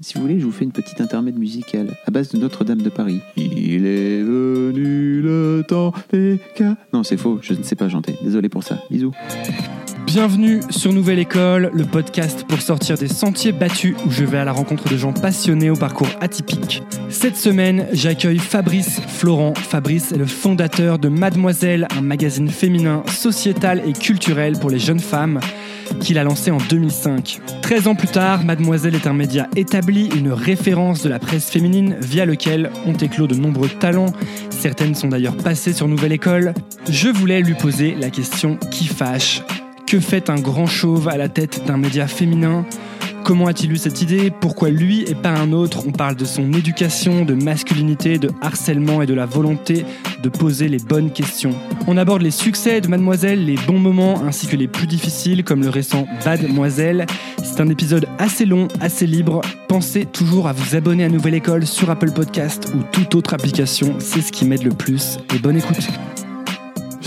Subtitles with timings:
[0.00, 2.88] Si vous voulez, je vous fais une petite intermède musicale à base de Notre-Dame de
[2.88, 3.20] Paris.
[3.36, 6.76] Il est venu le temps des cas.
[6.92, 8.16] Non, c'est faux, je ne sais pas chanter.
[8.22, 8.78] Désolé pour ça.
[8.92, 9.12] Bisous.
[10.08, 14.44] Bienvenue sur Nouvelle École, le podcast pour sortir des sentiers battus où je vais à
[14.46, 16.82] la rencontre de gens passionnés au parcours atypique.
[17.10, 19.52] Cette semaine, j'accueille Fabrice Florent.
[19.54, 24.98] Fabrice est le fondateur de Mademoiselle, un magazine féminin, sociétal et culturel pour les jeunes
[24.98, 25.40] femmes
[26.00, 27.40] qu'il a lancé en 2005.
[27.60, 31.96] 13 ans plus tard, Mademoiselle est un média établi, une référence de la presse féminine
[32.00, 34.14] via lequel ont éclos de nombreux talents.
[34.48, 36.54] Certaines sont d'ailleurs passées sur Nouvelle École.
[36.88, 39.42] Je voulais lui poser la question qui fâche.
[39.88, 42.66] Que fait un grand chauve à la tête d'un média féminin?
[43.24, 44.30] Comment a-t-il eu cette idée?
[44.30, 45.84] Pourquoi lui et pas un autre?
[45.86, 49.86] On parle de son éducation, de masculinité, de harcèlement et de la volonté
[50.22, 51.54] de poser les bonnes questions.
[51.86, 55.62] On aborde les succès de Mademoiselle, les bons moments ainsi que les plus difficiles comme
[55.62, 57.06] le récent Mademoiselle.
[57.42, 59.40] C'est un épisode assez long, assez libre.
[59.68, 63.94] Pensez toujours à vous abonner à Nouvelle École sur Apple Podcast ou toute autre application,
[64.00, 65.16] c'est ce qui m'aide le plus.
[65.34, 65.88] Et bonne écoute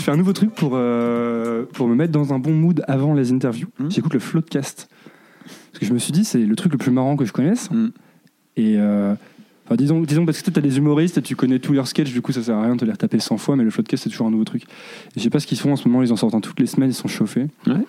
[0.01, 3.13] je fais un nouveau truc pour, euh, pour me mettre dans un bon mood avant
[3.13, 3.67] les interviews.
[3.77, 3.91] Hmm.
[3.91, 4.89] J'écoute le Floodcast.
[5.45, 7.69] Parce que je me suis dit, c'est le truc le plus marrant que je connaisse.
[7.69, 7.89] Hmm.
[8.57, 9.13] Et euh,
[9.65, 12.11] enfin, disons, disons, parce que tu as des humoristes et tu connais tous leurs sketchs,
[12.11, 14.03] du coup ça sert à rien de te les retaper 100 fois, mais le Floodcast
[14.03, 14.63] c'est toujours un nouveau truc.
[14.63, 14.67] Et
[15.17, 16.65] je sais pas ce qu'ils font en ce moment, ils en sortent un toutes les
[16.65, 17.45] semaines, ils sont chauffés.
[17.67, 17.85] Ouais.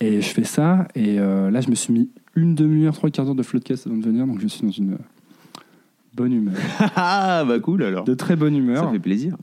[0.00, 3.26] Et je fais ça, et euh, là je me suis mis une demi-heure, trois quarts
[3.26, 4.96] d'heure de Floodcast avant de venir, donc je suis dans une
[6.14, 6.54] bonne humeur.
[6.96, 8.04] Ah, bah cool alors.
[8.04, 8.84] De très bonne humeur.
[8.84, 9.36] Ça fait plaisir.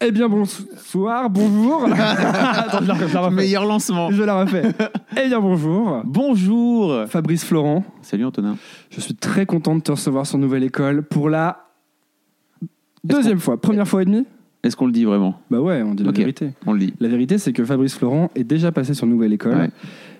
[0.00, 1.84] Eh bien bonsoir, bonjour.
[1.98, 3.34] Attends, je la, je la refais.
[3.34, 4.10] Meilleur lancement.
[4.12, 4.62] Je la refais.
[5.20, 7.04] Eh bien bonjour, Bonjour.
[7.08, 7.84] Fabrice Florent.
[8.02, 8.56] Salut Antonin.
[8.90, 11.66] Je suis très content de te recevoir sur Nouvelle École pour la
[13.02, 13.60] deuxième fois.
[13.60, 14.24] Première fois et demie
[14.62, 15.40] Est-ce qu'on le dit vraiment?
[15.50, 16.50] Bah ouais, on dit la vérité.
[16.64, 16.94] On le dit.
[17.00, 19.70] La vérité, c'est que Fabrice Florent est déjà passé sur Nouvelle École, Ouais.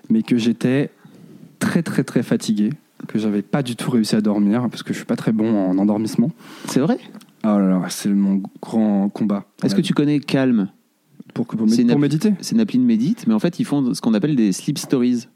[0.09, 0.89] mais que j'étais
[1.59, 2.71] très très très fatigué,
[3.07, 5.55] que j'avais pas du tout réussi à dormir parce que je suis pas très bon
[5.69, 6.31] en endormissement.
[6.67, 6.97] C'est vrai?
[7.43, 9.45] Oh là là, c'est mon grand combat.
[9.63, 10.69] Est-ce que tu connais Calm?
[11.33, 14.15] Pour, pour, méditer C'est une appli de médite, mais en fait, ils font ce qu'on
[14.15, 15.27] appelle des sleep stories.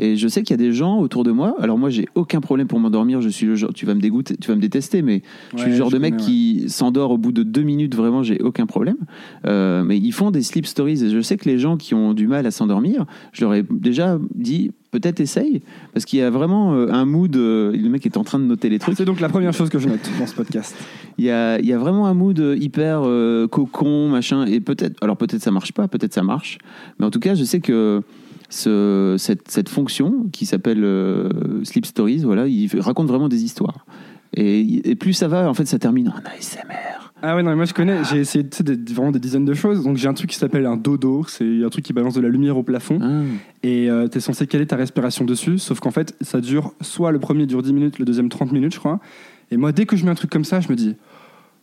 [0.00, 1.54] Et je sais qu'il y a des gens autour de moi.
[1.60, 3.20] Alors moi, j'ai aucun problème pour m'endormir.
[3.20, 3.72] Je suis le genre.
[3.74, 5.22] Tu vas me dégoûter, tu vas me détester, mais
[5.52, 7.94] je suis Ouais, le genre de mec connais, qui s'endort au bout de deux minutes.
[7.94, 8.96] Vraiment, j'ai aucun problème.
[9.46, 11.04] Euh, mais ils font des sleep stories.
[11.04, 13.64] Et je sais que les gens qui ont du mal à s'endormir, je leur ai
[13.70, 15.62] déjà dit peut-être essaye,
[15.92, 17.36] parce qu'il y a vraiment euh, un mood.
[17.36, 18.96] euh, le mec est en train de noter les trucs.
[18.96, 20.74] C'est donc la première chose que je note dans ce podcast.
[21.18, 24.46] Il y a, il y a vraiment un mood hyper euh, cocon, machin.
[24.46, 26.58] Et peut-être, alors peut-être ça marche pas, peut-être ça marche.
[26.98, 28.02] Mais en tout cas, je sais que
[28.50, 33.86] ce, cette, cette fonction qui s'appelle euh, Sleep Stories, voilà, il raconte vraiment des histoires.
[34.36, 37.10] Et, et plus ça va, en fait, ça termine en ASMR.
[37.22, 39.44] Ah ouais, non, mais moi je connais, j'ai essayé tu sais, des- vraiment des dizaines
[39.44, 39.82] de choses.
[39.84, 42.28] Donc j'ai un truc qui s'appelle un dodo, c'est un truc qui balance de la
[42.30, 42.98] lumière au plafond.
[43.02, 43.22] Ah.
[43.62, 47.18] Et euh, t'es censé caler ta respiration dessus, sauf qu'en fait, ça dure, soit le
[47.18, 49.00] premier dure 10 minutes, le deuxième 30 minutes, je crois.
[49.50, 50.94] Et moi, dès que je mets un truc comme ça, je me dis,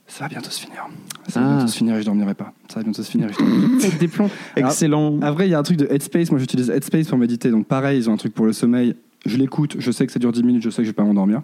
[0.06, 0.86] ça va bientôt se finir.
[1.28, 1.56] Ça va Ah.
[1.58, 2.54] bientôt se finir et je dormirai pas.
[2.70, 3.98] Ça va bientôt se finir et je dormirai pas.
[4.00, 4.30] Des plombs.
[4.56, 5.20] Alors, Excellent.
[5.22, 6.32] à vrai, il y a un truc de Headspace.
[6.32, 7.50] Moi, j'utilise Headspace pour méditer.
[7.52, 8.96] Donc, pareil, ils ont un truc pour le sommeil.
[9.26, 11.04] Je l'écoute, je sais que ça dure 10 minutes, je sais que je vais pas
[11.04, 11.42] m'endormir.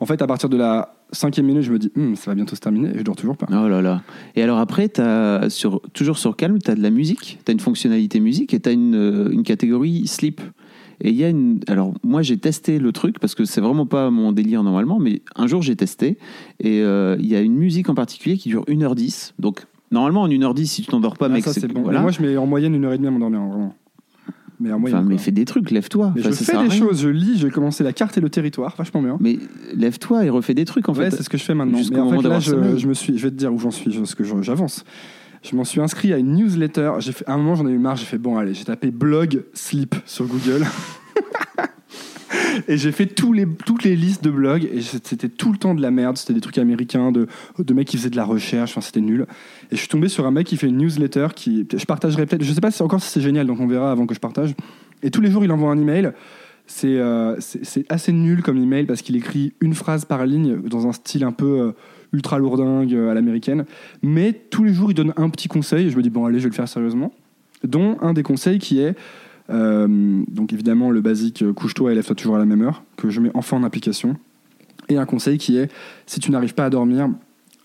[0.00, 2.54] En fait, à partir de la cinquième minute, je me dis, Hum, ça va bientôt
[2.56, 3.46] se terminer et je dors toujours pas.
[3.50, 4.02] Oh là là.
[4.36, 7.52] Et alors après, as sur, toujours sur Calm, tu as de la musique, tu as
[7.52, 10.40] une fonctionnalité musique et tu as une, euh, une catégorie sleep.
[11.04, 11.60] Et il y a une.
[11.66, 15.20] Alors, moi, j'ai testé le truc parce que c'est vraiment pas mon délire normalement, mais
[15.34, 16.16] un jour, j'ai testé.
[16.60, 19.32] Et euh, il y a une musique en particulier qui dure 1h10.
[19.40, 21.82] Donc, normalement, en 1h10, si tu t'endors pas, Ah, mec, c'est bon.
[21.82, 22.00] voilà.
[22.00, 23.74] Moi, je mets en moyenne une heure et demie à m'endormir, vraiment.
[24.60, 25.00] Mais en moyenne.
[25.00, 26.12] Enfin, mais fais des trucs, lève-toi.
[26.16, 29.02] Enfin, je fais des choses, je lis, j'ai commencé la carte et le territoire, vachement
[29.02, 29.16] bien.
[29.18, 29.38] Mais
[29.74, 31.16] lève-toi et refais des trucs en ouais, fait.
[31.16, 31.80] c'est ce que je fais maintenant.
[31.90, 33.90] Mais en fait, là, je, je me suis, je vais te dire où j'en suis,
[33.90, 34.84] parce que j'avance.
[34.84, 35.21] Je
[35.54, 36.92] m'en suis inscrit à une newsletter.
[37.26, 37.96] À un moment, j'en ai eu marre.
[37.96, 40.64] J'ai fait bon, allez, j'ai tapé blog sleep sur Google.
[42.68, 44.68] et j'ai fait toutes les listes de blogs.
[44.72, 46.16] Et c'était tout le temps de la merde.
[46.16, 47.26] C'était des trucs américains, de,
[47.58, 48.70] de mecs qui faisaient de la recherche.
[48.72, 49.26] Enfin, c'était nul.
[49.70, 51.66] Et je suis tombé sur un mec qui fait une newsletter qui.
[51.74, 52.44] Je partagerai peut-être.
[52.44, 54.54] Je sais pas encore si c'est génial, donc on verra avant que je partage.
[55.02, 56.12] Et tous les jours, il envoie un email.
[56.66, 57.36] C'est euh,
[57.88, 61.32] assez nul comme email parce qu'il écrit une phrase par ligne dans un style un
[61.32, 61.72] peu euh,
[62.12, 63.64] ultra lourdingue euh, à l'américaine.
[64.02, 65.86] Mais tous les jours, il donne un petit conseil.
[65.86, 67.12] Et je me dis, bon, allez, je vais le faire sérieusement.
[67.64, 68.96] Dont un des conseils qui est,
[69.50, 69.86] euh,
[70.28, 73.20] donc évidemment, le basique euh, couche-toi et lève-toi toujours à la même heure, que je
[73.20, 74.16] mets enfin en application.
[74.88, 75.70] Et un conseil qui est,
[76.06, 77.08] si tu n'arrives pas à dormir,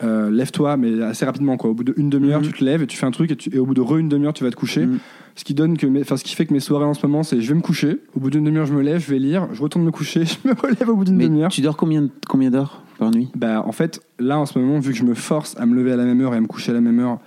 [0.04, 1.58] euh, lève-toi, mais assez rapidement.
[1.58, 1.72] Quoi.
[1.72, 2.46] Au bout d'une demi-heure, Mhm.
[2.48, 3.98] tu te lèves et tu fais un truc, et, tu- et au bout de re
[3.98, 4.86] une demi-heure, tu vas te coucher.
[4.86, 5.00] Mhm.
[5.36, 7.42] Ce qui donne que, mes- ce qui fait que mes soirées en ce moment, c'est
[7.42, 7.98] je vais me coucher.
[8.16, 10.48] Au bout d'une demi-heure, je me lève, je vais lire, je retourne me coucher, je
[10.48, 11.50] me relève au bout d'une demi-heure.
[11.50, 12.84] tu dors combien, combien d'heures?
[12.98, 13.30] Par nuit?
[13.36, 15.92] Bah, en fait, là, en ce moment, vu que je me force à me lever
[15.92, 17.20] à la même heure et à me coucher à la même heure,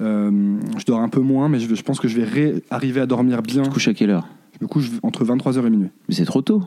[0.00, 2.62] euh, je dors un peu moins, mais je, vais- je pense que je vais ré-
[2.70, 3.62] arriver à dormir bien.
[3.62, 4.26] Tu te couches à quelle heure?
[4.58, 5.88] Je me couche entre 23h et minuit.
[6.08, 6.62] Mais c'est trop tôt.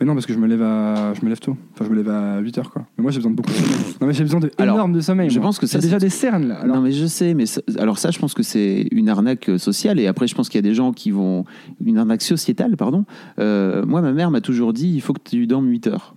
[0.00, 1.56] Mais non, parce que je me lève à, je me lève tôt.
[1.74, 2.86] Enfin, je me lève à 8h, quoi.
[2.96, 3.94] Mais moi, j'ai besoin de beaucoup de sommeil.
[4.00, 5.28] Non, mais j'ai besoin de Alors, énorme de sommeil.
[5.28, 5.48] je moi.
[5.48, 6.60] pense que ça, J'ai déjà c'est- des cernes, là.
[6.60, 9.48] Alors, non mais je sais, mais ça- alors ça je pense que c'est une arnaque
[9.48, 11.44] euh, sociale et après je pense qu'il y a des gens qui vont
[11.84, 13.06] une arnaque sociétale pardon.
[13.40, 16.14] Euh, moi ma mère m'a toujours dit il faut que tu dormes 8 heures.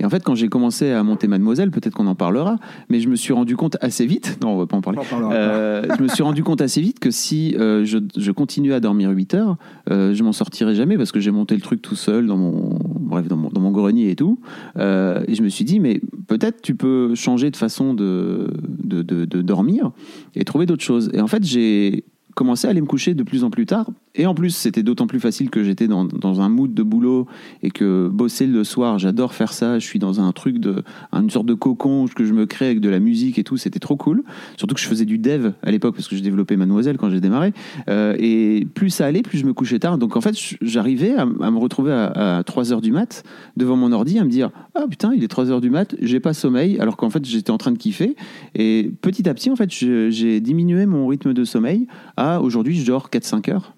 [0.00, 2.58] Et en fait quand j'ai commencé à monter Mademoiselle, peut-être qu'on en parlera,
[2.88, 4.98] mais je me suis rendu compte assez vite, non on va pas en parler.
[4.98, 8.74] on Euh, je me suis rendu compte assez vite que si euh, je, je continuais
[8.74, 9.56] à dormir 8 heures,
[9.90, 12.78] euh, je m'en sortirais jamais parce que j'ai monté le truc tout seul dans mon,
[12.82, 14.38] bref, dans mon, dans mon grenier et tout.
[14.76, 19.24] Et je me suis dit, mais peut-être tu peux changer de façon de, de, de-
[19.24, 19.90] de dormir
[20.34, 21.10] et trouver d'autres choses.
[21.14, 22.04] Et en fait, j'ai
[22.34, 23.88] commencé à aller me coucher de plus en plus tard.
[24.16, 27.26] Et en plus, c'était d'autant plus facile que j'étais dans, dans un mood de boulot
[27.62, 29.80] et que bosser le soir, j'adore faire ça.
[29.80, 32.80] Je suis dans un truc de, une sorte de cocon que je me crée avec
[32.80, 33.56] de la musique et tout.
[33.56, 34.22] C'était trop cool.
[34.56, 37.20] Surtout que je faisais du dev à l'époque parce que je développais Mademoiselle quand j'ai
[37.20, 37.52] démarré.
[37.88, 39.98] Euh, et plus ça allait, plus je me couchais tard.
[39.98, 43.24] Donc en fait, j'arrivais à, à me retrouver à, 3 heures du mat
[43.56, 46.20] devant mon ordi à me dire Ah putain, il est 3 heures du mat, j'ai
[46.20, 48.14] pas sommeil, alors qu'en fait j'étais en train de kiffer.
[48.54, 52.86] Et petit à petit, en fait, j'ai diminué mon rythme de sommeil à aujourd'hui, je
[52.86, 53.74] dors 4-5 heures.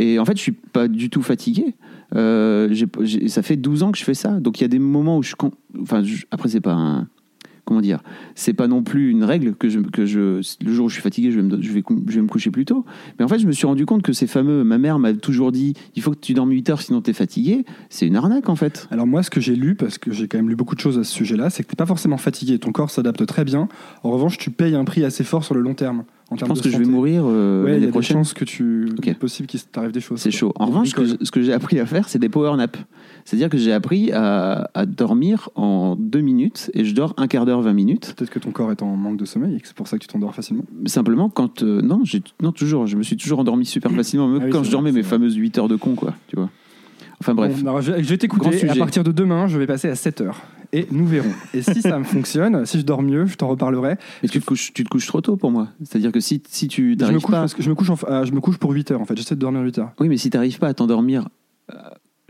[0.00, 1.74] Et en fait, je suis pas du tout fatigué.
[2.14, 2.72] Euh,
[3.26, 4.30] ça fait 12 ans que je fais ça.
[4.40, 5.34] Donc il y a des moments où je.
[5.82, 7.08] Enfin, je- après, c'est pas un.
[7.64, 8.00] Comment dire
[8.34, 10.40] C'est pas non plus une règle que je, que je.
[10.64, 12.50] Le jour où je suis fatigué, je vais, me, je, vais, je vais me coucher
[12.50, 12.86] plus tôt.
[13.18, 14.64] Mais en fait, je me suis rendu compte que ces fameux.
[14.64, 17.66] Ma mère m'a toujours dit il faut que tu dormes 8 heures sinon t'es fatigué.
[17.90, 18.86] C'est une arnaque en fait.
[18.90, 20.98] Alors moi, ce que j'ai lu, parce que j'ai quand même lu beaucoup de choses
[20.98, 23.68] à ce sujet-là, c'est que t'es pas forcément fatigué, ton corps s'adapte très bien.
[24.02, 26.04] En revanche, tu payes un prix assez fort sur le long terme.
[26.30, 28.18] En Je pense que je vais mourir euh, Ouais, il y a l'année des prochaine.
[28.18, 29.06] chances que tu, Ok.
[29.06, 30.20] il est possible qu'il t'arrive des choses.
[30.20, 30.52] C'est chaud.
[30.56, 32.78] En revanche, ce que, ce j'ai appris à faire, c'est des power naps.
[33.24, 37.46] C'est-à-dire que j'ai appris à, à dormir en deux minutes et je dors un quart
[37.46, 38.14] d'heure, 20 minutes.
[38.16, 40.02] Peut-être que ton corps est en manque de sommeil et que c'est pour ça que
[40.02, 40.64] tu t'endors facilement.
[40.84, 41.62] Simplement, quand.
[41.62, 42.02] euh, non,
[42.42, 42.86] non, toujours.
[42.86, 45.34] Je me suis toujours endormi super facilement, même Ah oui, quand je dormais mes fameuses
[45.36, 46.14] 8 heures de con, quoi.
[46.28, 46.50] Tu vois.
[47.20, 47.62] Enfin bref.
[47.62, 48.68] Bon, alors, je, je vais t'écouter.
[48.68, 50.40] À partir de demain, je vais passer à 7 heures.
[50.72, 51.30] Et nous verrons.
[51.54, 53.96] Et si ça me fonctionne, si je dors mieux, je t'en reparlerai.
[54.22, 55.68] Mais tu te, couches, tu te couches trop tôt pour moi.
[55.82, 57.40] C'est-à-dire que si, si tu Je me, couche pas.
[57.40, 59.16] parce que je, me couche en- euh, je me couche pour 8 heures en fait.
[59.16, 59.92] J'essaie de dormir 8 heures.
[59.98, 61.28] Oui, mais si tu n'arrives pas à t'endormir.
[61.72, 61.74] euh,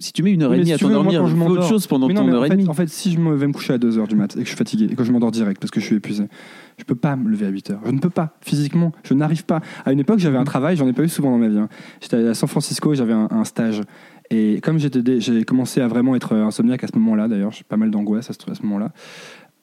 [0.00, 1.88] si tu mets une heure Oui, et demie si à t'endormir, je fais autre chose
[1.88, 2.68] pendant Mais ton heure en et demie.
[2.68, 4.44] en fait, si je me vais me coucher à 2 heures du mat et que
[4.44, 6.28] je suis fatigué et que je m'endors direct parce que je suis épuisé,
[6.76, 7.80] je peux pas me lever à 8 heures.
[7.84, 8.92] Je ne peux pas, physiquement.
[9.02, 9.60] Je n'arrive pas.
[9.84, 11.58] À une époque, j'avais un travail, j'en ai pas eu souvent dans ma vie.
[11.58, 11.68] hein.
[12.00, 13.80] J'étais à San Francisco et j'avais un, un stage.
[14.30, 17.90] Et comme j'ai commencé à vraiment être insomniaque à ce moment-là, d'ailleurs, j'ai pas mal
[17.90, 18.92] d'angoisse à ce, moment-là,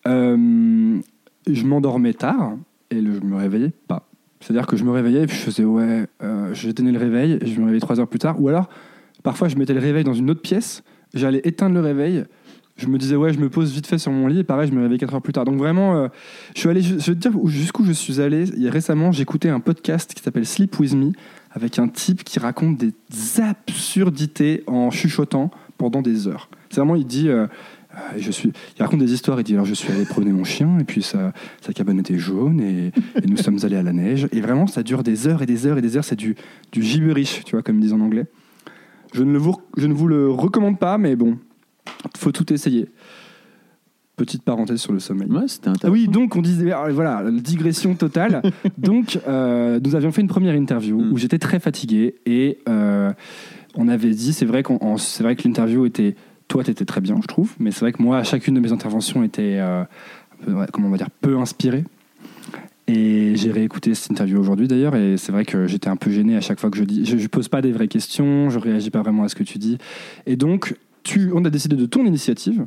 [0.07, 1.00] euh,
[1.48, 2.57] je m'endormais tard
[2.91, 4.07] et le- je me réveillais pas.
[4.41, 7.45] C'est-à-dire que je me réveillais et puis je faisais ouais, euh, j'éteignais le réveil et
[7.45, 8.41] je me réveillais 3 heures plus tard.
[8.41, 8.69] Ou alors,
[9.24, 12.24] parfois, je mettais le réveil dans une autre pièce, j'allais éteindre le réveil.
[12.77, 14.75] Je me disais, ouais, je me pose vite fait sur mon lit, et pareil, je
[14.75, 15.45] me réveillais 4 heures plus tard.
[15.45, 16.07] Donc vraiment, euh,
[16.55, 18.43] je suis allé, je, vais te dire où- jusqu'où je suis allé.
[18.69, 21.12] Récemment, j'écoutais un podcast qui s'appelle Sleep With Me,
[21.55, 22.93] avec un type qui raconte des
[23.41, 26.50] absurdités en chuchotant pendant des heures.
[26.69, 27.47] C'est vraiment, il dit, euh,
[27.93, 30.43] euh, je suis, il raconte des histoires, il dit, alors je suis allé promener mon
[30.43, 31.31] chien, et puis sa,
[31.62, 32.91] sa cabane était jaune, et,
[33.25, 34.27] nous sommes allés à la neige.
[34.33, 36.35] Et vraiment, ça dure des heures et des heures et des heures, c'est du,
[36.74, 38.25] du gibberish, tu vois, comme ils disent en anglais.
[39.13, 41.38] Je ne, le vous, je ne vous le recommande pas, mais bon,
[42.17, 42.89] faut tout essayer.
[44.15, 45.27] Petite parenthèse sur le sommeil.
[45.29, 45.93] Ouais, c'était Ah intéressant.
[45.93, 48.41] oui, donc on disait, ah, voilà, digression totale.
[48.77, 51.12] donc, euh, nous avions fait une première interview Mm.
[51.12, 53.12] où j'étais très fatigué et euh,
[53.75, 56.15] on avait dit, c'est vrai, qu'on, en- c'est vrai que l'interview était,
[56.48, 59.22] toi, t'étais très bien, je trouve, mais c'est vrai que moi, chacune de mes interventions
[59.24, 59.84] était, euh,
[60.45, 61.84] peu, comment on va dire, peu inspirée.
[62.88, 66.38] Et j'ai réécouté cette interview aujourd'hui d'ailleurs, et c'est vrai que j'étais un peu gêné
[66.38, 67.03] à chaque fois que je dis.
[67.05, 69.57] Je, je pose pas des vraies questions, je réagis pas vraiment à ce que tu
[69.57, 69.77] dis.
[70.27, 72.65] Et donc, tu, on a décidé de ton initiative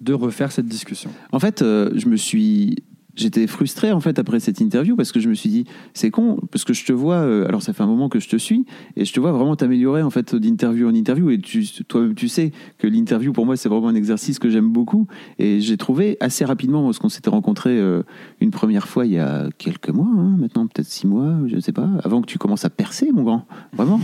[0.00, 1.10] de refaire cette discussion.
[1.32, 2.76] En fait, euh, je me suis.
[3.14, 5.64] J'étais frustré en fait après cette interview parce que je me suis dit
[5.94, 8.28] c'est con parce que je te vois euh, alors ça fait un moment que je
[8.28, 11.64] te suis et je te vois vraiment t'améliorer en fait d'interview en interview et tu
[11.88, 15.06] toi tu sais que l'interview pour moi c'est vraiment un exercice que j'aime beaucoup
[15.38, 18.02] et j'ai trouvé assez rapidement parce qu'on s'était rencontrés euh,
[18.42, 21.60] une première fois il y a quelques mois hein, maintenant peut-être six mois je ne
[21.60, 23.98] sais pas avant que tu commences à percer mon grand vraiment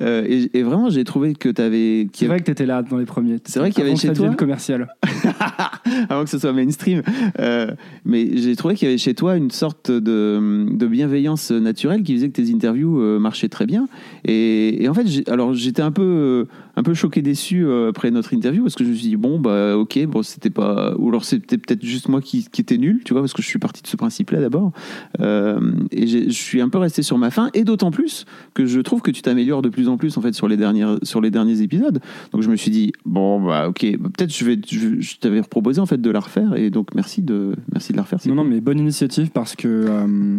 [0.00, 2.82] Euh, et, et vraiment j'ai trouvé que tu avais C'est vrai que tu étais là
[2.82, 3.38] dans les premiers.
[3.44, 4.88] C'est vrai qu'il y avait chez toi commercial.
[6.08, 7.02] avant que ce soit mainstream.
[7.38, 7.72] Euh,
[8.04, 12.14] mais j'ai trouvé qu'il y avait chez toi une sorte de, de bienveillance naturelle qui
[12.14, 13.88] faisait que tes interviews euh, marchaient très bien.
[14.24, 16.46] Et, et en fait, alors j'étais un peu,
[16.80, 19.38] un peu choqué, déçu euh, après notre interview parce que je me suis dit bon
[19.38, 23.02] bah ok, bon c'était pas, ou alors c'était peut-être juste moi qui, qui était nul,
[23.04, 24.72] tu vois, parce que je suis parti de ce principe-là d'abord.
[25.20, 25.60] Euh,
[25.90, 27.50] et je suis un peu resté sur ma fin.
[27.52, 30.32] Et d'autant plus que je trouve que tu t'améliores de plus en plus en fait
[30.32, 32.00] sur les dernières, sur les derniers épisodes.
[32.32, 35.42] Donc je me suis dit bon bah ok, bah, peut-être je vais, je, je t'avais
[35.42, 38.20] proposé en fait de la refaire et donc merci de, merci de la refaire.
[38.24, 39.68] Non, non, mais bonne initiative parce que.
[39.68, 40.38] euh,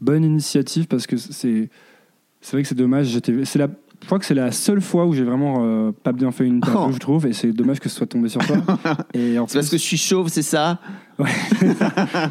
[0.00, 1.68] bonne initiative parce que c'est.
[2.40, 3.06] C'est vrai que c'est dommage.
[3.06, 3.70] J'étais, c'est la,
[4.04, 6.56] je crois que c'est la seule fois où j'ai vraiment euh, pas bien fait une
[6.58, 6.92] interview, Oh.
[6.92, 8.58] je trouve, et c'est dommage que ce soit tombé sur toi.
[9.14, 10.78] et en C'est parce que je suis chauve, c'est ça?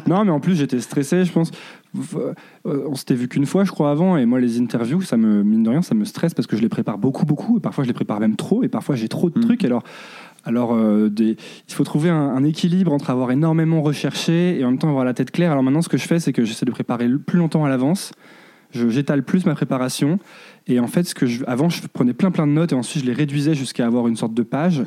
[0.06, 1.50] Non, mais en plus j'étais stressé, je pense.
[2.16, 2.32] Euh,
[2.64, 5.62] On s'était vu qu'une fois, je crois, avant, et moi les interviews, ça me mine
[5.64, 7.88] de rien, ça me stresse parce que je les prépare beaucoup, beaucoup, et parfois je
[7.88, 9.42] les prépare même trop, et parfois j'ai trop de Mm.
[9.42, 9.64] trucs.
[9.64, 9.82] Alors,
[10.44, 11.36] alors euh, des-
[11.68, 15.04] il faut trouver un, un équilibre entre avoir énormément recherché et en même temps avoir
[15.04, 15.50] la tête claire.
[15.50, 18.12] Alors maintenant, ce que je fais, c'est que j'essaie de préparer plus longtemps à l'avance.
[18.88, 20.18] J'étale plus ma préparation.
[20.66, 23.02] Et en fait, ce que je, avant, je prenais plein plein de notes et ensuite
[23.02, 24.82] je les réduisais jusqu'à avoir une sorte de page.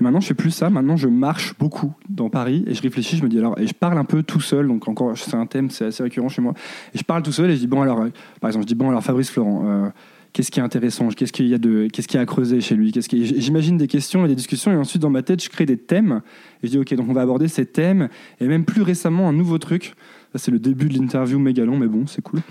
[0.00, 0.70] Maintenant, je fais plus ça.
[0.70, 3.16] Maintenant, je marche beaucoup dans Paris et je réfléchis.
[3.18, 4.66] Je me dis alors, et je parle un peu tout seul.
[4.66, 6.54] Donc encore, c'est un thème, c'est assez récurrent chez moi.
[6.94, 8.08] Et je parle tout seul et je dis bon alors, euh,
[8.40, 9.62] par exemple, je dis bon alors Fabrice Florent.
[9.66, 9.88] euh,
[10.32, 11.08] Qu'est-ce qui est intéressant?
[11.08, 12.92] Qu'est-ce qu'il y a de Qu'est-ce qu'il y a à creuser chez lui?
[12.92, 13.08] Qu'est-ce.
[13.10, 16.22] J'imagine des questions et des discussions et ensuite dans ma tête je crée des thèmes
[16.62, 18.08] et je dis ok donc on va aborder ces thèmes
[18.40, 19.94] et même plus récemment un nouveau truc.
[20.32, 22.42] Ça c'est le début de l'interview méga long mais bon c'est cool.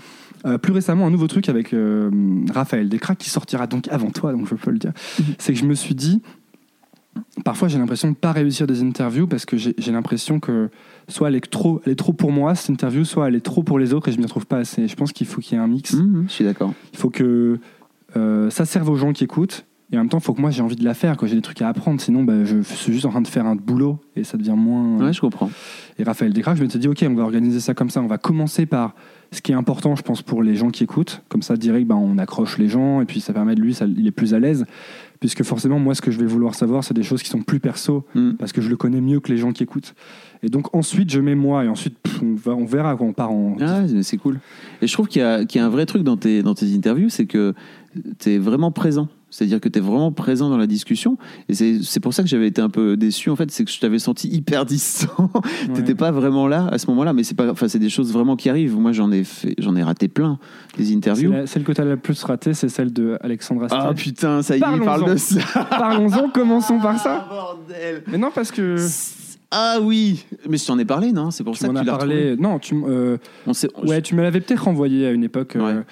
[0.46, 2.10] Euh, plus récemment, un nouveau truc avec euh,
[2.52, 4.92] Raphaël Descraques qui sortira donc avant toi, donc je peux le dire.
[5.38, 6.22] C'est que je me suis dit,
[7.44, 10.70] parfois j'ai l'impression de pas réussir des interviews parce que j'ai l'impression que
[11.08, 13.62] soit elle est, trop, elle est trop pour moi, cette interview, soit elle est trop
[13.62, 14.88] pour les autres et je m'y retrouve pas assez.
[14.88, 15.94] Je pense qu'il faut qu'il y ait un mix.
[15.94, 16.72] Mhm, Je suis d'accord.
[16.92, 17.58] Il faut que
[18.16, 19.66] euh, ça serve aux gens qui écoutent.
[19.92, 21.34] Et en même temps, il faut que moi j'ai envie de la faire, quand j'ai
[21.34, 22.00] des trucs à apprendre.
[22.00, 25.04] Sinon, bah, je suis juste en train de faire un boulot et ça devient moins.
[25.04, 25.50] Ouais, je comprends.
[25.98, 28.00] Et Raphaël Descraques, je m'étais dit, ok, on va organiser ça comme ça.
[28.00, 28.94] On va commencer par
[29.32, 31.22] ce qui est important, je pense, pour les gens qui écoutent.
[31.28, 33.86] Comme ça, direct, ben, on accroche les gens et puis ça permet de lui, ça,
[33.86, 34.66] il est plus à l'aise.
[35.20, 37.60] Puisque forcément, moi, ce que je vais vouloir savoir, c'est des choses qui sont plus
[37.60, 38.32] perso Mm.
[38.38, 39.94] parce que je le connais mieux que les gens qui écoutent.
[40.42, 43.12] Et donc, ensuite, je mets moi et ensuite, pff, on, va, on verra quand on
[43.12, 43.56] part en.
[43.60, 44.40] Ah, c'est cool.
[44.82, 46.54] Et je trouve qu'il y, a- qu'il y a un vrai truc dans tes, dans
[46.54, 47.54] tes interviews, c'est que
[48.18, 49.08] tu es vraiment présent.
[49.30, 51.16] C'est-à-dire que tu es vraiment présent dans la discussion.
[51.48, 53.78] Et c'est pour ça que j'avais été un peu déçu, en fait, c'est que je
[53.80, 55.30] t'avais senti hyper distant.
[55.34, 55.74] Ouais.
[55.74, 58.36] T'étais pas vraiment là à ce moment-là, mais c'est pas, enfin, c'est des choses vraiment
[58.36, 58.76] qui arrivent.
[58.76, 60.38] Moi, j'en ai fait, j'en ai raté plein
[60.76, 61.30] des interviews.
[61.32, 63.80] la- celle que tu as la plus ratée, c'est celle de Alexandre Astier.
[63.82, 65.40] Ah putain, ça y est, il parle de ça.
[65.70, 67.26] Parlons-en, commençons par ça.
[67.30, 68.02] Ah, bordel.
[68.08, 68.76] Mais non, parce que
[69.52, 71.30] Ah oui, mais je t'en ai parlé, non?
[71.30, 72.14] C'est pour tu ça que tu as l'as retrouvé.
[72.14, 72.36] parlé.
[72.36, 73.52] Non, tu, euh, On
[73.88, 75.56] ouais, tu me l'avais peut-être renvoyé à une époque.
[75.56, 75.72] euh, Ouais.
[75.72, 75.82] Euh,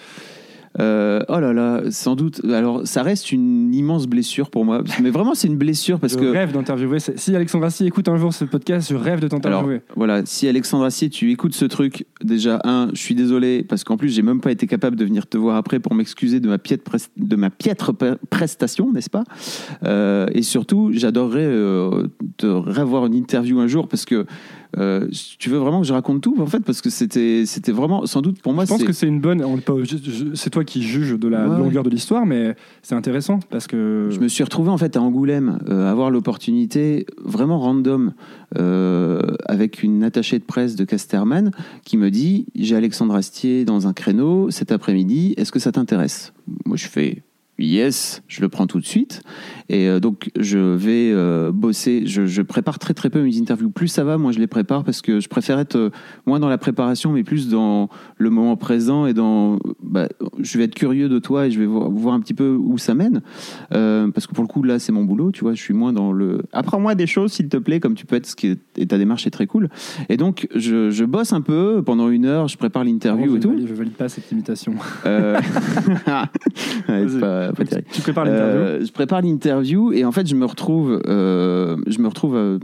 [0.78, 2.40] oh là là, sans doute.
[2.44, 4.82] Alors, ça reste une immense blessure pour moi.
[5.02, 6.26] Mais vraiment, c'est une blessure parce je que.
[6.26, 6.98] rêve d'interviewer.
[7.00, 9.80] Si Alexandre Astier écoute un jour ce podcast, je rêve de t'interviewer.
[9.96, 13.96] voilà, si Alexandre Assier, tu écoutes ce truc, déjà, un, je suis désolé, parce qu'en
[13.96, 16.58] plus, j'ai même pas été capable de venir te voir après pour m'excuser de ma
[16.58, 17.92] piètre, de ma piètre
[18.30, 19.24] prestation, n'est-ce pas?
[19.84, 24.26] Euh, Et surtout, j'adorerais euh, te revoir une interview un jour, parce que
[24.76, 25.08] euh,
[25.38, 28.20] tu veux vraiment que je raconte tout, en fait, parce que c'était c'était vraiment, sans
[28.20, 29.42] doute, pour moi, je pense que c'est une bonne.
[30.34, 31.58] C'est toi qui juges de la Ouais, ouais.
[31.58, 34.08] longueur de l'histoire, mais c'est intéressant parce que.
[34.10, 38.12] Je me suis retrouvé en fait à Angoulême, euh, avoir l'opportunité vraiment random
[38.58, 41.50] euh, avec une attachée de presse de Casterman
[41.84, 46.32] qui me dit j'ai Alexandre Astier dans un créneau cet après-midi, est-ce que ça t'intéresse?
[46.64, 47.22] Moi je fais
[47.58, 49.22] yes, je le prends tout de suite.
[49.68, 52.06] Et euh, donc, je vais euh, bosser.
[52.06, 53.70] Je, je prépare très très peu mes interviews.
[53.70, 55.90] Plus ça va, moins je les prépare parce que je préfère être euh,
[56.26, 59.58] moins dans la préparation, mais plus dans le moment présent et dans.
[59.82, 62.50] bah, je vais être curieux de toi et je vais voir, voir un petit peu
[62.50, 63.20] où ça mène.
[63.70, 65.54] Parce que pour le coup, là, c'est mon boulot, tu vois.
[65.54, 66.42] Je suis moins dans le.
[66.52, 68.26] Apprends-moi des choses, s'il te plaît, comme tu peux être.
[68.26, 69.68] Ce qui est, et ta démarche est très cool.
[70.08, 72.48] Et donc, je, je bosse un peu pendant une heure.
[72.48, 73.50] Je prépare l'interview et tout.
[73.50, 74.74] valide, je valide pas cette imitation.
[76.88, 77.88] Ouais, pas, pas terrible.
[77.92, 78.60] tu prépares l'interview.
[78.60, 82.58] Euh, je prépare l'interview et en fait je me retrouve, euh, je me retrouve euh,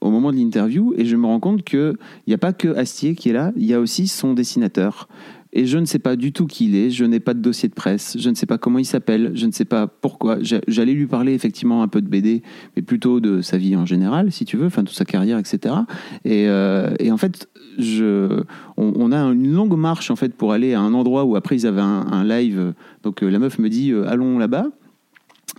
[0.00, 1.94] au moment de l'interview et je me rends compte que
[2.26, 5.08] il n'y a pas que Astier qui est là, il y a aussi son dessinateur.
[5.54, 7.70] Et je ne sais pas du tout qui il est, je n'ai pas de dossier
[7.70, 10.36] de presse, je ne sais pas comment il s'appelle, je ne sais pas pourquoi.
[10.42, 12.42] J'a- J'allais lui parler effectivement un peu de BD,
[12.76, 15.74] mais plutôt de sa vie en général, si tu veux, enfin de sa carrière, etc.
[16.26, 17.48] Et, euh, et en fait,
[18.76, 21.66] on, a une longue marche en fait pour aller à un endroit où après ils
[21.66, 22.74] avaient un, live.
[23.02, 24.66] Donc euh, la meuf me dit euh, allons là-bas.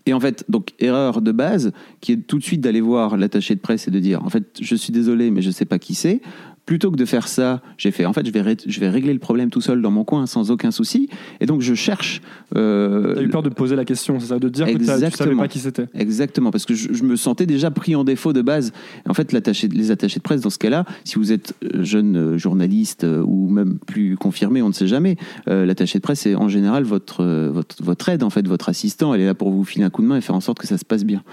[0.05, 3.55] Et en fait, donc erreur de base, qui est tout de suite d'aller voir l'attaché
[3.55, 5.95] de presse et de dire en fait je suis désolé mais je sais pas qui
[5.95, 6.21] c'est.
[6.69, 9.17] Plutôt que de faire ça, j'ai fait en fait je vais je vais régler le
[9.17, 11.09] problème tout seul dans mon coin sans aucun souci.
[11.41, 12.21] Et donc je cherche.
[12.55, 14.85] euh, T'as eu peur de poser la question, c'est ça, de dire que t'as- tu
[14.85, 15.41] savais Exactement.
[15.41, 15.88] pas qui c'était.
[15.95, 18.71] Exactement, parce que je, je me sentais déjà pris en défaut de base.
[19.07, 22.15] En fait, l'attaché, les attachés de presse, dans ce cas-là, si vous êtes euh, jeune
[22.15, 26.27] euh, journaliste euh, ou même plus confirmé, on ne sait jamais, euh, l'attaché de presse
[26.27, 29.15] est en général votre, votre, votre aide, en fait, votre assistant.
[29.15, 30.67] Elle est là pour vous filer un coup de main et faire en sorte que
[30.67, 31.23] ça se passe bien.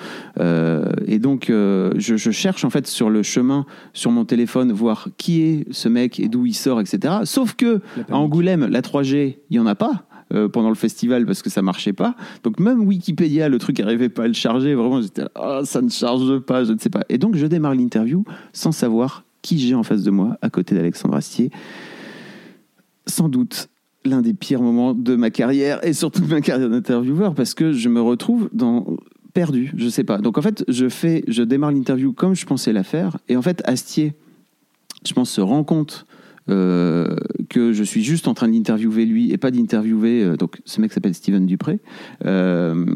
[0.41, 5.09] Euh, et donc, je, je cherche en fait sur le chemin, sur mon téléphone, voir
[5.19, 7.15] qui est ce mec et d'où il sort, etc.
[7.25, 8.15] Sauf que à.
[8.17, 10.05] Angoulême, la 3G, il y en a pas.
[10.35, 12.17] euh, pendant le festival parce que ça marchait pas.
[12.43, 14.75] Donc même Wikipédia, le truc n'arrivait pas à le charger.
[14.75, 17.03] Vraiment, j'étais là, Ah, ça ne charge pas, je ne sais pas.
[17.09, 20.75] Et donc je démarre l'interview sans savoir qui j'ai en face de moi, à côté
[20.75, 21.51] d'Alexandre Astier.
[23.07, 23.69] Sans doute
[24.05, 27.73] l'un des pires moments de ma carrière et surtout de ma carrière d'intervieweur parce que
[27.73, 28.85] je me retrouve dans
[29.33, 30.19] perdu, je sais pas.
[30.19, 33.43] Donc en fait, je fais, je démarre l'interview comme je pensais la faire et en
[33.43, 34.15] fait Astier,
[35.07, 36.07] je pense se rend compte
[36.49, 37.17] euh,
[37.49, 40.93] que je suis juste en train d'interviewer lui et pas d'interviewer euh, donc ce mec
[40.93, 41.81] s'appelle Steven Dupré.
[42.25, 42.87] Euh,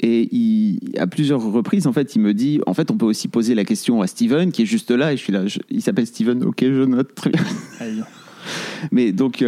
[0.00, 3.28] et il, à plusieurs reprises, en fait, il me dit, en fait, on peut aussi
[3.28, 5.80] poser la question à Steven, qui est juste là, et je suis là, je- il
[5.82, 7.40] s'appelle Steven, ok, je note, très bien.
[8.90, 9.42] Mais donc,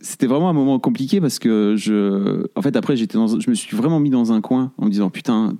[0.00, 3.54] c'était vraiment un moment compliqué parce que je, en fait, après, j'étais dans, je me
[3.54, 5.54] suis vraiment mis dans un coin en me disant, putain,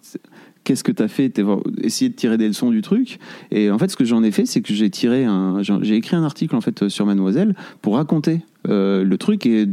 [0.64, 1.28] qu'est-ce que t'as fait?
[1.30, 3.18] T'es vra- essayer de tirer des leçons du truc.
[3.50, 6.16] Et en fait, ce que j'en ai fait, c'est que j'ai tiré un, j'ai écrit
[6.16, 9.66] un article en fait sur Mademoiselle pour raconter euh, le truc et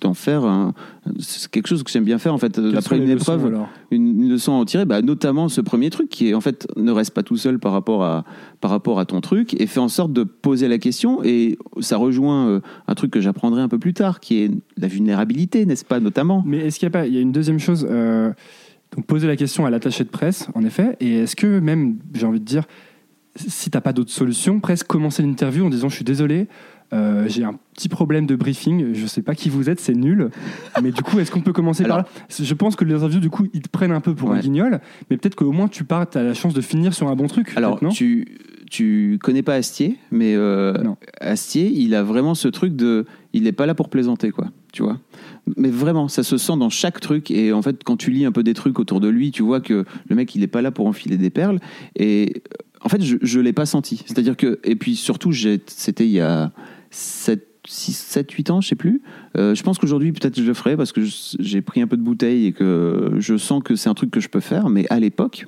[0.00, 0.74] d'en faire un,
[1.20, 3.68] c'est quelque chose que j'aime bien faire en fait Quelles après une leçons, épreuve alors?
[3.92, 6.66] une, une leçon à en tirer, bah, notamment ce premier truc qui est en fait
[6.76, 8.24] ne reste pas tout seul par rapport à
[8.60, 11.96] par rapport à ton truc et fait en sorte de poser la question et ça
[11.96, 15.84] rejoint euh, un truc que j'apprendrai un peu plus tard qui est la vulnérabilité, n'est-ce
[15.84, 16.42] pas notamment?
[16.44, 18.32] Mais est-ce qu'il n'y a pas, il y a une deuxième chose, euh,
[18.96, 22.26] donc poser la question à l'attaché de presse, en effet, et est-ce que même, j'ai
[22.26, 22.64] envie de dire,
[23.36, 26.48] si t'as pas d'autre solution, presque commencer l'interview en disant je suis désolé,
[26.94, 30.30] euh, j'ai un petit problème de briefing, je sais pas qui vous êtes, c'est nul,
[30.82, 32.44] mais du coup est-ce qu'on peut commencer Alors- par là?
[32.44, 34.40] Je pense que les interviews du coup ils te prennent un peu pour un Ouais.
[34.40, 37.26] guignol, mais peut-être qu'au moins tu pars, t'as la chance de finir sur un bon
[37.26, 37.52] truc.
[37.56, 37.90] Alors non?
[37.90, 38.38] tu
[38.70, 40.74] tu connais pas Astier, mais euh.
[41.20, 44.48] Astier, il a vraiment ce truc de, il n'est pas là pour plaisanter quoi,
[44.78, 44.98] tu vois.
[45.56, 48.30] Mais vraiment, ça se sent dans chaque truc et en fait, quand tu lis un
[48.30, 50.70] peu des trucs autour de lui, tu vois que le mec, il n'est pas là
[50.70, 51.58] pour enfiler des perles
[51.96, 54.04] et euh, en fait, je, je l'ai pas senti.
[54.06, 56.52] C'est-à-dire que et puis surtout, c'était il y a
[56.90, 59.02] 7 6, 7, 8 ans, je sais plus.
[59.36, 61.02] Euh, je pense qu'aujourd'hui, peut-être je le ferai parce que
[61.40, 64.20] j'ai pris un peu de bouteille et que je sens que c'est un truc que
[64.20, 64.70] je peux faire.
[64.70, 65.46] Mais à l'époque,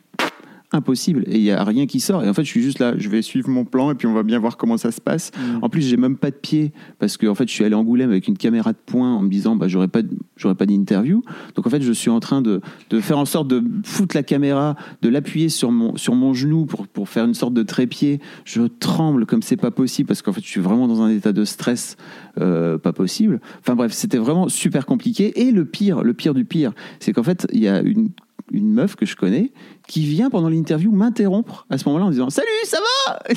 [0.73, 1.25] impossible.
[1.27, 2.25] Et il n'y a rien qui sort.
[2.25, 4.13] Et en fait, je suis juste là, je vais suivre mon plan et puis on
[4.13, 5.33] va bien voir comment ça se passe.
[5.37, 5.59] Mm.
[5.63, 7.79] En plus, j'ai même pas de pied parce que en fait, je suis allé à
[7.79, 10.01] Angoulême avec une caméra de poing en me disant, bah, j'aurais pas,
[10.37, 11.23] j'aurais pas d'interview.
[11.55, 14.23] Donc en fait, je suis en train de, de faire en sorte de foutre la
[14.23, 18.21] caméra, de l'appuyer sur mon, sur mon genou pour, pour faire une sorte de trépied.
[18.45, 21.33] Je tremble comme c'est pas possible parce qu'en fait, je suis vraiment dans un état
[21.33, 21.97] de stress
[22.41, 23.41] euh, pas possible.
[23.61, 25.41] Enfin bref, c'était vraiment super compliqué.
[25.41, 28.11] Et le pire, le pire du pire, c'est qu'en fait, il y a une,
[28.53, 29.53] une meuf que je connais
[29.89, 33.19] qui vient pendant l'interview m'interrompre à ce moment-là en disant Salut, ça va?
[33.29, 33.35] Et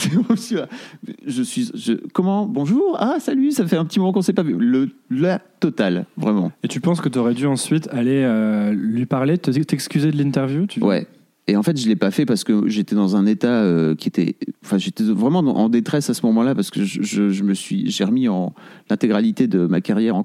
[1.25, 2.45] Je suis Je comment?
[2.45, 2.95] Bonjour?
[2.99, 4.55] Ah, salut, ça fait un petit moment qu'on s'est pas vu.
[4.57, 6.51] Le, la totale, vraiment.
[6.63, 10.17] Et tu penses que tu aurais dû ensuite aller euh, lui parler, te- t'excuser de
[10.17, 10.81] l'interview tu...
[10.83, 11.07] Ouais.
[11.47, 14.07] Et en fait, je l'ai pas fait parce que j'étais dans un état euh, qui
[14.07, 17.53] était, enfin, j'étais vraiment en détresse à ce moment-là parce que je, je- je me
[17.53, 18.53] suis, j'ai remis en
[18.89, 20.23] l'intégralité de ma carrière en,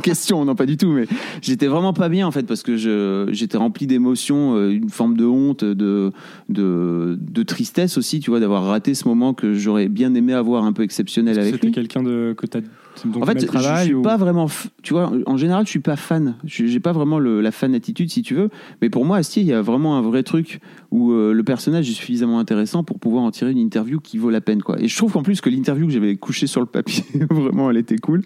[0.00, 1.06] question, non pas du tout, mais
[1.40, 5.16] j'étais vraiment pas bien en fait parce que je, j'étais rempli d'émotions, euh, une forme
[5.16, 6.12] de honte, de,
[6.50, 10.64] de, de tristesse aussi, tu vois, d'avoir raté ce moment que j'aurais bien aimé avoir
[10.64, 11.72] un peu exceptionnel Est-ce que avec C'était lui.
[11.74, 12.60] quelqu'un de, que tu as
[13.04, 14.46] Donc, en fait, je, travail suis ou- pas vraiment.
[14.46, 16.36] f- Tu vois, en général, je suis pas fan.
[16.44, 18.48] Je- J'ai pas vraiment le- la fan attitude, si tu veux.
[18.82, 21.88] Mais pour moi, Astier, il y a vraiment un vrai truc où euh, le personnage
[21.88, 24.80] est suffisamment intéressant pour pouvoir en tirer une interview qui vaut la peine, quoi.
[24.80, 27.76] Et je trouve qu'en plus que l'interview que j'avais couchée sur le papier, vraiment, elle
[27.76, 28.22] était cool.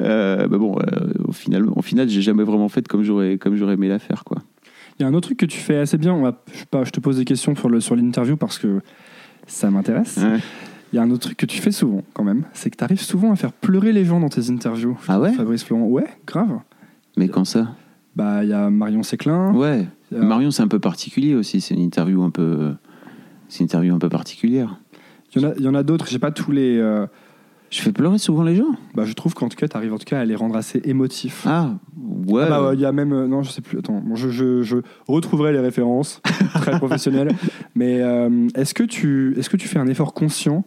[0.00, 3.56] Euh, bah bon, euh, au final, au final, j'ai jamais vraiment fait comme j'aurais, comme
[3.56, 4.38] j'aurais aimé la faire, quoi.
[4.98, 6.12] Il y a un autre truc que tu fais assez bien.
[6.14, 8.80] On va, je, sais pas, je te pose des questions sur l'interview parce que
[9.46, 10.18] ça m'intéresse.
[10.22, 10.38] Ouais.
[10.94, 12.44] Il y a un autre truc que tu fais souvent, quand même.
[12.52, 14.96] C'est que tu arrives souvent à faire pleurer les gens dans tes interviews.
[15.08, 15.32] Ah ouais?
[15.32, 15.86] Fabrice Florent.
[15.86, 16.60] Ouais, grave.
[17.16, 17.72] Mais quand ça?
[18.14, 19.52] Bah, il y a Marion Séclin.
[19.52, 19.88] Ouais.
[20.14, 21.60] a- Marion, c'est un peu particulier aussi.
[21.60, 22.74] C'est une interview un peu.
[23.48, 24.78] C'est une interview un peu particulière.
[25.34, 26.06] Il y en a, il y en a d'autres.
[26.08, 26.78] J'ai pas tous les.
[26.78, 27.06] euh,
[27.70, 28.76] Je fais pleurer souvent les gens?
[28.94, 30.80] bah, je trouve qu'en tout cas, tu arrives en tout cas à les rendre assez
[30.84, 31.42] émotifs.
[31.44, 31.70] Ah,
[32.28, 32.44] ouais.
[32.46, 33.12] Ah bah, ouais, il y a même.
[33.12, 33.78] euh, non, je sais plus.
[33.80, 34.76] Attends, bon, je, je- je
[35.08, 36.20] retrouverai les références.
[36.54, 37.32] très professionnelles.
[37.74, 40.62] Mais euh, est-ce que, tu, est que tu fais un effort conscient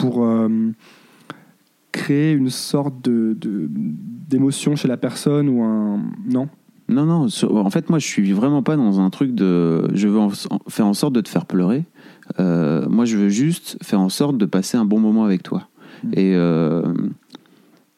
[0.00, 0.48] pour euh,
[1.92, 6.02] créer une sorte de, d'émotion chez la personne ou un.
[6.26, 6.48] Non?
[6.88, 7.26] Non, non.
[7.56, 9.88] En fait, moi, je suis vraiment pas dans un truc de.
[9.94, 10.30] Je veux en-
[10.68, 11.84] faire en sorte de te faire pleurer.
[12.40, 15.68] Euh, moi, je veux juste faire en sorte de passer un bon moment avec toi.
[16.02, 16.12] Mm.
[16.14, 16.82] Et, euh,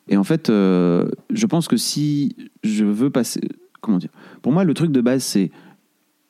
[0.08, 3.40] et en fait, euh, je pense que si je veux passer.
[3.80, 4.10] Comment dire
[4.42, 5.50] Pour moi, le truc de base, c'est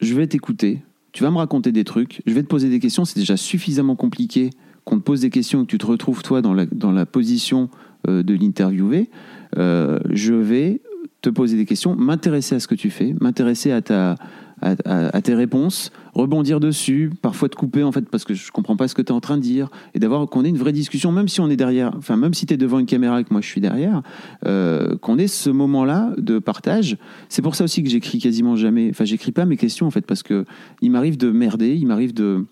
[0.01, 0.83] je vais t'écouter,
[1.13, 3.05] tu vas me raconter des trucs, je vais te poser des questions.
[3.05, 4.51] C'est déjà suffisamment compliqué
[4.85, 7.07] qu'on te pose des questions et que tu te retrouves, toi, dans la, dans la
[7.07, 7.69] position
[8.09, 9.11] euh, de l'interviewé.
[9.59, 10.81] Euh, je vais
[11.21, 14.17] te poser des questions, m'intéresser à ce que tu fais, m'intéresser à, ta,
[14.63, 18.89] à, tes réponses, rebondir dessus, parfois te couper en fait parce que je comprends pas
[18.89, 21.13] ce que tu es en train de dire, et d'avoir qu'on ait une vraie discussion,
[21.13, 23.33] même si on est derrière, enfin même si tu es devant une caméra et que
[23.33, 24.03] moi je suis derrière,
[24.47, 26.97] euh, qu'on ait ce moment-là de partage.
[27.29, 30.07] C'est pour ça aussi que j'écris quasiment jamais, enfin j'écris pas mes questions en fait
[30.07, 30.45] parce que
[30.81, 32.47] il m'arrive de merder, il m'arrive de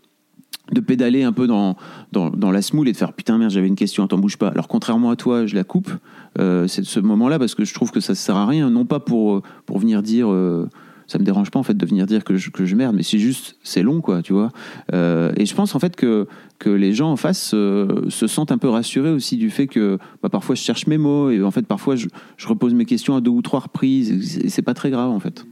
[0.73, 1.77] de pédaler un peu dans,
[2.13, 4.49] dans, la smoule et de faire putain merde j'avais une question attends bouge pas.
[4.49, 5.91] Alors contrairement à toi je la coupe
[6.39, 8.85] euh, c'est ce moment là parce que je trouve que ça sert à rien non
[8.85, 10.69] pas pour, pour venir dire euh,
[11.11, 13.03] ça me dérange pas en fait de venir dire que je, que je merde mais
[13.03, 14.53] c'est juste c'est long quoi tu vois.
[14.95, 16.29] Euh, et je pense en fait que,
[16.61, 19.99] que les gens en face euh, se sentent un peu rassurés aussi du fait que
[20.23, 23.17] bah, parfois je cherche mes mots et en fait parfois je, je repose mes questions
[23.17, 25.45] à deux ou trois reprises et c'est pas très grave en fait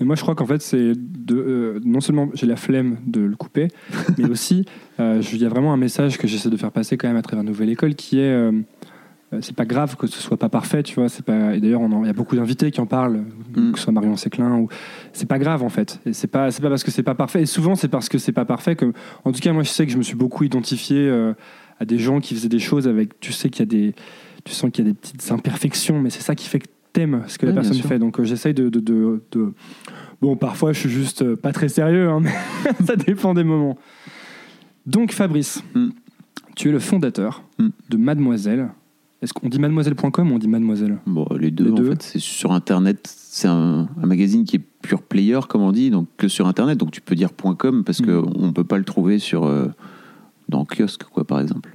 [0.00, 3.20] Et moi, je crois qu'en fait, c'est de, euh, non seulement j'ai la flemme de
[3.20, 3.68] le couper,
[4.18, 4.64] mais aussi,
[4.98, 7.22] euh, il y a vraiment un message que j'essaie de faire passer quand même à
[7.22, 8.30] travers Nouvelle École qui est.
[8.32, 8.52] euh,
[9.42, 11.08] c'est pas grave que ce soit pas parfait, tu vois.
[11.08, 11.54] C'est pas.
[11.54, 13.22] Et d'ailleurs, il y a beaucoup d'invités qui en parlent,
[13.54, 13.72] Mm.
[13.72, 14.68] que ce soit Marion Séclin ou.
[15.12, 16.00] C'est pas grave en fait.
[16.04, 16.50] Et c'est pas.
[16.50, 17.42] C'est pas parce que c'est pas parfait.
[17.42, 18.92] Et souvent, c'est parce que c'est pas parfait que.
[19.24, 21.32] En tout cas, moi, je sais que je me suis beaucoup identifié euh,
[21.78, 23.20] à des gens qui faisaient des choses avec.
[23.20, 23.94] Tu sais qu'il y a des.
[24.44, 27.22] Tu sens qu'il y a des petites imperfections, mais c'est ça qui fait que t'aimes
[27.28, 27.98] ce que Ouais, la personne fait.
[27.98, 29.52] Donc, euh, j'essaye de, de, de- de-
[30.20, 32.32] Bon, parfois, je suis juste euh, pas très sérieux, hein, mais
[32.86, 33.78] ça dépend des moments.
[34.86, 35.88] Donc, Fabrice, Mm.
[36.56, 37.68] tu es le fondateur Mm.
[37.88, 38.68] de Mademoiselle.
[39.22, 41.90] Est-ce qu'on dit mademoiselle.com ou on dit mademoiselle Bon, les deux, Les en deux.
[41.90, 43.00] fait, c'est sur Internet.
[43.06, 46.78] C'est un, un magazine qui est pure player, comme on dit, donc que sur Internet.
[46.78, 49.66] Donc tu peux dire .com parce qu'on ne peut pas le trouver sur, euh,
[50.48, 51.70] dans kiosque, quoi, par exemple.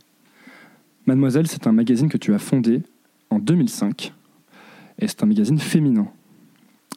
[1.06, 2.82] Mademoiselle, c'est un magazine que tu as fondé
[3.30, 4.12] en 2005.
[5.00, 6.08] Et c'est un magazine féminin.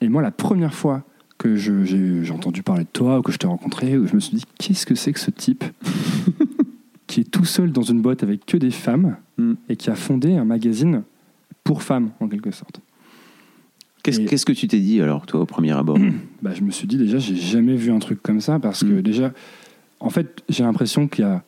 [0.01, 1.03] Et moi, la première fois
[1.39, 4.45] que j'ai entendu parler de toi, ou que je t'ai rencontré, je me suis dit,
[4.59, 5.65] qu'est-ce que c'est que ce type
[7.07, 9.53] qui est tout seul dans une boîte avec que des femmes Mm.
[9.69, 11.05] et qui a fondé un magazine
[11.63, 12.81] pour femmes, en quelque sorte
[14.03, 15.97] Qu'est-ce que tu t'es dit alors, toi, au premier abord
[16.43, 18.95] bah, je me suis dit déjà, j'ai jamais vu un truc comme ça parce que
[18.99, 19.03] Mm.
[19.03, 19.33] déjà,
[20.01, 21.45] en fait, j'ai l'impression qu'il y a.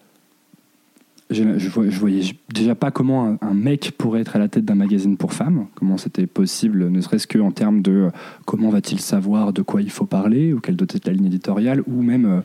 [1.31, 1.69] Je, je
[2.01, 5.33] voyais déjà pas comment un, un mec pourrait être à la tête d'un magazine pour
[5.33, 8.11] femmes, comment c'était possible, ne serait-ce qu'en termes de euh,
[8.47, 11.83] comment va-t-il savoir de quoi il faut parler, ou quelle doit être la ligne éditoriale,
[11.87, 12.41] ou même euh,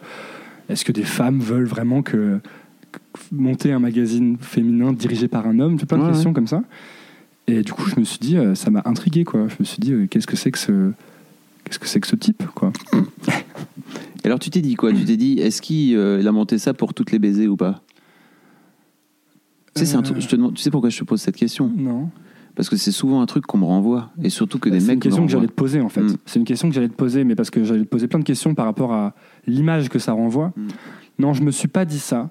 [0.69, 2.39] est-ce que des femmes veulent vraiment que,
[2.91, 2.99] que-
[3.31, 6.35] monter un magazine féminin dirigé par un homme, plein de Ouais, questions ouais.
[6.35, 6.61] comme ça.
[7.47, 9.47] Et du coup, je me suis dit, euh, ça m'a intrigué, quoi.
[9.47, 10.91] Je me suis dit, qu'est-ce que c'est que ce.
[11.63, 12.71] Qu'est-ce que c'est que ce type, quoi?
[14.23, 14.91] Et alors tu t'es dit quoi?
[14.91, 17.55] Tu t'es dit, est-ce qu'il euh, il a monté ça pour toutes les baisers ou
[17.57, 17.81] pas?
[19.79, 21.71] Sais, c'est un truc- je te demande- tu sais pourquoi je te pose cette question?
[21.75, 22.09] Non.
[22.55, 24.87] Parce que c'est souvent un truc qu'on me renvoie, et surtout que des Bah, C'est
[24.87, 26.03] mecs une question que j'allais te poser en fait.
[26.03, 26.15] Mm.
[26.25, 28.23] C'est une question que j'allais te poser, mais parce que j'allais te poser plein de
[28.23, 29.13] questions par rapport à
[29.45, 30.53] l'image que ça renvoie.
[30.55, 30.67] Mm.
[31.19, 32.29] Non, je me suis pas dit ça,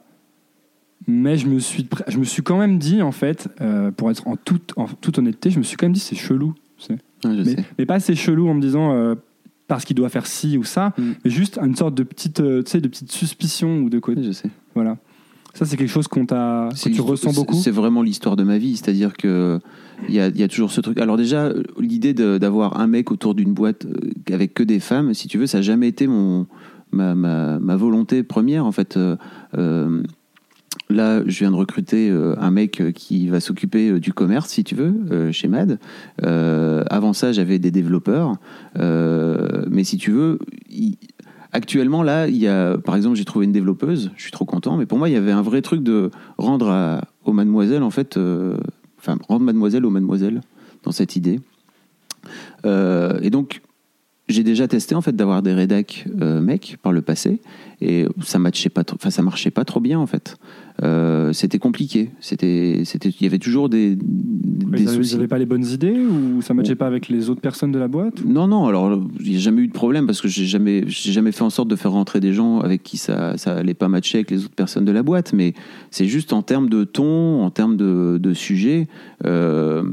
[1.06, 4.26] mais je me suis, je me suis quand même dit en fait, euh, pour être
[4.26, 6.54] en toute, en toute honnêteté, je me suis quand même dit c'est chelou.
[6.78, 6.92] tu sais.
[6.94, 7.64] Ouais, je Mais, sais.
[7.78, 9.14] mais pas c'est chelou en me disant euh,
[9.68, 11.02] parce qu'il doit faire ci ou ça, Mm.
[11.24, 14.14] mais juste une sorte de petite, euh, tu sais, de petite suspicion ou de quoi.
[14.14, 14.48] Ouais, je sais.
[14.74, 14.96] Voilà.
[15.54, 17.54] Ça c'est quelque chose qu'on t'a, que tu ressens beaucoup.
[17.54, 19.60] C'est vraiment l'histoire de ma vie, c'est-à-dire que
[20.08, 20.98] il y a, il y a toujours ce truc.
[20.98, 25.28] Alors déjà, l'idée d'avoir un mec autour d'une boîte euh, avec que des femmes, si
[25.28, 26.46] tu veux, ça n'a jamais été mon
[26.92, 28.96] ma, ma, ma volonté première en fait.
[28.96, 29.16] Euh,
[29.56, 30.02] euh,
[30.90, 35.30] Là, je viens de recruter un mec qui va s'occuper du commerce, si tu veux,
[35.32, 35.78] chez MAD.
[36.24, 38.34] Euh, avant ça, j'avais des développeurs.
[38.78, 40.38] Euh, mais si tu veux,
[40.70, 40.96] il-
[41.54, 44.10] actuellement, là, il y a, par exemple, j'ai trouvé une développeuse.
[44.16, 44.76] Je suis trop content.
[44.76, 47.90] Mais pour moi, il y avait un vrai truc de rendre à, aux mademoiselles, en
[47.90, 48.58] fait, euh,
[48.98, 50.42] enfin, rendre mademoiselle aux mademoiselles
[50.82, 51.40] dans cette idée.
[52.66, 53.62] Euh, et donc,
[54.28, 57.40] j'ai déjà testé en fait d'avoir des rédacs euh, mecs par le passé
[57.82, 60.38] et ça matchait pas ça marchait pas trop bien en fait
[60.82, 62.10] Euh, c'était compliqué.
[62.18, 65.14] C'était c'était il y avait toujours des, des Ils soucis.
[65.14, 67.86] n'avaient pas les bonnes idées ou ça matchait pas avec les autres personnes de la
[67.86, 70.82] boîte non, non, alors il n'y a jamais eu de problème parce que j'ai jamais,
[70.88, 73.74] j'ai jamais fait en sorte de faire rentrer des gens avec qui ça, ça allait
[73.74, 75.54] pas matcher avec les autres personnes de la boîte, mais
[75.92, 78.88] c'est juste en termes de ton, en termes de, de sujet,
[79.24, 79.84] euh,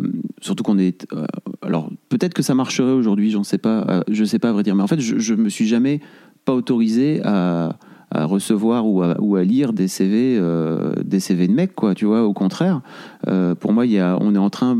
[0.41, 1.05] surtout qu'on est.
[1.13, 1.25] euh,
[1.61, 4.75] alors peut-être que ça marcherait aujourd'hui, j'en sais pas, je sais pas à vrai dire,
[4.75, 5.99] mais en fait je, je me suis jamais
[6.43, 7.77] pas autorisé à
[8.11, 12.23] à recevoir ou à, lire des CV, euh, des CV de mecs, quoi, tu vois,
[12.23, 12.81] au contraire.
[13.27, 14.77] Euh, pour moi, y a, on est en train,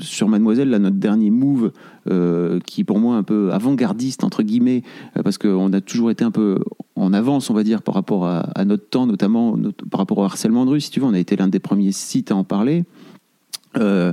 [0.00, 1.72] sur Mademoiselle, là, notre dernier move,
[2.10, 4.82] euh, qui pour moi un peu avant-gardiste, entre guillemets,
[5.16, 6.58] euh, parce qu'on a toujours été un peu
[6.96, 9.56] en avance, on va dire, par rapport à, notre temps, notamment
[9.90, 11.92] par rapport au harcèlement de rue, si tu veux, on a été l'un des premiers
[11.92, 12.84] sites à en parler.
[13.76, 14.12] Euh,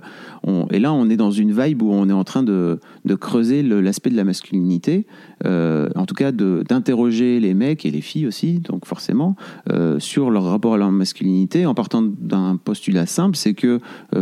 [0.72, 2.80] et là, on est dans une vibe où on est en train de,
[3.20, 5.06] creuser l'aspect de la masculinité,
[5.46, 9.36] euh, en tout cas d'interroger les mecs et les filles aussi, donc forcément,
[9.70, 13.80] euh, sur leur rapport à leur masculinité, en partant d'un postulat simple, c'est que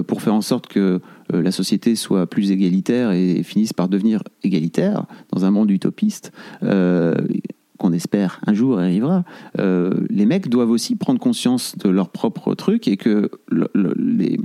[0.08, 5.06] pour faire en sorte que la société soit plus égalitaire et, finisse par devenir égalitaire
[5.32, 9.24] dans un monde utopiste, qu'on espère un jour arrivera,
[9.58, 14.40] les mecs doivent aussi prendre conscience de leur propre truc et que le- le- les,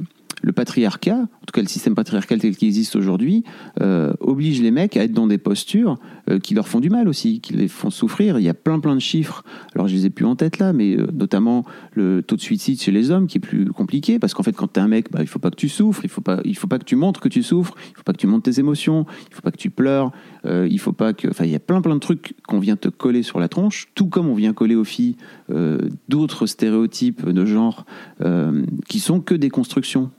[0.44, 3.44] le patriarcat, en tout cas le système patriarcal tel qu'il existe aujourd'hui,
[3.80, 5.98] euh, oblige les mecs à être dans des postures
[6.30, 8.38] euh, qui leur font du mal aussi, qui les font souffrir.
[8.38, 9.42] Il y a plein plein de chiffres.
[9.74, 12.80] Alors je les ai plus en tête là, mais euh, notamment le taux de suicide
[12.80, 15.11] chez les hommes qui est plus compliqué parce qu'en fait quand tu es un mec,
[15.11, 16.22] bah, il faut pas que tu souffres, il faut
[16.54, 18.61] faut pas que tu montres que tu souffres, il faut pas que tu montres tes
[18.61, 20.12] émotions, il faut pas que tu pleures,
[20.46, 22.76] euh, il faut pas que, enfin il y a plein plein de trucs qu'on vient
[22.76, 25.16] te coller sur la tronche, tout comme on vient coller aux filles
[25.50, 25.78] euh,
[26.09, 27.87] d'autres stéréotypes de genre
[28.20, 30.11] euh, qui sont que des constructions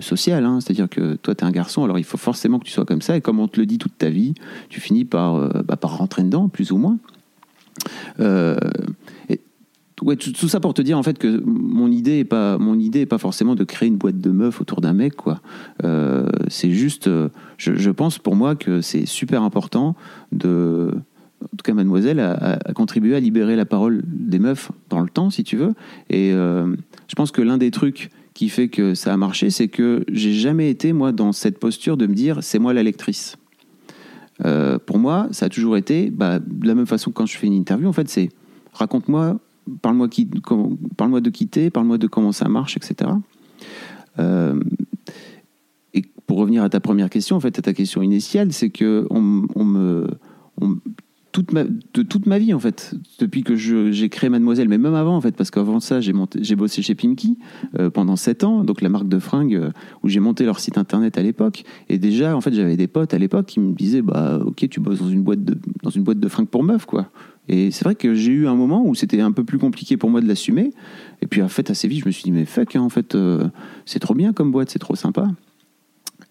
[0.00, 0.46] sociales.
[0.46, 0.60] hein.
[0.62, 3.02] C'est-à-dire que toi, tu es un garçon, alors il faut forcément que tu sois comme
[3.02, 3.18] ça.
[3.18, 4.32] Et comme on te le dit toute ta vie,
[4.70, 6.96] tu finis par, bah, par rentrer dedans, plus ou moins.
[10.02, 13.00] Ouais, tout, ça pour te dire en fait que mon idée est pas mon idée
[13.00, 15.40] est pas forcément de créer une boîte de meufs autour d'un mec quoi.
[15.84, 19.94] Euh, c'est juste, euh, je, pense pour moi que c'est super important
[20.32, 20.92] de
[21.40, 25.08] en tout cas, Mademoiselle a, a- contribué à libérer la parole des meufs dans le
[25.08, 25.72] temps, si tu veux.
[26.10, 26.74] Et euh,
[27.06, 30.32] je pense que l'un des trucs qui fait que ça a marché, c'est que j'ai
[30.32, 33.36] jamais été, moi, dans cette posture de me dire c'est moi la lectrice.
[34.86, 37.46] Pour moi, ça a toujours été, bah, de la même façon que quand je fais
[37.46, 38.30] une interview, en fait, c'est
[38.72, 39.38] raconte-moi,
[39.82, 40.08] parle-moi
[41.20, 43.10] de quitter, parle-moi de comment ça marche, etc.
[44.18, 44.58] Euh,
[45.94, 49.06] et pour revenir à ta première question, en fait, à ta question initiale, c'est que
[49.10, 50.06] on, on me,
[50.60, 50.76] on-
[51.94, 55.20] de toute ma vie, en fait, depuis que j'ai créé Mademoiselle, mais même avant, en
[55.20, 57.38] fait, parce qu'avant ça, j'ai bossé chez Pimki
[57.78, 59.70] euh, pendant sept ans, donc la marque de fringues euh,
[60.02, 61.64] où j'ai monté leur site internet à l'époque.
[61.88, 64.80] Et déjà, en fait, j'avais des potes à l'époque qui me disaient, bah, ok, tu
[64.80, 67.10] bosses dans une boîte de, dans une boîte de fringues pour meufs, quoi.
[67.48, 70.10] Et c'est vrai que j'ai eu un moment où c'était un peu plus compliqué pour
[70.10, 70.72] moi de l'assumer.
[71.22, 73.14] Et puis, en fait, assez vite, je me suis dit, mais fuck, hein, en fait,
[73.14, 73.48] euh,
[73.86, 75.28] c'est trop bien comme boîte, c'est trop sympa.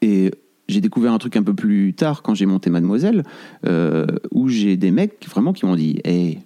[0.02, 0.32] Et
[0.70, 3.24] j'ai découvert un truc un peu plus tard quand j'ai monté Mademoiselle,
[3.66, 6.40] euh, où j'ai des mecs vraiment qui m'ont dit Hey,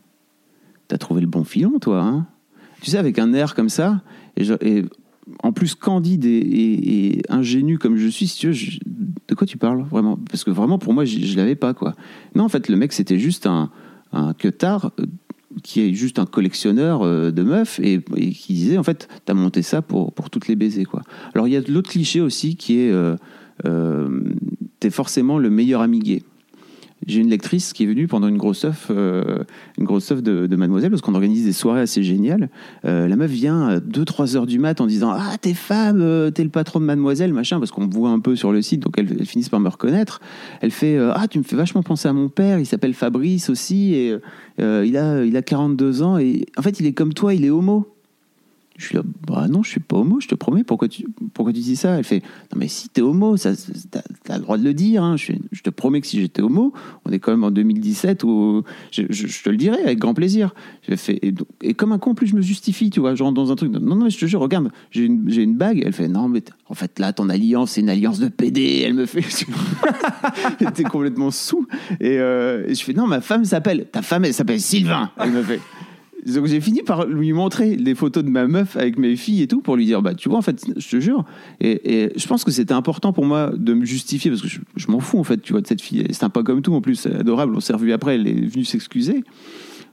[0.88, 2.28] t'as trouvé le bon filon, toi, hein?
[2.82, 4.02] Tu sais, avec un air comme ça,
[4.38, 4.86] et,
[5.44, 8.56] en plus candide et, et- ingénu comme je suis, si tu veux,
[9.28, 10.18] de quoi tu parles vraiment?
[10.30, 11.96] Parce que vraiment, pour moi, je, je l'avais pas, quoi.
[12.36, 13.70] Non, en fait, le mec, c'était juste un,
[14.13, 15.06] un queutard euh,
[15.63, 19.62] qui est juste un collectionneur euh, de meufs et, qui disait, en fait, t'as monté
[19.62, 21.02] ça pour, pour toutes les baiser, quoi.
[21.34, 22.91] Alors, il y a l'autre cliché aussi qui est.
[22.91, 23.17] euh,
[24.80, 26.24] t'es forcément le meilleur ami.
[27.08, 29.44] J'ai une lectrice qui est venue pendant une grosse œuf, euh,
[29.80, 32.50] une grosse de, de Mademoiselle, parce qu'on organise des soirées assez géniales.
[32.86, 36.30] Euh, la meuf vient à 2-3 heures du mat en disant Ah, t'es femme, euh,
[36.30, 38.82] t'es le patron de Mademoiselle, machin, parce qu'on me voit un peu sur le site,
[38.82, 40.22] donc elles, elles finissent par me reconnaître.
[40.62, 43.96] Elle fait Ah, tu me fais vachement penser à mon père, il s'appelle Fabrice aussi,
[43.96, 44.16] et
[44.60, 47.50] il, a, il a 42 ans, et en fait, il est comme toi, il est
[47.50, 47.88] homo.
[48.82, 50.63] Je suis là, bah non, je suis pas homo, je te promets.
[50.63, 51.98] Pourquoi tu, pourquoi tu dis ça?
[52.00, 53.52] Elle fait, non mais si t'es homo, ça,
[53.91, 55.04] t'as, le droit de le dire.
[55.04, 55.17] hein.
[55.17, 56.74] Je, je te promets que si j'étais homo,
[57.06, 60.15] on est quand même en 2017 où je, je- je te le dirais avec grand
[60.15, 60.56] plaisir.
[60.96, 61.20] Fait,
[61.62, 63.72] et, comme un con, plus je me justifie, tu vois, genre dans un truc.
[63.72, 65.84] non non, mais je te jure, regarde, j'ai une, une bague.
[65.86, 68.82] Elle fait, non mais en fait là, ton alliance, c'est une alliance de PD.
[68.84, 69.22] Elle me fait,
[70.60, 71.67] était complètement sous.
[72.00, 75.12] Et, euh, et je fais, non, ma femme s'appelle, ta femme, elle s'appelle Sylvain.
[75.17, 75.60] Elle me fait.
[76.26, 79.48] Donc j'ai fini par lui montrer des photos de ma meuf avec mes filles et
[79.48, 81.26] tout pour lui dire bah tu vois en fait je te jure.
[81.60, 85.00] Et, je pense que c'était important pour moi de me justifier parce que je, m'en
[85.00, 86.00] fous en fait tu vois de cette fille.
[86.00, 87.56] Elle est sympa comme tout en plus adorable.
[87.56, 89.24] On s'est revu après elle est venue s'excuser.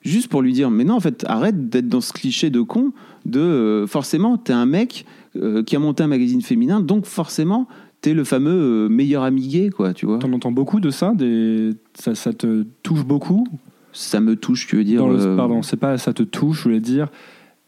[0.02, 2.92] Juste pour lui dire mais non en fait arrête d'être dans ce cliché de con
[3.24, 7.66] de euh, forcément t'es un mec euh, qui a monté un magazine féminin donc forcément
[8.00, 10.18] t'es le fameux euh, meilleur ami gay quoi tu vois.
[10.18, 11.14] T'en entends beaucoup de ça,
[11.94, 13.46] ça te touche beaucoup?
[13.98, 16.58] Ça me touche tu veux dire Dans le- euh, Pardon, c'est pas ça te touche,
[16.58, 17.08] je voulais dire.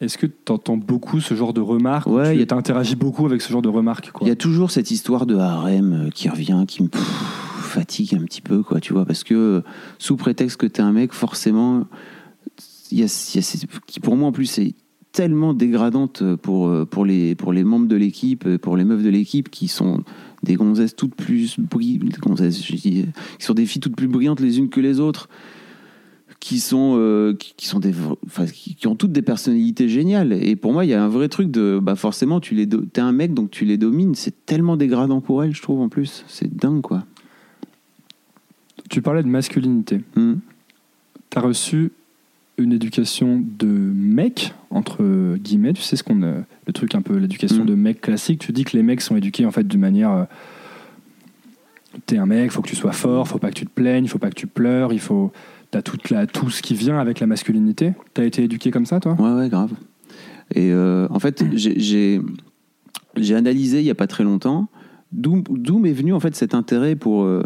[0.01, 3.27] Est-ce que tu entends beaucoup ce genre de remarques ou Ouais, Tu a- interagis beaucoup
[3.27, 4.11] avec ce genre de remarques.
[4.23, 8.15] Il y a toujours cette histoire de harem euh, qui revient, qui me pff, fatigue
[8.15, 9.61] un petit peu, quoi, tu vois, parce que euh,
[9.99, 11.85] sous prétexte que t'es un mec, forcément,
[12.91, 14.75] il y a, il y a ces- qui pour moi en plus est
[15.13, 19.51] tellement dégradante pour, pour, les, pour les membres de l'équipe, pour les meufs de l'équipe
[19.51, 20.03] qui sont
[20.45, 22.19] des gonzesses toutes plus brillantes,
[23.39, 25.29] qui sont des filles toutes plus brillantes les unes que les autres
[26.41, 27.93] qui sont euh, qui, qui sont des
[28.27, 31.09] enfin, qui, qui ont toutes des personnalités géniales et pour moi il y a un
[31.09, 34.47] vrai truc de bah forcément tu les t'es un mec donc tu les domines c'est
[34.47, 37.05] tellement dégradant pour elles je trouve en plus c'est dingue quoi
[38.89, 40.01] Tu parlais de masculinité.
[40.17, 40.37] Hmm.
[41.31, 41.93] Tu as reçu
[42.59, 47.17] une éducation de mec, entre guillemets, tu sais ce qu'on a, le truc un peu,
[47.17, 47.67] l'éducation Mm.
[47.67, 48.41] de mec classique.
[48.41, 50.11] Tu dis que les mecs sont éduqués en fait d'une manière.
[50.11, 50.25] euh,
[52.07, 54.19] T'es un mec, faut que tu sois fort, faut pas que tu te plaignes, faut
[54.19, 55.33] pas que tu pleures, il faut.
[55.71, 57.93] T'as toute tout ce qui vient avec la masculinité.
[58.15, 59.17] T'as été éduqué comme ça, toi?
[59.19, 59.73] Ouais ouais grave.
[60.55, 62.21] Et euh, en fait j'ai-
[63.35, 64.69] analysé il y a pas très longtemps
[65.13, 67.43] d'où m'est venu en fait cet intérêt pour euh,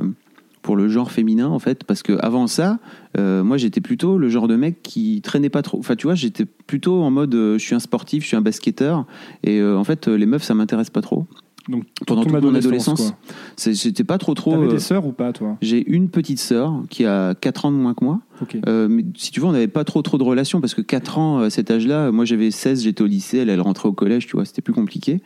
[0.63, 1.85] pour le genre féminin en fait.
[1.85, 2.79] Parce que avant ça
[3.19, 5.79] euh, moi j'étais plutôt le genre de mec qui traînait pas trop.
[5.79, 9.07] Enfin tu vois j'étais plutôt en mode je suis un sportif je suis un basketteur.
[9.43, 11.27] Et en fait les meufs ça m'intéresse pas trop
[11.69, 13.15] Donc, pendant toute mon adolescence,
[13.57, 16.83] j'étais pas trop trop T'avais euh, des sœurs ou pas, toi j'ai une petite sœur
[16.91, 18.59] qui a 4 ans de moins que moi Ok.
[18.69, 21.19] euh, mais si tu veux, on n'avait pas trop trop de relations parce que 4
[21.19, 24.27] ans à cet âge-là, moi j'avais 16, j'étais au lycée, elle, elle rentrait au collège,
[24.27, 25.23] tu vois, c'était plus compliqué.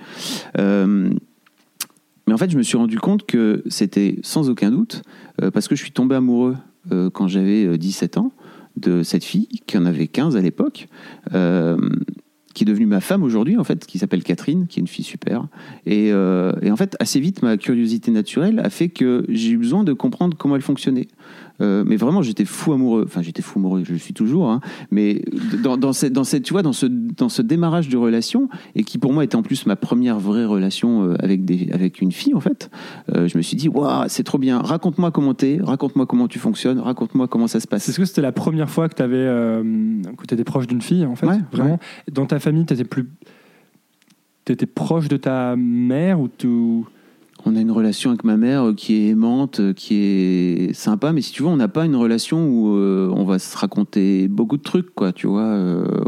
[0.59, 1.11] Euh,
[2.29, 5.03] mais en fait, je me suis rendu compte que c'était sans aucun doute
[5.43, 6.57] euh, parce que je suis tombé amoureux
[6.93, 8.33] euh, quand j'avais euh, 17 ans
[8.77, 10.89] de cette fille qui en avait 15 à l'époque.
[12.55, 15.05] Qui est devenue ma femme aujourd'hui, en fait, qui s'appelle Catherine, qui est une fille
[15.05, 15.47] super.
[15.87, 19.59] Et, euh, et en fait, assez vite, ma curiosité naturelle a fait que j'ai eu
[19.59, 21.09] besoin de comprendre comment elle fonctionnait.
[21.61, 23.05] Euh, mais vraiment, j'étais fou amoureux.
[23.07, 24.51] Enfin, j'étais fou amoureux, je le suis toujours.
[24.51, 24.61] hein.
[24.91, 25.23] Mais
[25.63, 28.85] dans, dans, cette, dans cette, tu vois, dans ce, dans ce démarrage de relation, et
[28.85, 32.13] qui pour moi était en plus ma première vraie relation euh, avec, des, avec une
[32.13, 32.71] fille, en fait,
[33.15, 34.59] euh, je me suis dit, waouh, c'est trop bien.
[34.59, 37.89] Raconte-moi comment t'es, raconte-moi comment tu fonctionnes, raconte-moi comment ça se passe.
[37.89, 41.17] Est-ce que c'était la première fois que tu avais que t'étais proche d'une fille en
[41.17, 41.79] fait Ouais, Vraiment
[42.11, 43.09] Dans ta famille, t'étais plus
[44.45, 46.49] t'étais proche de ta mère ou tu
[47.47, 51.13] On a une relation avec ma mère euh, qui est aimante, euh, qui est sympa,
[51.13, 54.29] mais si tu veux, on n'a pas une relation où euh, on va se raconter
[54.29, 55.13] beaucoup de trucs, quoi.
[55.13, 55.57] Tu vois,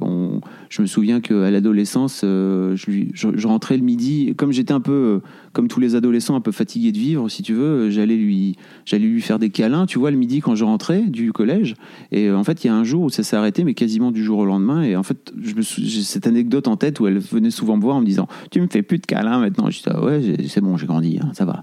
[0.03, 4.73] on- je me souviens qu'à l'adolescence, euh, je, lui- je- rentrais le midi, comme j'étais
[4.73, 5.19] un peu, euh,
[5.53, 8.57] comme tous les adolescents, un peu fatigué de vivre, si tu veux, j'allais lui,
[8.87, 11.75] j'allais lui faire des câlins, tu vois, le midi quand je rentrais du collège.
[12.13, 14.13] Et euh, en fait, il y a un jour où ça s'est arrêté, mais quasiment
[14.13, 14.83] du jour au lendemain.
[14.83, 18.01] Et en fait, j'ai cette anecdote en tête où elle venait souvent me voir en
[18.01, 19.69] me disant Tu me fais plus de câlins maintenant.
[19.71, 21.63] Je dis ah Ouais, c'est bon, j'ai grandi, hein, ça va.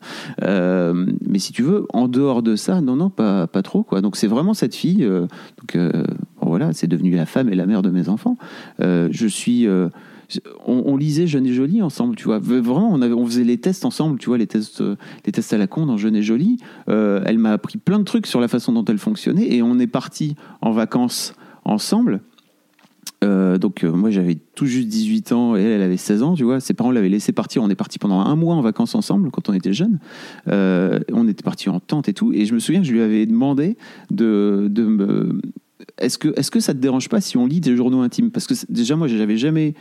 [1.25, 3.83] Mais si tu veux, en dehors de ça, non, non, pas, pas trop.
[3.83, 4.01] Quoi.
[4.01, 5.07] Donc c'est vraiment cette fille.
[6.41, 8.37] Bon, voilà, c'est devenu la femme et la mère de mes enfants.
[8.81, 9.67] Euh, je suis.
[9.67, 9.89] euh,
[10.65, 12.39] on, lisait Jeune et Jolie ensemble, tu vois.
[12.39, 15.53] Vraiment, on, avait, on faisait les tests ensemble, tu vois, les tests, euh, les tests
[15.53, 16.57] à la con dans Jeune et Jolie.
[16.87, 19.87] Elle m'a appris plein de trucs sur la façon dont elle fonctionnait et on est
[19.87, 22.21] parti en vacances ensemble.
[23.21, 26.59] Donc moi j'avais tout juste 18 ans et elle, elle avait 16 ans, tu vois.
[26.59, 27.63] Ses parents l'avaient laissé partir.
[27.63, 29.99] On est parti pendant un mois en vacances ensemble quand on était jeunes.
[30.47, 32.33] On était parti en tente et tout.
[32.33, 33.77] Et je me souviens que je lui avais demandé
[34.11, 35.41] de, de me.
[35.97, 38.31] Est-ce que, est-ce que ça te dérange pas si on lit des journaux intimes?
[38.31, 39.73] Parce que déjà moi j'avais jamais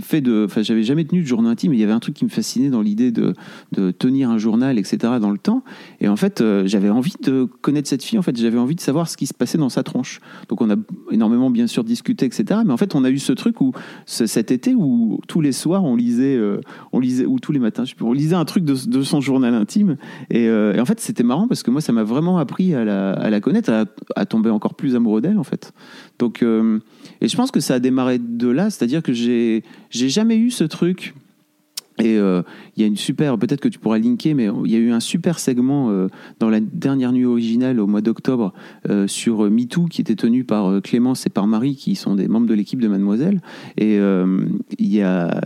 [0.00, 1.72] fait de, enfin j'avais jamais tenu de journal intime.
[1.72, 3.34] Et il y avait un truc qui me fascinait dans l'idée de,
[3.72, 5.14] de tenir un journal, etc.
[5.20, 5.62] dans le temps.
[6.00, 8.18] Et en fait euh, j'avais envie de connaître cette fille.
[8.18, 10.20] En fait j'avais envie de savoir ce qui se passait dans sa tronche.
[10.48, 10.76] Donc on a
[11.10, 12.60] énormément bien sûr discuté, etc.
[12.64, 13.72] Mais en fait on a eu ce truc où
[14.06, 16.60] ce- cet été où tous les soirs on lisait, euh,
[16.92, 19.20] on lisait ou tous les matins, je sais plus, on lisait un truc de, son
[19.20, 19.96] journal intime.
[20.30, 22.84] Et, euh, et en fait c'était marrant parce que moi ça m'a vraiment appris à
[22.84, 23.84] la, à la connaître, à,
[24.16, 25.72] à tomber encore plus amoureux d'elle en fait.
[26.18, 26.42] Donc
[27.20, 30.50] et je pense que ça a démarré de là, c'est-à-dire que j'ai j'ai jamais eu
[30.50, 31.14] ce truc
[31.98, 32.42] Et euh,
[32.76, 34.92] il y a une super, peut-être que tu pourras linker, mais il y a eu
[34.92, 36.08] un super segment euh,
[36.40, 38.52] dans la dernière nuit originale au mois d'octobre
[38.90, 42.46] euh, sur MeToo qui était tenu par Clémence et par Marie, qui sont des membres
[42.46, 43.40] de l'équipe de Mademoiselle.
[43.78, 45.40] Et il y a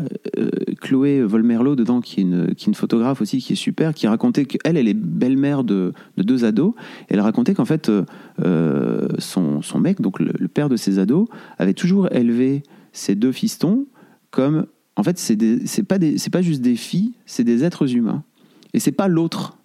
[0.81, 4.07] Chloé Volmerlo dedans, qui est, une, qui est une photographe aussi, qui est super, qui
[4.09, 6.75] racontait qu'elle, elle est belle-mère de, de deux ados.
[7.09, 7.91] Elle racontait qu'en fait,
[9.19, 11.29] son, son mec, donc le père de ses ados,
[11.59, 13.87] avait toujours élevé ses deux fistons
[14.31, 14.67] comme
[14.97, 18.23] en fait, c'est pas, des- pas juste des filles, c'est des êtres humains.
[18.75, 19.57] Et c'est pas l'autre.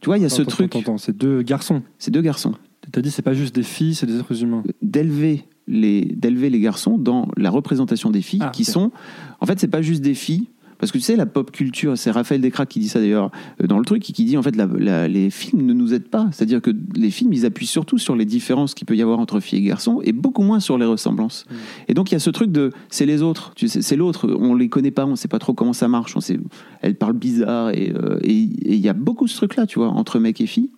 [0.00, 0.76] Tu vois, il y a ce Attends, truc.
[0.76, 1.82] attends, c'est deux garçons.
[1.98, 2.54] C'est deux garçons.
[2.92, 4.62] T'as dit c'est pas juste des filles, c'est des êtres humains.
[4.82, 8.92] D'élever les, d'élever les garçons dans la représentation des filles Ah, qui sont.
[9.40, 10.48] En fait, c'est pas juste des filles.
[10.84, 13.30] Parce que tu sais, la pop culture, c'est Raphaël Descraques qui dit ça d'ailleurs
[13.62, 16.08] euh, dans le truc, qui dit en fait la- la- les films ne nous aident
[16.08, 16.28] pas.
[16.30, 19.40] C'est-à-dire que les films, ils appuient surtout sur les différences qu'il peut y avoir entre
[19.40, 21.46] filles et garçons et beaucoup moins sur les ressemblances.
[21.48, 21.54] Mm.
[21.88, 24.28] Et donc il y a ce truc de c'est les autres, tu sais, c'est l'autre,
[24.38, 26.38] on les connaît pas, on sait pas trop comment ça marche, on sait,
[26.82, 30.38] elles parlent bizarre et euh, il y a beaucoup ce truc-là, tu vois, entre mecs
[30.42, 30.68] et filles.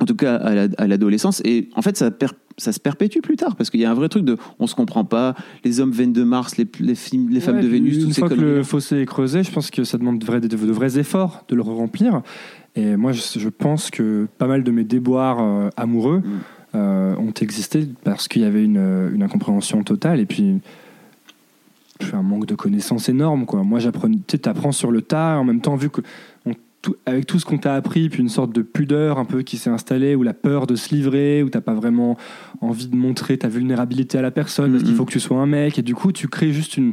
[0.00, 1.40] En tout cas, à l'adolescence.
[1.44, 2.26] Et en fait, ça, per-
[2.56, 4.74] ça se perpétue plus tard, parce qu'il y a un vrai truc de on se
[4.74, 5.34] comprend pas,
[5.64, 8.02] les hommes viennent de Mars, les, les, films- les femmes Ouais, de puis Vénus, Une
[8.04, 10.40] toutes ces fois que le fossé est creusé, je pense que ça demande de vrais,
[10.40, 12.22] de, de vrais efforts de le remplir.
[12.76, 16.76] Et moi, je, je pense que pas mal de mes déboires euh, amoureux Mm.
[16.76, 20.60] euh, ont existé parce qu'il y avait une, euh, une incompréhension totale et puis
[22.12, 23.46] un manque de connaissances énorme.
[23.46, 23.62] Quoi.
[23.62, 26.00] Moi, j'apprenais, tu apprends sur le tas, en même temps, vu que
[26.84, 29.56] tout- avec tout ce qu'on t'a appris, puis une sorte de pudeur un peu qui
[29.56, 32.16] s'est installée, ou la peur de se livrer, où t'as pas vraiment
[32.60, 34.98] envie de montrer ta vulnérabilité à la personne, parce qu'il Mhm.
[34.98, 36.92] faut que tu sois un mec, et du coup, tu crées juste une,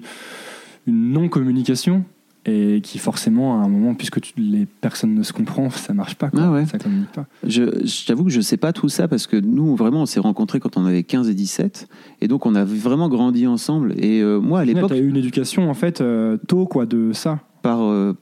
[0.88, 2.04] une non-communication.
[2.48, 6.16] Et qui forcément, à un moment, puisque tu- les personnes ne se comprennent, ça marche
[6.16, 6.39] pas, quoi.
[6.44, 6.66] Ah ouais.
[6.66, 7.28] ça communique pas.
[7.46, 10.20] Je, je t'avoue que je sais pas tout ça parce que nous, vraiment, on s'est
[10.20, 11.88] rencontrés quand on avait 15 et 17.
[12.20, 13.94] Et donc, on a vraiment grandi ensemble.
[13.96, 16.88] Et euh, moi, à Tu l'époque, as eu une éducation, en fait, euh, tôt, quoi,
[16.88, 17.42] de ça.
[17.62, 18.14] Par euh,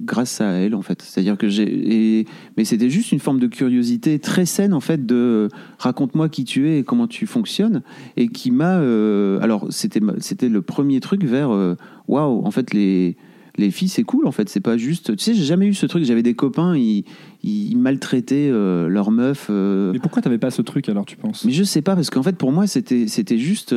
[0.00, 1.02] grâce à elle en fait.
[1.02, 2.26] C'est à dire que j'ai et-
[2.56, 6.44] mais c'était juste une forme de curiosité très saine en fait de euh, raconte-moi qui
[6.44, 7.82] tu es et comment tu fonctionnes
[8.16, 11.74] et qui m'a euh, alors c'était c'était le premier truc vers euh,
[12.08, 13.16] waouh en fait les
[13.58, 14.48] les filles c'est cool en fait.
[14.50, 16.04] C'est pas juste tu sais j'ai jamais eu ce truc.
[16.04, 17.04] J'avais des copains ils,
[17.42, 21.44] ils maltraitaient leurs meufs Mais pourquoi t'avais pas ce truc, alors, tu penses?
[21.44, 23.74] Mais je sais pas parce qu'en fait pour moi c'était c'était juste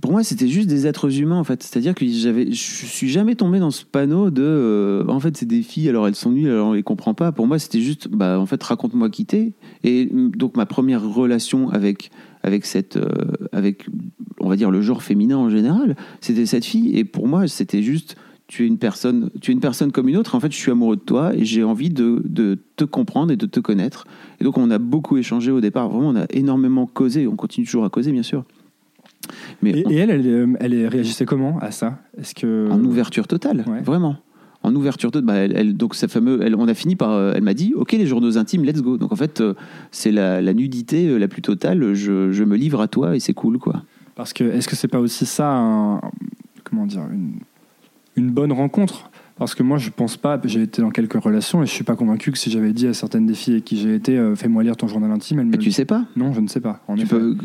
[0.00, 1.62] pour moi c'était juste des êtres humains en fait.
[1.62, 5.46] C'est-à-dire que j'avais je suis jamais tombé dans ce panneau de euh, en fait c'est
[5.46, 7.32] des filles alors elles sont nulles alors on les comprend pas.
[7.32, 9.52] Pour moi c'était juste bah en fait raconte-moi qui t'es.
[9.82, 12.10] Et donc ma première relation avec
[12.42, 13.08] avec cette euh,
[13.52, 13.86] avec
[14.40, 16.96] on va dire le genre féminin en général c'était cette fille.
[16.96, 18.16] Et pour moi c'était juste
[18.46, 20.34] tu es une personne tu es une personne comme une autre.
[20.34, 23.36] En fait je suis amoureux de toi et j'ai envie de, de te comprendre et
[23.36, 24.06] de te connaître.
[24.40, 25.88] Et donc on a beaucoup échangé au départ.
[25.88, 27.26] Vraiment on a énormément causé.
[27.26, 28.44] On continue toujours à causer bien sûr
[29.62, 31.98] mais Et, on- et elle, elle, euh, elle réagissait comment à ça?
[32.18, 33.80] Est-ce que en ouverture totale, Ouais.
[33.82, 34.16] vraiment.
[34.62, 37.32] En ouverture totale, bah, elle, elle- donc sa fameux, elle, on a fini par, euh,
[37.36, 38.96] elle m'a dit, ok les journaux intimes, let's go.
[38.96, 39.52] Donc en fait, euh,
[39.90, 41.92] c'est la, la nudité la plus totale.
[41.94, 43.82] Je, je me livre à toi et c'est cool quoi.
[44.14, 46.00] Parce que est-ce que c'est pas aussi ça, un-
[46.62, 47.32] comment dire, une,
[48.16, 49.10] une bonne rencontre?
[49.36, 50.40] Parce que moi, je pense pas.
[50.44, 52.94] J'ai été dans quelques relations et je suis pas convaincu que si j'avais dit à
[52.94, 55.50] certaines des filles avec qui j'ai été, euh, fais-moi lire ton journal intime, elles me.
[55.50, 56.04] Mais tu sais pas.
[56.14, 56.80] Non, je ne sais pas.
[56.86, 57.36] En Tu peux,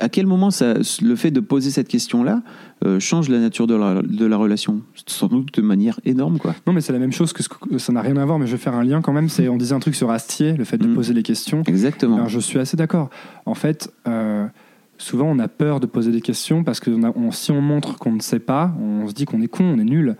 [0.00, 2.42] à quel moment ça, le fait de poser cette question-là
[2.84, 4.82] euh, change la nature de la, de la relation?
[5.06, 6.54] Sans doute de manière énorme quoi.
[6.68, 8.38] Non, mais c'est la même chose que ce que- ça n'a rien à voir.
[8.38, 9.28] Mais je vais faire un lien quand même.
[9.28, 10.94] C'est on disait un truc sur Astier, le fait de Mm.
[10.94, 11.62] poser les questions.
[11.66, 12.14] Exactement.
[12.16, 13.10] Alors, je suis assez d'accord.
[13.44, 14.46] En fait, euh,
[14.98, 17.60] souvent on a peur de poser des questions parce que on a- on- si on
[17.60, 20.14] montre qu'on ne sait pas, on se dit qu'on est con, on est nul.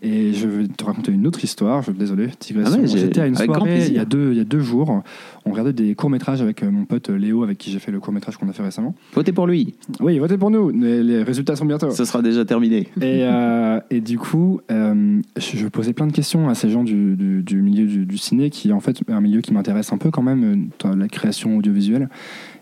[0.00, 1.82] Et je vais te raconter une autre histoire.
[1.82, 2.74] Je, désolé, digression.
[2.78, 5.02] Ah ouais, J'étais à une soirée il y, a deux, il y a deux jours.
[5.44, 8.36] On regardait des courts-métrages avec euh, mon pote Léo, avec qui j'ai fait le court-métrage
[8.36, 8.94] qu'on a fait récemment.
[9.14, 9.74] Votez pour lui.
[9.98, 10.70] Oui, votez pour nous.
[10.70, 11.90] Les, les résultats sont bientôt.
[11.90, 12.88] Ça sera déjà terminé.
[13.00, 16.84] Et, euh, et du coup, euh, je, je posais plein de questions à ces gens
[16.84, 19.92] du, du- du milieu du, du ciné, qui en fait est un milieu qui m'intéresse
[19.92, 22.08] un peu quand même, euh, la création audiovisuelle.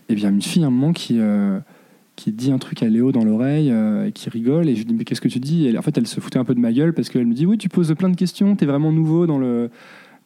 [0.09, 1.59] Et bien, une fille, à un moment, qui, euh,
[2.17, 4.95] qui dit un truc à Léo dans l'oreille, euh, qui rigole, et je lui dis,
[4.95, 5.69] mais qu'est-ce que tu dis?
[5.69, 7.47] Et en fait, elle se foutait un peu de ma gueule, parce qu'elle me dit,
[7.47, 9.71] oui, tu poses plein de questions, t'es vraiment nouveau dans le...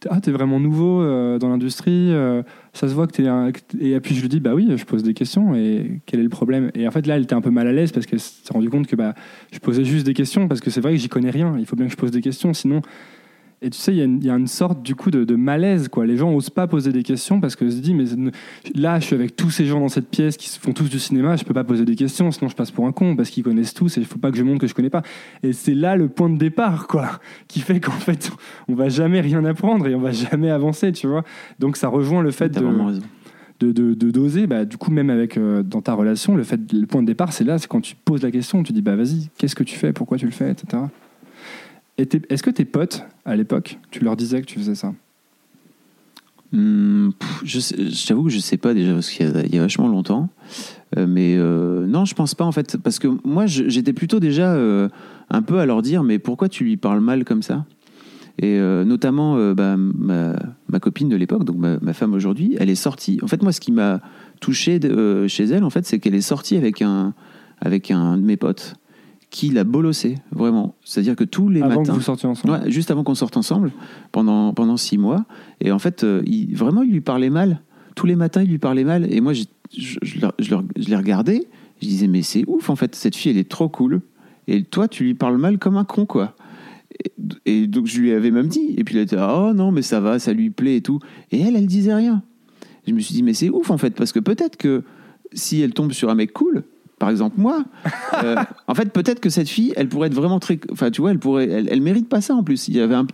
[0.09, 3.53] Ah, t'es vraiment nouveau euh, dans l'industrie, euh, ça se voit que t'es un...
[3.79, 6.31] Et puis je lui dis, bah oui, je pose des questions, et quel est le
[6.31, 6.71] problème?
[6.75, 8.71] Et en fait, là, elle était un peu mal à l'aise, parce qu'elle s'est rendue
[8.71, 9.15] compte que bah,
[9.53, 11.77] je posais juste des questions, parce que c'est vrai que j'y connais rien, il faut
[11.77, 12.81] bien que je pose des questions, sinon...
[13.63, 15.25] Et tu sais, il y a une- il y, a une sorte du coup de,
[15.25, 16.07] de malaise, quoi.
[16.07, 18.31] Les gens osent pas poser des questions parce que se disent, mais
[18.75, 21.37] là, je suis avec tous ces gens dans cette pièce qui font tous du cinéma,
[21.37, 23.75] je peux pas poser des questions, sinon je passe pour un con parce qu'ils connaissent
[23.75, 25.03] tous et il faut pas que je montre que je connais pas.
[25.43, 28.31] Et c'est là le point de départ, quoi, qui fait qu'en fait,
[28.67, 31.25] on va jamais rien apprendre et on va jamais avancer, tu vois.
[31.59, 32.49] Donc ça rejoint le fait
[33.61, 36.87] de, de doser, bah, du coup, même avec euh, dans ta relation, le, fait, le
[36.87, 39.29] point de départ, c'est là, c'est quand tu poses la question, tu dis, bah vas-y,
[39.37, 40.85] qu'est-ce que tu fais, pourquoi tu le fais, etc.
[42.01, 44.93] Est-ce que tes potes, à l'époque, tu leur disais que tu faisais ça
[46.53, 47.11] Hmm,
[47.45, 50.29] je t'avoue que je sais pas déjà parce qu'il y, a- vachement longtemps.
[50.97, 54.53] Euh, mais euh, non, je pense pas en fait parce que moi j'étais plutôt déjà
[54.53, 54.89] euh,
[55.31, 57.67] un peu à leur dire mais pourquoi tu lui parles mal comme ça?
[58.43, 63.19] Et notamment bah, ma, copine de l'époque, donc ma, femme aujourd'hui, elle est sortie.
[63.23, 64.01] En fait, moi, ce qui m'a
[64.41, 64.81] touché
[65.29, 67.13] chez elle, en fait, c'est qu'elle est sortie avec un
[67.61, 68.77] avec un de mes potes
[69.31, 70.75] qui l'a bolossé vraiment.
[70.85, 71.93] C'est-à-dire que tous les Avant que matins.
[71.93, 73.71] vous sortiez ensemble Ouais, juste avant qu'on sorte ensemble,
[74.13, 75.25] pendant, pendant six mois.
[75.61, 77.63] Et en fait, euh, il, vraiment, il lui parlait mal.
[77.95, 79.13] Tous les matins, il lui parlait mal.
[79.13, 79.99] Et moi, je, je,
[80.41, 81.47] je l'ai regardé.
[81.81, 84.01] Je disais, mais c'est ouf, en fait, cette fille, elle est trop cool.
[84.49, 86.35] Et toi, tu lui parles mal comme un con, quoi.
[87.47, 88.75] Et, et donc, je lui avais même dit.
[88.77, 90.99] Et puis, il était, oh non, mais ça va, ça lui plaît et tout.
[91.31, 92.23] Et elle, elle disait rien.
[92.87, 94.83] Je me suis dit, mais c'est ouf, en fait, parce que peut-être que
[95.33, 96.65] si elle tombe sur un mec cool,
[97.01, 97.65] par exemple moi,
[98.23, 98.37] euh,
[98.69, 100.61] en fait, peut-être que cette fille, elle pourrait être vraiment très.
[100.71, 101.49] Enfin, tu vois, elle pourrait.
[101.49, 102.69] Elle, elle mérite pas ça en plus.
[102.69, 103.07] Il y avait un.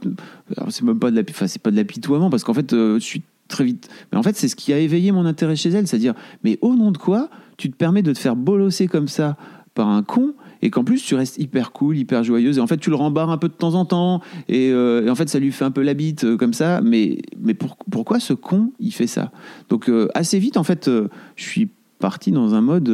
[0.69, 1.23] C'est même pas de la.
[1.31, 3.89] Enfin, c'est pas de l'apitoiement parce qu'en fait, euh, je suis très vite.
[4.11, 6.75] Mais en fait, c'est ce qui a éveillé mon intérêt chez elle, c'est-à-dire, mais au
[6.75, 9.37] nom de quoi tu te permets de te faire bolosser comme ça
[9.75, 12.79] par un con et qu'en plus tu restes hyper cool, hyper joyeuse et en fait
[12.79, 15.53] tu le rembarres un peu de temps en temps et, euh, en fait ça lui
[15.53, 19.07] fait un peu la bite comme ça mais mais pour- pourquoi ce con il fait
[19.07, 19.31] ça?
[19.69, 20.91] Donc assez vite en fait
[21.37, 21.69] je suis
[21.99, 22.89] parti dans un mode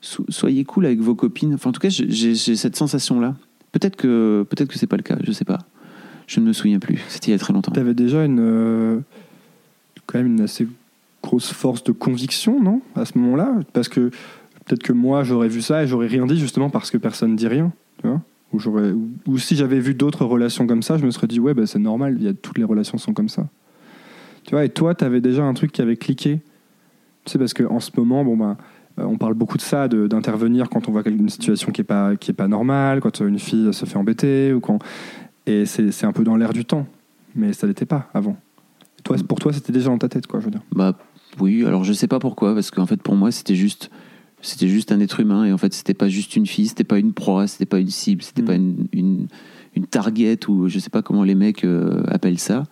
[0.00, 3.34] so- soyez cool avec vos copines enfin en tout cas j'ai- cette sensation là
[3.72, 5.58] peut-être que peut-être que c'est pas le cas je sais pas
[6.26, 8.40] je ne me souviens plus c'était il y a très longtemps Tu avais déjà une,
[8.40, 9.00] euh,
[10.06, 10.66] quand même une assez
[11.22, 13.58] grosse force de conviction, non À ce moment-là?
[13.72, 14.10] Parce que
[14.64, 17.36] peut-être que moi, j'aurais vu ça et j'aurais rien dit justement parce que personne ne
[17.36, 17.72] dit rien.
[18.52, 18.92] Ou, j'aurais,
[19.26, 21.78] ou, si j'avais vu d'autres relations comme ça, je me serais dit, ouais, bah, c'est
[21.78, 23.46] normal, toutes les relations sont comme ça.
[24.44, 26.40] Tu vois, et toi, tu avais déjà un truc qui avait cliqué?
[27.24, 28.56] Tu sais, parce qu'en ce moment, bon, bah,
[28.96, 32.30] on parle beaucoup de ça, d'intervenir quand on voit une situation qui n'est pas, qui
[32.30, 34.78] est pas normale, quand une fille se fait embêter, ou quand...
[35.46, 36.86] et c'est un peu dans l'air du temps.
[37.34, 38.36] Mais ça l'était pas avant.
[39.04, 40.62] Toi, pour toi, c'était déjà dans ta tête, quoi, je veux dire.
[40.72, 40.96] Bah
[41.38, 43.90] oui, alors je sais pas pourquoi, parce qu'en fait pour moi c'était juste,
[44.40, 46.98] c'était juste un être humain et en fait c'était pas juste une fille, c'était pas
[46.98, 48.46] une proie, c'était pas une cible, c'était Mm.
[48.46, 49.26] pas une, une,
[49.76, 52.64] une target ou je sais pas comment les mecs euh, appellent ça.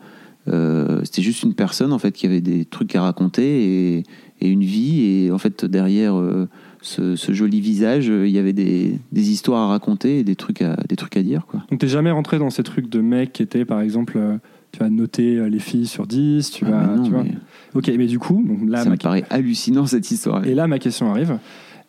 [0.49, 4.05] Euh, c'était juste une personne en fait qui avait des trucs à raconter et,
[4.41, 6.49] et une vie et en fait derrière euh,
[6.81, 10.37] ce, ce joli visage euh, il y avait des, des histoires à raconter et des
[10.37, 11.65] trucs à, des trucs à dire quoi.
[11.71, 14.37] Donc, t'es jamais rentré dans ces trucs de mecs qui étaient, par exemple, euh,
[14.73, 16.87] tu vas noter les filles sur 10, tu Ah, vas.
[16.87, 17.23] mais non, tu vois.
[17.25, 17.35] mais
[17.75, 20.47] Ok, mais du coup, donc là, ça ma me paraît hallucinant cette histoire.
[20.47, 21.39] Et là, ma question arrive.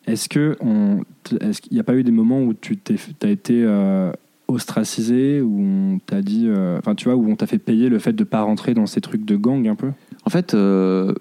[0.06, 1.00] Est-ce que on,
[1.40, 4.10] est-ce qu'il n'y a pas eu des moments où tu t'es, as été euh,
[4.50, 7.98] ostracisé, où on t'a dit, euh, enfin, tu vois, où on t'a fait payer le
[7.98, 9.90] fait de pas rentrer dans ces trucs de gang un peu
[10.24, 11.14] En fait, euh,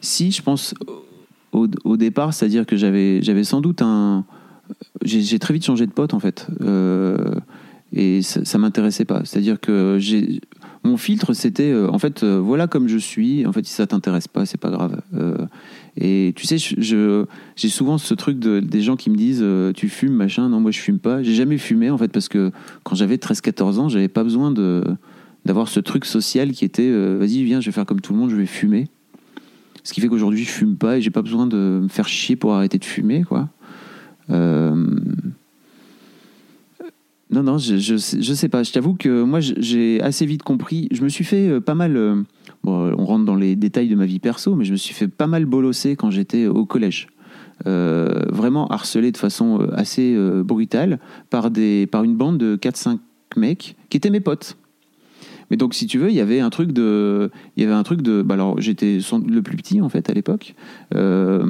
[0.00, 0.74] si, je pense
[1.52, 4.24] au, départ, c'est-à-dire que j'avais, sans doute un.
[5.02, 6.46] J'ai, j'ai très vite changé de pote, en fait.
[6.60, 7.34] Euh,
[7.92, 9.22] et ça, ça m'intéressait pas.
[9.24, 10.40] C'est-à-dire que j'ai,
[10.82, 13.44] mon filtre, c'était, euh, en fait, euh, voilà comme je suis.
[13.46, 15.02] En fait, si ça t'intéresse pas, c'est pas grave.
[15.14, 15.36] Euh,
[15.96, 20.14] et tu sais, j'ai souvent ce truc de, des gens qui me disent Tu fumes,
[20.14, 20.48] machin.
[20.48, 21.22] Non, moi, je fume pas.
[21.22, 22.50] J'ai jamais fumé, en fait, parce que
[22.82, 24.52] quand j'avais 13-14 ans, j'avais pas besoin
[25.44, 28.30] d'avoir ce truc social qui était Vas-y, viens, je vais faire comme tout le monde,
[28.30, 28.88] je vais fumer.
[29.82, 32.36] Ce qui fait qu'aujourd'hui, je fume pas et j'ai pas besoin de me faire chier
[32.36, 33.48] pour arrêter de fumer, quoi.
[37.30, 38.62] Non, non, je, je, sais- pas.
[38.64, 40.88] Je t'avoue que moi, j'ai assez vite compris.
[40.90, 41.96] Je me suis fait euh, pas mal.
[41.96, 42.22] euh,
[42.62, 45.08] Bon, on rentre dans les détails de ma vie perso, mais je me suis fait
[45.08, 47.06] pas mal bolosser quand j'étais au collège.
[47.66, 50.98] Euh, vraiment harcelé de façon euh, assez euh, brutale
[51.30, 52.98] par, des, par une bande de 4-5
[53.36, 54.56] mecs qui étaient mes potes.
[55.50, 57.30] Mais donc, si tu veux, il y avait un truc de.
[57.56, 58.22] Il y avait un truc de.
[58.22, 60.54] Bah alors, j'étais le plus petit, en fait, à l'époque.
[60.94, 61.46] Euh,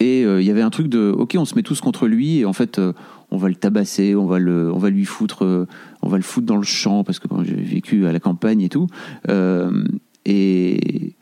[0.00, 1.10] et euh, il y avait un truc de.
[1.16, 2.92] Ok, on se met tous contre lui, et en fait, euh,
[3.30, 5.44] on va le tabasser, on va, le, on va lui foutre.
[5.44, 5.66] euh,
[6.02, 8.68] on va le foutre dans le champ, parce que j'ai vécu à la campagne et
[8.68, 8.86] tout.
[9.28, 9.84] Euh,
[10.24, 11.14] et.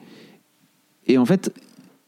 [1.08, 1.52] Et en fait,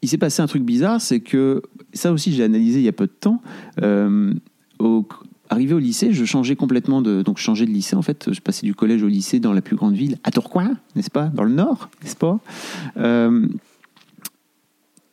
[0.03, 1.63] il s'est passé un truc bizarre, c'est que.
[1.93, 3.41] Ça aussi, j'ai analysé il y a peu de temps.
[3.83, 4.33] Euh,
[4.79, 5.07] au,
[5.51, 7.23] arrivé au lycée, je changeais complètement de.
[7.23, 8.33] Donc, de lycée, en fait.
[8.33, 11.27] Je passais du collège au lycée dans la plus grande ville, à Tourcoing, n'est-ce pas
[11.27, 12.41] Dans le nord, n'est-ce pas?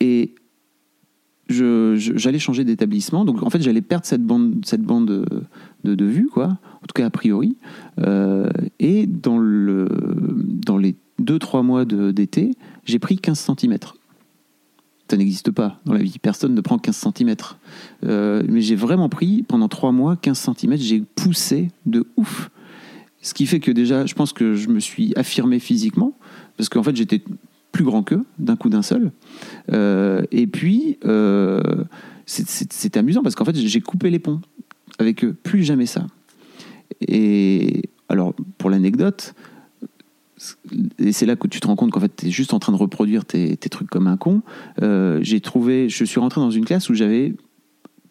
[0.00, 0.34] Et
[1.52, 3.24] j'allais changer d'établissement.
[3.24, 5.24] Donc, en fait, j'allais perdre cette bande, cette bande de,
[5.84, 6.46] de, de vue, quoi.
[6.46, 7.56] En tout cas, a priori.
[8.00, 8.48] Euh,
[8.80, 9.88] et dans, le,
[10.66, 12.52] dans les 2-3 mois d'été,
[12.84, 13.78] j'ai pris 15 cm.
[15.08, 16.18] Ça n'existe pas dans la vie.
[16.18, 17.34] Personne ne prend 15 cm.
[18.02, 20.76] mais j'ai vraiment pris, pendant 3 mois, 15 cm.
[20.76, 22.50] J'ai poussé de ouf.
[23.20, 26.12] Ce qui fait que déjà, je pense que je me suis affirmé physiquement.
[26.56, 27.22] Parce qu'en fait, j'étais
[27.72, 29.10] plus grand qu'eux, d'un coup d'un seul.
[29.72, 31.84] Euh, et puis, euh,
[32.26, 34.40] c'est- amusant parce qu'en fait, j'ai coupé les ponts
[34.98, 35.34] avec eux.
[35.42, 36.06] Plus jamais ça.
[37.00, 39.34] Et alors, pour l'anecdote,
[40.98, 42.72] et c'est là que tu te rends compte qu'en fait, tu es juste en train
[42.72, 44.42] de reproduire tes, tes trucs comme un con.
[44.82, 47.34] Euh, j'ai trouvé, je suis rentré dans une classe où j'avais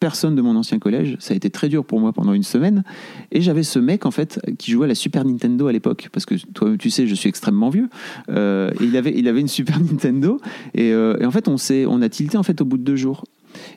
[0.01, 1.15] personne de mon ancien collège.
[1.19, 2.83] Ça a été très dur pour moi pendant une semaine.
[3.31, 6.09] Et j'avais ce mec, en fait, qui jouait à la Super Nintendo à l'époque.
[6.11, 7.87] Parce que toi, tu sais, je suis extrêmement vieux.
[8.27, 10.41] Euh, et il avait, il avait une Super Nintendo.
[10.73, 11.55] Et, euh, en fait, on,
[11.87, 13.23] on a tilté en fait, au bout de deux jours.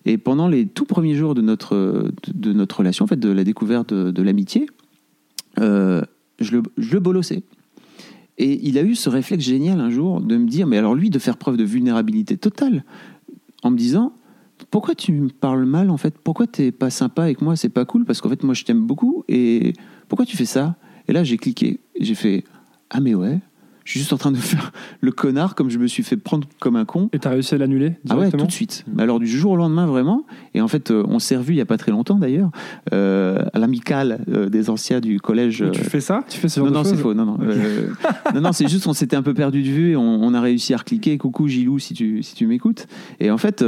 [0.07, 3.45] Et pendant les tout premiers jours de notre, de, notre relation, en fait, de la
[3.45, 4.66] découverte de, de l'amitié,
[5.61, 6.01] euh,
[6.41, 7.43] je, le, je le bolossais.
[8.39, 11.11] Et il a eu ce réflexe génial un jour de me dire, mais alors lui,
[11.11, 12.85] de faire preuve de vulnérabilité totale,
[13.62, 14.14] en me disant,
[14.75, 16.18] pourquoi tu me parles mal en fait?
[16.18, 17.55] Pourquoi t'es pas sympa avec moi?
[17.55, 19.72] C'est pas cool parce qu'en fait moi je t'aime beaucoup et
[20.09, 20.75] pourquoi tu fais ça?
[21.07, 22.43] Et là j'ai cliqué j'ai fait,
[22.91, 23.39] ah mais ouais,
[23.85, 26.49] je suis juste en train de faire le connard comme je me suis fait prendre
[26.59, 27.09] comme un con.
[27.12, 28.85] Et t'as réussi à l'annuler Ah ouais, tout de suite.
[28.93, 30.27] Mais alors du jour au lendemain vraiment.
[30.55, 32.51] Et en fait, euh, on s'est revu il y a pas très longtemps d'ailleurs,
[32.93, 35.59] euh, à l'amicale euh, des anciens du collège.
[35.59, 36.25] Tu euh, fais ça?
[36.29, 37.14] Tu fais ce genre non, de non, c'est faux.
[37.14, 37.39] Non, non.
[38.35, 40.41] Non, non, c'est juste, on s'était un peu perdu de vue et on, on a
[40.41, 41.16] réussi à recliquer.
[41.16, 42.89] Coucou Gilou, si tu, si tu m'écoutes.
[43.20, 43.62] Et en fait,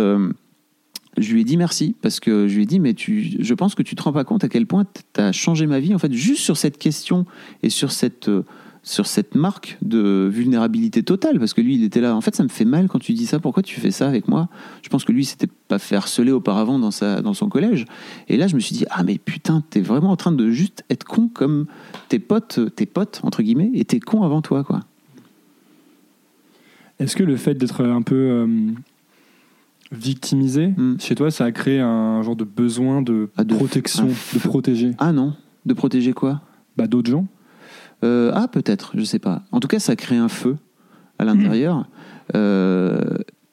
[1.16, 3.74] je lui ai dit merci parce que je lui ai dit, mais tu, je pense
[3.74, 5.94] que tu te rends pas compte à quel point tu as changé ma vie.
[5.94, 7.26] En fait, juste sur cette question
[7.62, 8.28] et sur cette.
[8.28, 8.44] euh,
[8.88, 12.14] sur cette marque de vulnérabilité totale, parce que lui, il était là.
[12.14, 13.40] En fait, ça me fait mal quand tu dis ça.
[13.40, 14.48] Pourquoi tu fais ça avec moi?
[14.84, 17.84] Je pense que lui, s'était pas fait harceler auparavant dans, sa, dans son collège.
[18.28, 20.84] Et là, je me suis dit, ah, mais putain, t'es vraiment en train de juste
[20.88, 21.66] être con comme
[22.08, 24.78] tes potes, tes potes, entre guillemets, étaient cons avant toi, quoi.
[27.00, 28.46] Est-ce que le fait d'être un peu euh,
[29.92, 30.96] victimisé Mm.
[30.98, 34.92] chez toi, ça a créé un genre de besoin de Ah, de- protection, de protéger
[34.98, 35.34] Ah non
[35.64, 36.40] De protéger quoi?
[36.76, 37.26] Bah, d'autres gens
[38.04, 39.42] Euh, Ah, peut-être, je sais pas.
[39.52, 40.56] En tout cas, ça crée un feu
[41.18, 41.88] à l'intérieur.
[42.34, 43.00] Euh,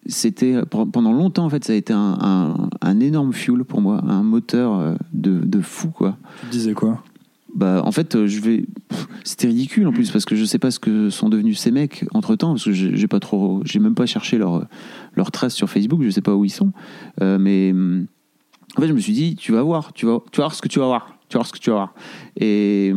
[0.06, 4.04] c'était pendant longtemps en fait ça a été un, un- un énorme fuel pour moi
[4.06, 7.02] un moteur euh, de, de fou quoi Tu disais quoi?
[7.56, 8.66] Bah en fait je vais
[9.24, 12.04] c'était ridicule en plus parce que je sais pas ce que sont devenus ces mecs
[12.14, 14.66] entre temps parce que j'ai pas trop j'ai même pas cherché leur
[15.16, 16.72] leurs traces sur Facebook je sais pas où ils sont
[17.22, 17.74] Euh, mais
[18.78, 20.80] en fait je me suis dit tu vas voir tu vas voir ce que tu
[20.80, 21.94] vas voir tu vas voir ce que tu vas voir.
[22.38, 22.94] Et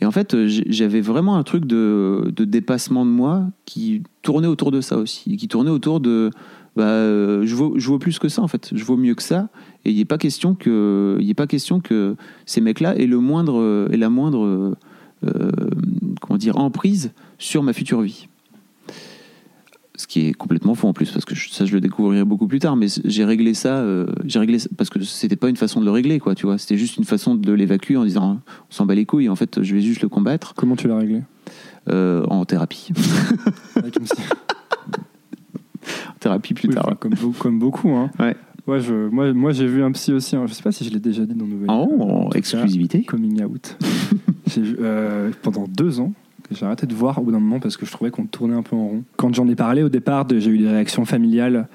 [0.00, 4.70] et en fait, j'avais vraiment un truc de, de dépassement de moi qui tournait autour
[4.70, 6.30] de ça aussi, et qui tournait autour de
[6.76, 9.48] bah, euh, je, vaux, plus que ça en fait, je vaux mieux que ça,
[9.84, 12.14] et il n'est pas question que pas question que
[12.46, 14.76] ces mecs-là aient le moindre aient la moindre
[15.24, 15.50] euh,
[16.20, 18.28] comment dire emprise sur ma future vie.
[20.00, 22.46] Ce qui est complètement faux en plus, parce que je- ça je le découvrirai beaucoup
[22.46, 25.56] plus tard, mais j'ai réglé ça, euh, j'ai réglé ça- parce que c'était pas une
[25.56, 28.40] façon de le régler, quoi, tu vois, c'était juste une façon de l'évacuer en disant
[28.70, 30.96] on s'en bat les couilles, en fait je vais juste le combattre Comment tu l'as
[30.98, 31.22] réglé?
[31.90, 32.90] Euh, en thérapie.
[33.76, 34.12] Ouais, comme si-
[36.08, 36.84] En thérapie plus Oui, tard.
[36.86, 37.90] enfin, comme, beau- comme beaucoup.
[37.90, 38.10] Hein.
[38.18, 38.36] Ouais.
[38.66, 40.36] Ouais, je, moi, moi j'ai vu un psy aussi.
[40.36, 40.44] hein.
[40.46, 41.70] Je sais pas si je l'ai déjà dit dans Nouvelle.
[41.70, 43.02] Oh, En tout cas, exclusivité.
[43.02, 43.76] coming out.
[44.46, 46.12] J'ai vu, euh, pendant deux ans,
[46.50, 48.62] j'ai arrêté de voir au bout d'un moment parce que je trouvais qu'on tournait un
[48.62, 49.04] peu en rond.
[49.16, 51.68] Quand j'en ai parlé au départ, j'ai eu des réactions familiales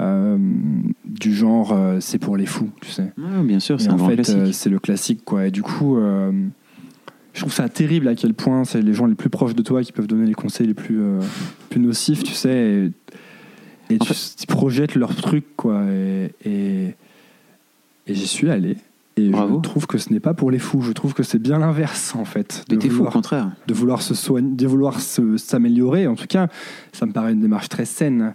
[0.00, 0.36] euh,
[1.04, 3.12] du genre euh, c'est pour les fous, tu sais.
[3.16, 4.36] Ouais, bien sûr, c'est un en grand fait, classique.
[4.36, 5.46] euh, c'est le classique, quoi.
[5.46, 6.32] Et du coup, euh,
[7.32, 9.82] je trouve ça terrible à quel point c'est les gens les plus proches de toi
[9.82, 11.20] qui peuvent donner les conseils les plus, euh,
[11.70, 12.90] plus nocifs, tu sais.
[13.90, 15.82] Et, et tu, tu projettes leur truc, quoi.
[15.90, 16.94] Et, et,
[18.06, 18.76] et j'y suis allé.
[19.18, 19.56] Et Bravo.
[19.56, 20.82] je trouve que ce n'est pas pour les fous.
[20.82, 22.64] Je trouve que c'est bien l'inverse, en fait.
[22.70, 23.50] Mais t'es fou, au contraire.
[23.66, 26.06] de vouloir se soigner, de vouloir se- s'améliorer.
[26.06, 26.48] En tout cas,
[26.92, 28.34] ça me paraît une démarche très saine.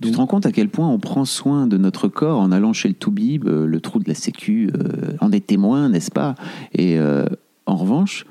[0.00, 2.72] Tu te rends compte à quel point on prend soin de notre corps en allant
[2.72, 6.34] chez le Toubib, euh, le trou de la Sécu, euh, en est témoin, n'est-ce pas?
[6.74, 7.24] Et euh,
[7.66, 8.26] en revanche,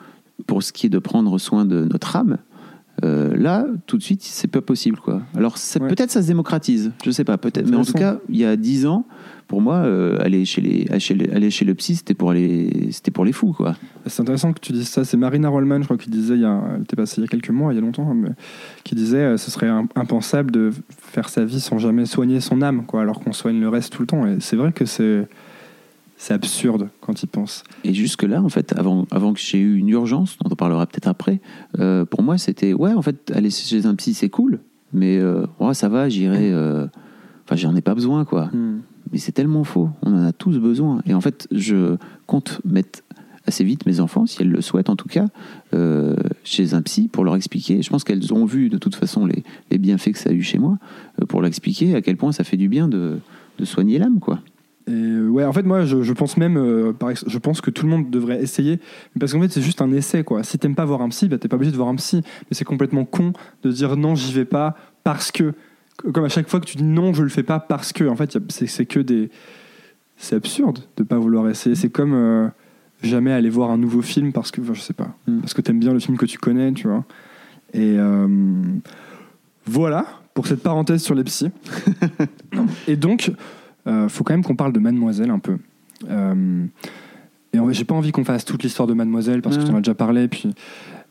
[0.47, 2.37] pour ce qui est de prendre soin de notre âme,
[3.03, 5.21] euh, là, tout de suite, c'est pas possible, quoi.
[5.35, 5.87] Alors Ouais.
[5.87, 7.69] peut-être ça se démocratise, je sais pas, peut-être.
[7.69, 9.05] Mais en tout cas, il y a dix ans,
[9.47, 13.31] pour moi, euh, aller chez les, aller le psy, c'était pour aller, c'était pour les
[13.31, 13.75] fous, quoi.
[14.07, 15.05] C'est intéressant que tu dises ça.
[15.05, 17.25] C'est Marina Rollman, je crois, qui disait, il y a, elle était passée il y
[17.25, 18.29] a quelques mois, il y a longtemps, mais
[18.83, 22.61] qui disait euh, ce serait im- impensable de faire sa vie sans jamais soigner son
[22.61, 24.25] âme, quoi, alors qu'on soigne le reste tout le temps.
[24.25, 25.27] Et c'est vrai que c'est
[26.17, 27.63] c'est absurde quand il pense.
[27.83, 31.07] Et jusque-là, en fait, avant, avant que j'ai eu une urgence, dont on parlera peut-être
[31.09, 31.41] après,
[31.79, 34.59] euh, pour moi, c'était ouais, en fait, aller chez un psy, c'est cool,
[34.93, 36.51] mais euh, ouais, ça va, j'irai.
[36.53, 36.87] euh,
[37.47, 38.49] Enfin, j'en ai pas besoin, quoi.
[39.11, 39.89] Mais c'est tellement faux.
[40.01, 41.01] On en a tous besoin.
[41.05, 43.01] Et en fait, je compte mettre
[43.47, 45.27] assez vite mes enfants, si elles le souhaitent en tout cas,
[45.73, 47.81] euh, chez un psy pour leur expliquer.
[47.81, 50.41] Je pense qu'elles ont vu de toute façon les, les bienfaits que ça a eu
[50.41, 50.77] chez moi,
[51.21, 53.19] euh, pour leur expliquer à quel point ça fait du bien de,
[53.59, 54.39] de soigner l'âme, quoi.
[54.87, 58.11] Euh, ouais, en fait, moi, je, je pense même, je pense que tout le monde
[58.11, 58.79] devrait essayer,
[59.19, 60.43] parce qu'en fait, c'est juste un essai, quoi.
[60.43, 62.21] Si t'aimes pas voir un psy, bah, t'es pas obligé de voir un psy.
[62.23, 63.33] Mais c'est complètement con
[63.63, 65.53] de dire non, j'y vais pas parce que,
[66.13, 68.15] comme à chaque fois que tu dis non, je le fais pas parce que, en
[68.15, 69.29] fait, c'est que des,
[70.17, 71.75] c'est absurde de pas vouloir essayer.
[71.75, 72.47] C'est comme euh,
[73.01, 75.39] jamais aller voir un nouveau film parce que, enfin, je sais pas, Mm.
[75.39, 77.03] parce que t'aimes bien le film que tu connais, tu vois.
[77.73, 78.27] Et euh,
[79.65, 81.51] voilà pour cette parenthèse sur les psys.
[82.87, 83.31] et donc,
[83.87, 85.57] euh, faut quand même qu'on parle de Mademoiselle un peu.
[86.09, 86.65] Euh,
[87.53, 89.81] et j'ai pas envie qu'on fasse toute l'histoire de Mademoiselle parce que tu en as
[89.81, 90.27] déjà parlé.
[90.27, 90.53] Puis,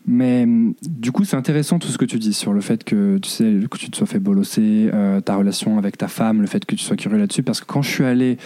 [0.07, 3.19] mais hum, du coup, c'est intéressant tout ce que tu dis sur le fait que
[3.19, 6.47] tu sais que tu te sois fait bolosser, euh, ta relation avec ta femme, le
[6.47, 7.43] fait que tu sois curieux là-dessus.
[7.43, 8.37] Parce que quand je suis allé,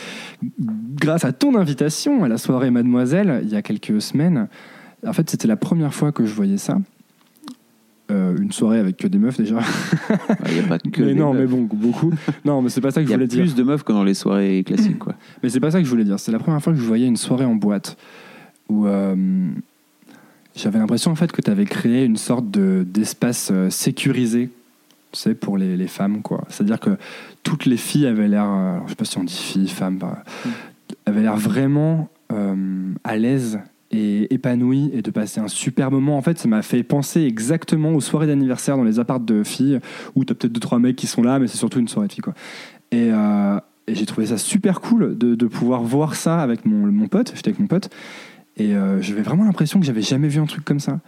[0.96, 4.48] grâce à ton invitation à la soirée Mademoiselle il y a quelques semaines,
[5.06, 6.78] en fait, c'était la première fois que je voyais ça.
[8.10, 9.60] Euh, une soirée avec que des meufs déjà.
[10.48, 11.50] Il n'y a pas que mais des non, mais meufs.
[11.50, 12.10] bon, beaucoup.
[12.42, 13.40] Non, mais c'est pas ça que Il je y a voulais dire.
[13.42, 15.14] plus de meufs que dans les soirées classiques, quoi.
[15.42, 16.18] Mais c'est pas ça que je voulais dire.
[16.18, 17.98] C'est la première fois que je voyais une soirée en boîte
[18.70, 19.14] où euh,
[20.58, 24.50] j'avais l'impression en fait que tu avais créé une sorte de, d'espace euh, sécurisé,
[25.12, 26.44] sais, pour les, les femmes, quoi.
[26.48, 26.96] C'est-à-dire que
[27.42, 29.98] toutes les filles avaient l'air, euh, alors, je sais pas si on dit filles, femmes,
[29.98, 30.22] bah,
[31.06, 36.18] avaient l'air vraiment euh, à l'aise et épanouies et de passer un super moment.
[36.18, 39.80] En fait, ça m'a fait penser exactement aux soirées d'anniversaire dans les appartes de filles
[40.14, 42.12] où t'as peut-être deux trois mecs qui sont là, mais c'est surtout une soirée de
[42.12, 42.34] filles, quoi.
[42.90, 46.86] Et, euh, et j'ai trouvé ça super cool de, de pouvoir voir ça avec mon,
[46.92, 47.32] mon pote.
[47.34, 47.88] J'étais avec mon pote.
[48.58, 51.00] Et euh, j'avais vraiment l'impression que j'avais jamais vu un truc comme ça.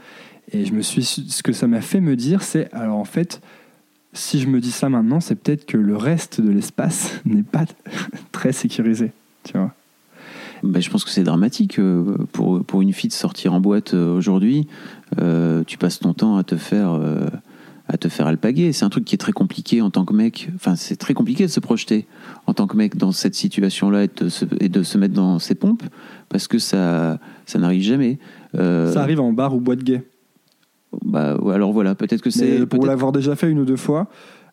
[0.53, 3.41] Et je me suis, ce que ça m'a fait me dire, c'est alors en fait,
[4.13, 7.65] si je me dis ça maintenant, c'est peut-être que le reste de l'espace n'est pas
[8.33, 9.13] très sécurisé.
[9.45, 9.73] Tu vois.
[10.63, 13.95] Ben, je pense que c'est dramatique euh, pour, pour une fille de sortir en boîte
[13.95, 14.69] euh, aujourd'hui.
[15.67, 17.01] Tu passes ton temps à te faire
[17.93, 18.73] à te faire alpaguer.
[18.73, 20.49] C'est un truc qui est très compliqué en tant que mec.
[20.55, 22.07] Enfin, c'est très compliqué de se projeter
[22.47, 25.39] en tant que mec dans cette situation-là et, de se- et de se mettre dans
[25.39, 25.83] ses pompes
[26.29, 28.19] parce que ça ça n'arrive jamais.
[28.55, 30.03] Euh, Ça arrive en bar ou boîte gay.
[31.05, 34.09] Bah, alors voilà, peut-être que c'est pour l'avoir déjà fait une ou deux fois,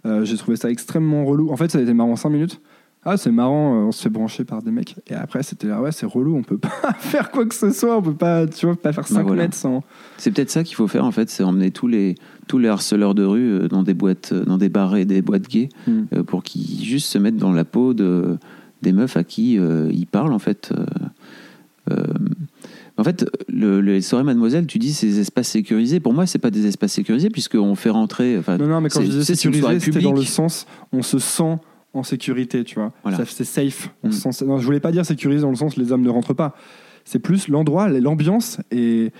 [0.05, 1.49] euh, j'ai trouvé ça extrêmement relou.
[1.51, 2.61] En fait, ça a été marrant 5 minutes.
[3.09, 4.95] Ah, c'est marrant, euh, on se fait brancher par des mecs.
[5.09, 7.95] Et après, c'était là, ouais, c'est relou, on peut pas faire quoi que ce soit,
[7.97, 9.43] on peut pas, tu vois, pas faire 5 Bah voilà.
[9.43, 9.81] mètres sans.
[10.17, 12.15] C'est peut-être ça qu'il faut faire en fait, c'est emmener tous les
[12.47, 15.21] tous les harceleurs de rue euh, dans des boîtes, euh, dans des bars et des
[15.21, 15.91] boîtes gays, Mm.
[16.15, 18.37] euh, pour qu'ils juste se mettent dans la peau de
[18.81, 20.71] des meufs à qui euh, ils parlent en fait.
[20.77, 20.85] euh,
[21.91, 22.03] euh,
[22.97, 25.99] en fait, le, les soirées Mademoiselle, tu dis c'est des espaces sécurisés.
[25.99, 28.41] Pour moi, c'est pas des espaces sécurisés puisqu'on fait rentrer.
[28.59, 31.57] Non, non, mais quand je disais sécurisé, c'était dans le sens, on se sent
[31.93, 32.91] en sécurité, tu vois.
[33.03, 33.19] Voilà.
[33.25, 33.89] C'est safe.
[34.03, 34.11] On Mm.
[34.11, 36.33] se sent- non, je voulais pas dire sécurisé dans le sens les hommes ne rentrent
[36.35, 36.55] pas.
[37.05, 39.13] C'est plus l'endroit, l'ambiance est,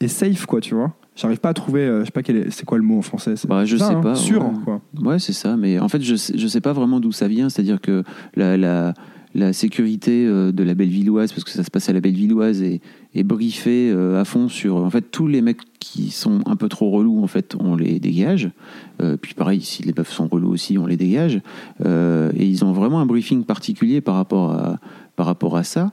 [0.00, 0.92] est safe, quoi, tu vois.
[1.16, 3.02] J'arrive pas à trouver, euh, je sais pas quel est- c'est quoi le mot en
[3.02, 3.34] français.
[3.48, 4.52] Bah, je ça, sais hein, pas, Sûr, ouais.
[4.64, 4.80] quoi.
[5.00, 5.56] Ouais, c'est ça.
[5.56, 7.48] Mais en fait, je sais, je sais pas vraiment d'où ça vient.
[7.48, 8.04] C'est-à-dire que
[8.36, 8.94] la, la,
[9.34, 12.80] la sécurité euh, de la Bellevilloise, parce que ça se passe à la Bellevilloise, est,
[13.14, 14.76] est briefée euh, à fond sur.
[14.76, 17.98] En fait, tous les mecs qui sont un peu trop relous, en fait, on les
[18.00, 18.50] dégage.
[19.02, 21.40] Euh, puis pareil, si les meufs sont relous aussi, on les dégage.
[21.84, 24.78] Euh, et ils ont vraiment un briefing particulier par rapport à,
[25.16, 25.92] par rapport à ça.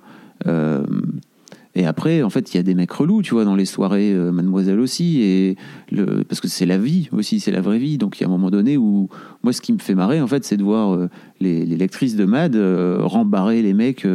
[1.75, 4.13] Et après, en fait, il y a des mecs relous, tu vois, dans les soirées
[4.13, 5.57] euh, Mademoiselle aussi, et
[5.91, 7.97] le, parce que c'est la vie aussi, c'est la vraie vie.
[7.97, 9.09] Donc il y a un moment donné où,
[9.43, 11.09] moi, ce qui me fait marrer, en fait, c'est de voir euh,
[11.41, 14.05] les, les lectrices de Mad euh, rembarrer les mecs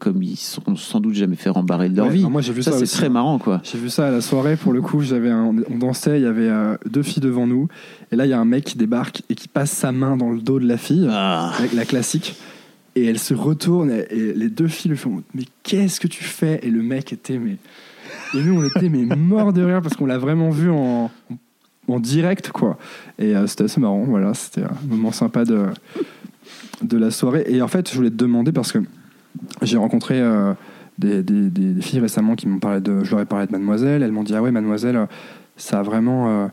[0.00, 2.24] comme ils sont sans doute jamais fait rembarrer de leur Ouais, vie.
[2.28, 3.60] moi, j'ai vu ça c'est très marrant, quoi.
[3.64, 5.02] J'ai vu ça à la soirée pour le coup.
[5.02, 6.50] J'avais un- on dansait, il y avait
[6.90, 7.68] deux filles devant nous,
[8.10, 10.30] et là il y a un mec qui débarque et qui passe sa main dans
[10.30, 11.52] le dos de la fille, Ah.
[11.58, 12.34] avec la classique,
[12.94, 16.60] et elle se retourne et, les deux filles lui font mais qu'est-ce que tu fais?
[16.62, 17.56] Et le mec était mais
[18.34, 21.10] et nous on était mais morts de rire parce qu'on l'a vraiment vu en,
[21.88, 22.78] en direct quoi.
[23.18, 24.04] Et euh, c'était assez marrant.
[24.04, 25.66] Voilà, c'était un moment sympa de
[26.82, 27.44] de la soirée.
[27.46, 28.78] Et en fait, je voulais te demander parce que
[29.62, 30.52] j'ai rencontré euh,
[30.98, 33.04] des, des- filles récemment qui m'ont parlé de.
[33.04, 34.02] Je leur ai parlé de Mademoiselle.
[34.02, 35.06] Elles m'ont dit Ah ouais, Mademoiselle,
[35.56, 36.28] ça a vraiment.
[36.28, 36.48] euh,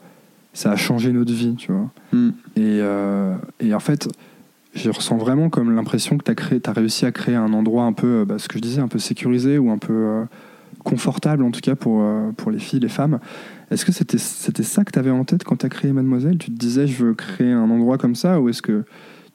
[0.54, 1.90] ça a changé notre vie, tu vois.
[2.12, 2.30] Hmm.
[2.56, 4.10] Et, euh, et en fait,
[4.74, 8.22] je ressens vraiment comme l'impression que tu as, réussi à créer un endroit un peu,
[8.22, 10.24] euh, bah, ce que je disais, un peu sécurisé ou un peu euh,
[10.84, 13.20] confortable en tout cas pour, euh, pour les filles, les femmes.
[13.72, 16.38] Est-ce que c'était ça que tu avais en tête quand tu as créé Mademoiselle?
[16.38, 18.84] Tu te disais je veux créer un endroit comme ça ou est-ce que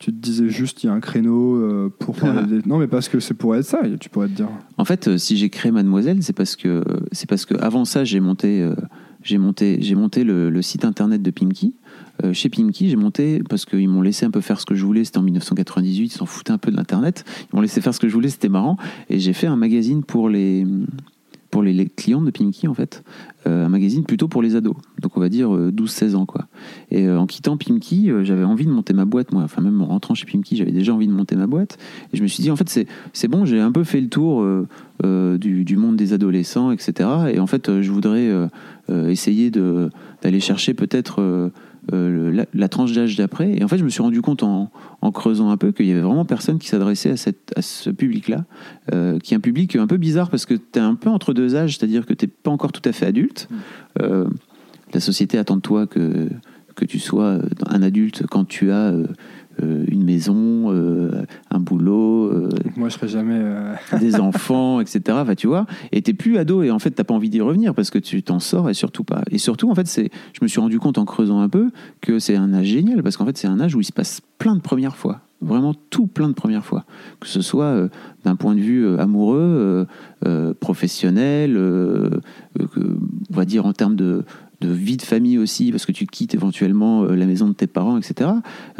[0.00, 2.88] tu te disais juste il y a un créneau euh, pour parler des- Non mais
[2.88, 4.48] parce que c'est pour être ça, tu pourrais te dire.
[4.76, 6.82] En fait, si j'ai créé Mademoiselle, c'est parce que
[7.12, 8.68] c'est parce que avant ça, j'ai monté,
[9.22, 11.74] j'ai monté, j'ai monté le, le site internet de Pimki.
[12.22, 14.84] Euh, chez Pimki, j'ai monté parce qu'ils m'ont laissé un peu faire ce que je
[14.84, 15.04] voulais.
[15.04, 17.24] C'était en 1998, ils s'en foutaient un peu de l'internet.
[17.52, 18.76] Ils m'ont laissé faire ce que je voulais, c'était marrant.
[19.10, 20.66] Et j'ai fait un magazine pour les
[21.54, 23.04] pour les, clients de Pimki en fait,
[23.46, 24.74] Euh, un magazine plutôt pour les ados.
[25.02, 26.46] Donc on va dire euh, 12-16 ans quoi.
[26.90, 29.42] Et euh, en quittant Pimki, euh, j'avais envie de monter ma boîte moi.
[29.42, 31.76] Enfin même en rentrant chez Pimki, j'avais déjà envie de monter ma boîte.
[32.12, 34.40] Et je me suis dit en fait c'est bon, j'ai un peu fait le tour
[34.40, 34.66] euh,
[35.04, 37.08] euh, du, du monde des adolescents, etc.
[37.34, 38.48] Et en fait, euh, je voudrais euh, euh,
[38.88, 39.90] essayer de
[40.24, 41.50] d'aller chercher peut-être euh,
[41.92, 43.52] euh, la, la tranche d'âge d'après.
[43.56, 44.70] Et en fait, je me suis rendu compte en,
[45.02, 47.90] en creusant un peu qu'il y avait vraiment personne qui s'adressait à, cette, à ce
[47.90, 48.46] public-là,
[48.92, 51.34] euh, qui est un public un peu bizarre parce que tu es un peu entre
[51.34, 53.50] deux âges, c'est-à-dire que tu n'es pas encore tout à fait adulte.
[54.00, 54.26] Euh,
[54.94, 56.30] la société attend de toi que,
[56.74, 59.06] que tu sois un adulte quand tu as euh, euh,
[59.88, 63.34] une maison, euh, un boulot, euh, Moi, je serais jamais.
[63.36, 65.00] euh, des enfants, etc.
[65.20, 67.74] Enfin, tu vois, et t'es plus ado et en fait t'as pas envie d'y revenir
[67.74, 69.22] parce que tu t'en sors et surtout pas.
[69.30, 72.18] Et surtout, en fait, c'est, je me suis rendu compte en creusant un peu que
[72.18, 74.56] c'est un âge génial parce qu'en fait c'est un âge où il se passe plein
[74.56, 76.84] de premières fois, vraiment tout plein de premières fois,
[77.20, 77.88] que ce soit euh,
[78.24, 79.84] d'un point de vue euh, amoureux, euh,
[80.26, 82.10] euh, professionnel, euh,
[82.60, 82.66] euh,
[83.30, 84.24] on va dire en termes de
[84.66, 87.98] vie de famille aussi parce que tu quittes éventuellement euh, la maison de tes parents
[87.98, 88.30] etc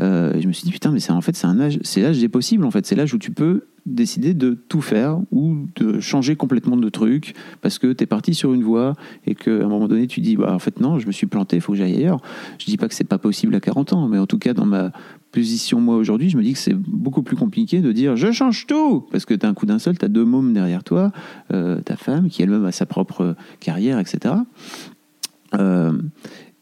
[0.01, 2.01] Euh, et je me suis dit putain mais c'est en fait c'est un âge c'est
[2.01, 2.87] l'âge des possibles en fait.
[2.87, 7.35] C'est l'âge où tu peux décider de tout faire ou de changer complètement de truc
[7.61, 8.95] parce que tu es parti sur une voie
[9.26, 11.57] et qu'à un moment donné tu dis bah en fait non je me suis planté
[11.57, 12.20] il faut que j'aille ailleurs.
[12.59, 14.66] Je dis pas que c'est pas possible à 40 ans mais en tout cas dans
[14.66, 14.91] ma
[15.32, 18.66] position moi aujourd'hui je me dis que c'est beaucoup plus compliqué de dire je change
[18.66, 19.07] tout!
[19.11, 21.12] Parce que tu un coup d'un seul tu as deux mômes derrière toi
[21.53, 24.35] euh, ta femme qui elle-même a sa propre carrière etc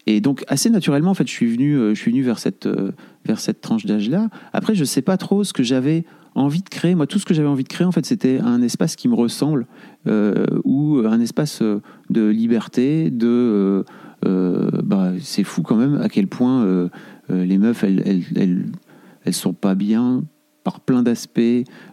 [0.07, 2.66] et donc assez naturellement, en fait, je suis venu, euh, je suis venu vers cette
[2.66, 2.93] euh,
[3.24, 4.28] vers cette tranche d'âge-là.
[4.53, 6.95] Après, je sais pas trop ce que j'avais envie de créer.
[6.95, 9.14] Moi, tout ce que j'avais envie de créer, en fait, c'était un espace qui me
[9.14, 9.66] ressemble,
[10.09, 11.80] euh, ou un espace euh,
[12.11, 13.84] de liberté, de euh,
[14.24, 16.88] euh, bah, c'est fou quand même à quel point euh,
[17.30, 18.66] euh, les meufs, elles, elles, elles,
[19.24, 20.24] elles sont pas bien
[20.64, 21.40] par plein d'aspects,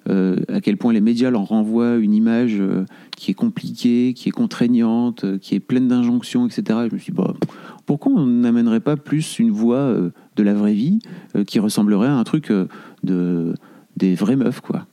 [0.09, 2.85] euh, à quel point les médias leur renvoient une image euh,
[3.19, 6.61] qui est compliquée, qui est contraignante, euh, qui est pleine d'injonctions, etc.
[6.85, 7.19] Et je me suis dit,
[7.85, 10.99] pourquoi on n'amènerait pas plus une voix euh, de la vraie vie
[11.35, 12.49] euh, qui ressemblerait à un truc
[13.03, 13.53] de,
[13.97, 14.87] des vraies meufs, quoi.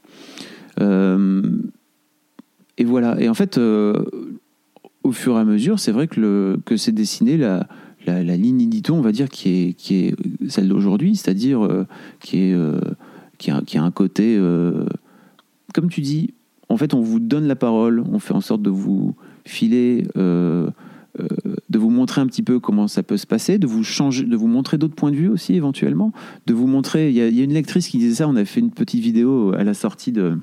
[2.79, 3.19] Et voilà.
[3.21, 7.67] Et en fait, au fur et à mesure, c'est vrai que, que c'est dessiné la,
[8.05, 10.17] la, ligne édito, on va dire, qui est, qui est
[10.51, 11.67] celle d'aujourd'hui, c'est-à-dire
[12.21, 12.53] qui,
[13.39, 14.39] qui, a, qui a un côté,
[15.73, 16.35] comme tu dis,
[16.69, 19.15] en fait, on vous donne la parole, on fait en sorte de vous
[19.45, 20.69] filer, euh,
[21.21, 21.27] euh,
[21.69, 24.37] de vous montrer un petit peu comment ça peut se passer, de vous changer, de
[24.37, 26.13] vous montrer d'autres points de vue aussi éventuellement,
[26.47, 27.11] de vous montrer.
[27.11, 28.29] Il y, y a une lectrice qui disait ça.
[28.29, 30.39] On a fait une petite vidéo à la sortie de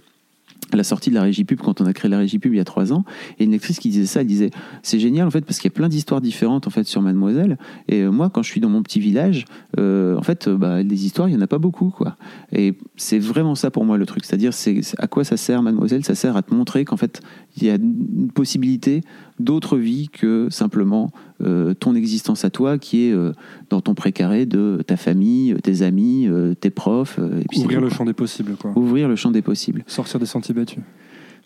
[0.73, 2.57] à la sortie de la régie pub quand on a créé la régie pub il
[2.57, 3.03] y a trois ans
[3.39, 4.51] et une lectrice qui disait ça elle disait
[4.81, 7.57] c'est génial en fait parce qu'il y a plein d'histoires différentes en fait sur Mademoiselle
[7.87, 9.45] et euh, moi quand je suis dans mon petit village
[9.79, 12.15] euh, en fait euh, bah, des histoires il y en a pas beaucoup quoi.
[12.51, 14.25] Et c'est vraiment ça pour moi le truc.
[14.25, 16.03] C'est à dire c'est c'est- à quoi ça sert Mademoiselle?
[16.05, 17.21] Ça sert à te montrer qu'en fait
[17.57, 19.01] il y a une possibilité
[19.39, 23.33] d'autres vies que simplement euh, ton existence à toi qui est euh,
[23.69, 27.65] dans ton précaré de ta famille tes amis euh, tes profs euh, et puis c'est
[27.65, 27.97] Ouvrir le quoi.
[27.97, 28.71] champ des possibles, quoi.
[28.75, 30.83] ouvrir le champ des possibles Sortir des sentiers battus.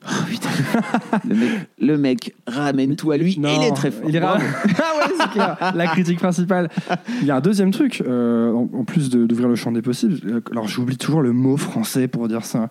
[0.07, 0.49] Oh, putain.
[1.27, 1.49] le, mec,
[1.81, 3.37] le mec ramène tout à lui.
[3.39, 4.07] Non, il est très fort.
[4.07, 5.57] Il est ah ouais, c'est clair.
[5.75, 6.69] La critique principale.
[7.21, 10.19] Il y a un deuxième truc, euh, en, en plus d'ouvrir le champ des possibles.
[10.27, 12.69] euh, Alors j'oublie toujours le mot français pour dire ça,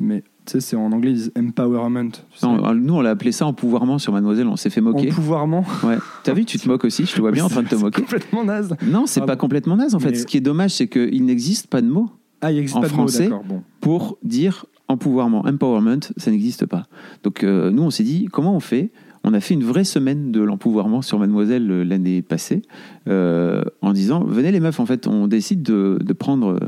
[0.00, 2.10] mais tu sais, c'est en anglais ils disent empowerment.
[2.10, 2.46] tu sais.
[2.46, 4.46] Non, nous, on l'a appelé ça empouvoirment sur Mademoiselle.
[4.46, 5.10] On s'est fait moquer.
[5.10, 5.64] Empouvoirment.
[5.82, 5.96] Ouais.
[6.22, 7.06] T'as vu, tu te moques aussi.
[7.06, 8.02] Je te vois bien en train de te C'est moquer.
[8.02, 8.74] complètement naze.
[8.86, 9.40] Non, c'est Ah pas bon.
[9.40, 10.10] complètement naze en fait.
[10.10, 12.10] Mais- Ce qui est dommage, c'est qu'il n'existe pas de mot
[12.42, 13.28] Ah, il En pas de mot, français.
[13.28, 13.62] Bon.
[13.80, 15.44] pour dire empouvoirment.
[15.46, 16.84] Empowerment, ça n'existe pas.
[17.22, 18.90] Donc euh, nous, on s'est dit, comment on fait?
[19.26, 22.60] On a fait une vraie semaine de l'empouvoirment sur Mademoiselle euh, l'année passée,
[23.08, 26.58] euh, en disant, venez les meufs, en fait, on décide de, de prendre, euh,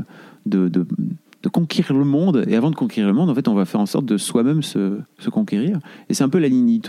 [0.46, 0.86] de, de-
[1.46, 2.44] de conquérir le monde.
[2.48, 4.62] Et avant de conquérir le monde, en fait, on va faire en sorte de soi-même
[4.64, 5.78] se, se conquérir.
[6.08, 6.80] Et c'est un peu la ligne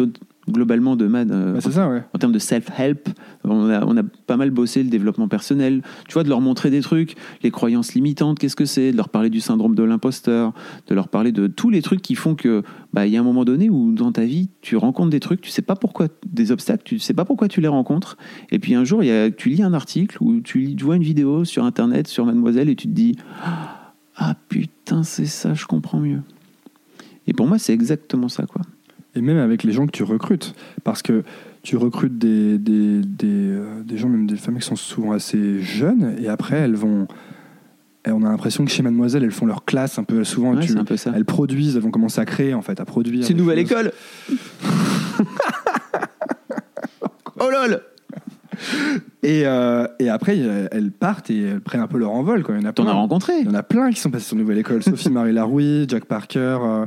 [0.49, 1.29] globalement de Mad.
[1.29, 2.01] euh, Bah, c'est ça, ouais.
[2.15, 3.09] en termes de self-help,
[3.43, 5.83] on a, on a pas mal bossé le développement personnel.
[6.07, 9.09] Tu vois, de leur montrer des trucs, les croyances limitantes, qu'est-ce que c'est, de leur
[9.09, 10.53] parler du syndrome de l'imposteur,
[10.87, 13.23] de leur parler de tous les trucs qui font que, bah, il y a un
[13.23, 16.51] moment donné où dans ta vie, tu rencontres des trucs, tu sais pas pourquoi, des
[16.51, 18.17] obstacles, tu sais pas pourquoi tu les rencontres.
[18.49, 20.95] Et puis un jour, y a, tu lis un article ou tu, lis- tu vois
[20.95, 23.76] une vidéo sur Internet, sur Mademoiselle, et tu te dis, ah
[24.49, 26.21] putain, c'est ça, je comprends mieux.
[27.27, 28.61] Et pour moi, c'est exactement ça, quoi.
[29.15, 30.53] Et même avec les gens que tu recrutes.
[30.83, 31.23] Parce que
[31.63, 35.59] tu recrutes des, des, des, euh, des gens, même des femmes qui sont souvent assez
[35.61, 37.07] jeunes, et après elles vont.
[38.07, 40.53] et on a l'impression que chez Mademoiselle, elles font leur classe un peu souvent.
[40.55, 41.11] Ouais, tu- c'est un peu ça.
[41.15, 43.25] Elles produisent, elles vont commencer à créer en fait, à produire.
[43.25, 43.71] C'est une nouvelle choses.
[43.71, 43.91] école
[47.39, 47.81] Oh lol
[49.23, 50.37] Et, euh, et après,
[50.71, 52.43] elles partent et elles prennent un peu leur envol.
[52.43, 52.55] Quoi.
[52.55, 54.25] Il y en a T'en as rencontré Il y en a plein qui sont passés
[54.25, 54.83] sur Nouvelle École.
[54.83, 56.85] Sophie Marie Larouille, Jack Parker, euh,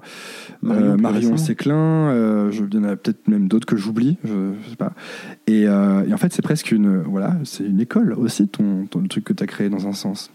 [0.62, 1.36] Marion, euh, Marion.
[1.36, 2.50] Séclin.
[2.50, 4.16] je- il y en a peut-être même d'autres que j'oublie.
[4.24, 4.92] Je, je sais pas.
[5.46, 9.08] Et, et en fait, c'est presque une, voilà, c'est une école aussi, ton, ton- le
[9.08, 10.30] truc que tu as créé dans un sens.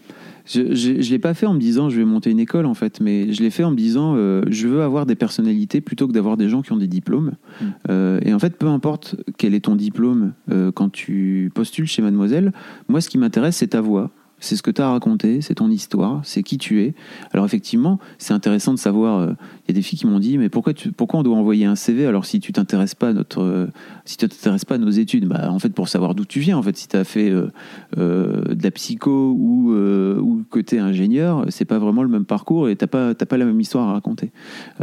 [0.46, 3.00] Je, je l'ai pas fait en me disant je vais monter une école en fait,
[3.00, 6.12] mais je l'ai fait en me disant euh, je veux avoir des personnalités plutôt que
[6.12, 7.32] d'avoir des gens qui ont des diplômes.
[7.60, 7.64] Mm.
[7.90, 12.02] Euh, et en fait, peu importe quel est ton diplôme euh, quand tu postules chez
[12.02, 12.52] Mademoiselle,
[12.88, 14.10] moi ce qui m'intéresse c'est ta voix.
[14.38, 16.94] C'est ce que tu as raconté, c'est ton histoire, c'est qui tu es.
[17.32, 19.18] Alors effectivement, c'est intéressant de savoir.
[19.18, 19.32] euh,
[19.66, 21.64] Il y a des filles qui m'ont dit, mais pourquoi, tu, pourquoi on doit envoyer
[21.64, 23.66] un CV alors si tu t'intéresses pas à notre, euh,
[24.04, 26.58] si tu t'intéresses pas à nos études, bah en fait pour savoir d'où tu viens.
[26.58, 27.50] En fait, si tu as fait euh,
[27.96, 32.86] de la psycho ou tu es ingénieur, c'est pas vraiment le même parcours et t'as
[32.86, 34.32] pas t'as pas la même histoire à raconter.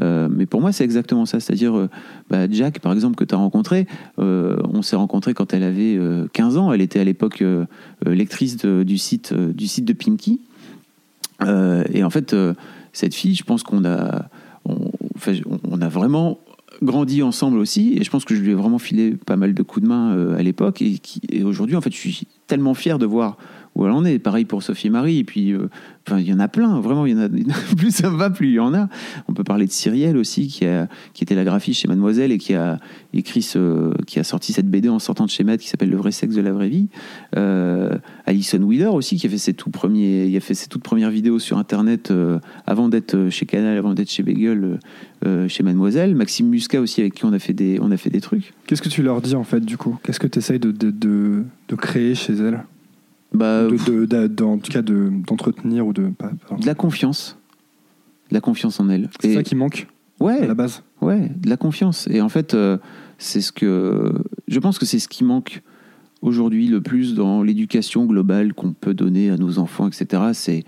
[0.01, 1.39] Mais pour moi, c'est exactement ça.
[1.39, 1.89] C'est-à-dire,
[2.30, 3.88] bah, Jack, par exemple, que tu as rencontré,
[4.18, 6.74] on s'est rencontré quand elle avait euh, 15 ans.
[6.74, 7.43] Elle était à l'époque
[8.12, 10.41] lectrice de- du, site, euh, du site de Pinky.
[11.41, 12.54] Euh, et en fait, euh,
[12.93, 14.30] cette fille, je pense qu'on a,
[14.66, 16.39] on, a vraiment
[16.82, 17.97] grandi ensemble aussi.
[17.97, 20.14] Et je pense que je lui ai vraiment filé pas mal de coups de main
[20.16, 20.82] euh, à l'époque.
[20.82, 20.99] Et,
[21.30, 23.38] et aujourd'hui, en fait, je suis tellement fier de voir
[23.76, 24.20] où elle en est.
[24.20, 25.20] Pareil pour Sophie Marie.
[25.20, 25.70] Et puis, euh,
[26.08, 26.80] enfin, il y en a plein.
[26.80, 27.30] Vraiment, il y en a.
[27.78, 28.90] plus ça va, plus il y en a.
[29.28, 32.38] On peut parler de Cyrielle aussi, qui, a, qui était la graphiste chez Mademoiselle et
[32.38, 32.80] qui a
[33.14, 35.98] écrit ce, qui a sorti cette BD en sortant de chez Maître qui s'appelle Le
[35.98, 36.88] vrai sexe de la vraie vie.
[37.36, 40.84] Euh, Alison Wheeler aussi, qui a fait ses tout premiers, il a fait ses toutes
[40.84, 44.78] premières vidéos sur Internet euh, avant d'être chez Canal, avant d'être chez Bagel, euh,
[45.26, 46.16] euh, chez Mademoiselle.
[46.16, 48.54] Maxime Muscat aussi, avec qui on a fait des, on a fait des trucs.
[48.68, 49.98] Qu'est-ce que tu leur dis en fait du coup?
[50.04, 52.64] Qu'est-ce que tu essayes de, de, de, de créer chez elles
[53.34, 56.08] Bah, de, de- de- En tout cas de- d'entretenir ou de.
[56.10, 57.38] pas- de la confiance,
[58.30, 59.10] de la confiance en elle.
[59.20, 59.88] C'est ça qui manque
[60.20, 60.84] ouais, à la base.
[61.02, 62.08] Ouais, de la confiance.
[62.12, 62.78] Et en fait, euh,
[63.18, 64.14] c'est ce que.
[64.48, 65.62] Je pense que c'est ce qui manque
[66.22, 70.24] aujourd'hui le plus dans l'éducation globale qu'on peut donner à nos enfants, etc.
[70.34, 70.64] C'est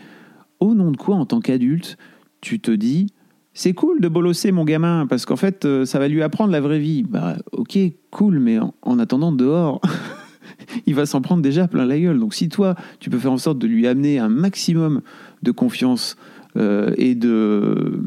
[0.60, 1.98] au nom de quoi, en tant qu'adulte,
[2.42, 3.08] tu te dis
[3.54, 6.60] c'est cool de bolosser mon gamin parce qu'en fait, euh, ça va lui apprendre la
[6.60, 7.04] vraie vie.
[7.04, 7.78] Bah, ok,
[8.12, 9.80] cool, mais en, en attendant, dehors.
[10.86, 12.20] Il va s'en prendre déjà plein la gueule.
[12.20, 15.02] Donc, si toi, tu peux faire en sorte de lui amener un maximum
[15.44, 16.18] de confiance
[16.58, 18.02] euh, et de,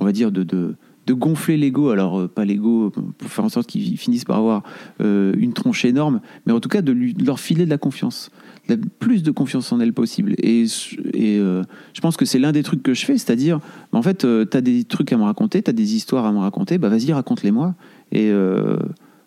[0.00, 0.76] on va dire, de,
[1.08, 1.90] gonfler l'ego.
[1.90, 4.62] Alors, euh, pas l'ego pour faire en sorte qu'ils finissent par avoir
[5.00, 8.30] euh, une tronche énorme, mais en tout cas de, leur filer de la confiance.
[8.68, 10.34] La- plus de confiance en elle possible.
[10.38, 13.58] Et, je pense que c'est l'un des trucs que je fais, c'est-à-dire,
[13.92, 16.32] bah, en fait, tu as des trucs à me raconter, tu as des histoires à
[16.32, 17.74] me raconter, bah vas-y, raconte-les-moi.
[18.12, 18.32] Et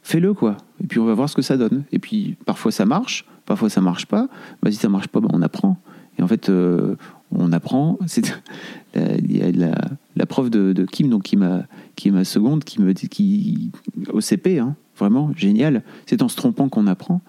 [0.01, 0.57] fais-le, quoi.
[0.83, 1.83] Et puis on va voir ce que ça donne.
[1.91, 4.27] Et puis parfois ça marche, parfois ça marche pas.
[4.61, 5.77] Bah, si ça marche pas, bah, on apprend.
[6.19, 6.95] Et en fait, euh,
[7.31, 7.99] on apprend.
[8.95, 9.75] Il y a la,
[10.15, 11.63] la prof de, de Kim, donc qui m'a
[11.95, 13.71] qui est ma seconde, qui me dit qui
[14.11, 15.83] au CP, hein, vraiment génial.
[16.05, 17.21] C'est en se trompant qu'on apprend.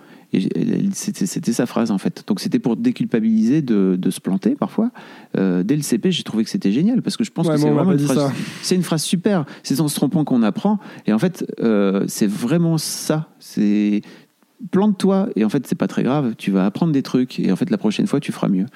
[0.93, 2.25] C'était sa phrase en fait.
[2.27, 4.91] Donc c'était pour déculpabiliser de, de se planter parfois.
[5.37, 7.61] Euh, dès le CP, j'ai trouvé que c'était génial parce que je pense Ouais, que
[7.61, 8.33] c'est vraiment une phrase,
[8.71, 9.45] une phrase super.
[9.63, 10.79] C'est en se trompant qu'on apprend.
[11.07, 13.29] Et en fait, euh, c'est vraiment ça.
[13.39, 14.03] C'est
[14.71, 15.29] plante-toi.
[15.37, 16.35] Et en fait c'est pas très grave.
[16.37, 17.39] Tu vas apprendre des trucs.
[17.41, 18.67] Et en fait la prochaine fois tu feras mieux.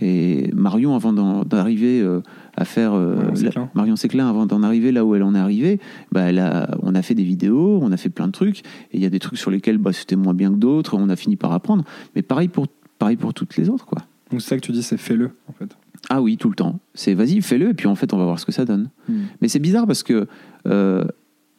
[0.00, 1.12] Et Marion avant
[1.44, 2.20] d'arriver euh,
[2.56, 3.70] à faire euh, Marion la- Séclin.
[3.74, 5.80] Marion Séclin avant d'en arriver là où elle en est arrivée
[6.12, 8.60] bah, elle a, on a fait des vidéos on a fait plein de trucs.
[8.92, 10.96] Et il y a des trucs sur lesquels bah, c'était moins bien que d'autres.
[10.96, 11.84] On a fini par apprendre.
[12.14, 12.66] Mais pareil pour
[12.98, 13.98] pareil pour toutes les autres quoi.
[14.30, 15.76] Donc c'est ça que tu dis, c'est fais-le en fait.
[16.08, 16.78] ah oui, tout le temps.
[16.94, 18.90] C'est vas-y, fais-le, et puis en fait, on va voir ce que ça donne.
[19.40, 20.28] Mais c'est bizarre parce que
[20.68, 21.04] euh,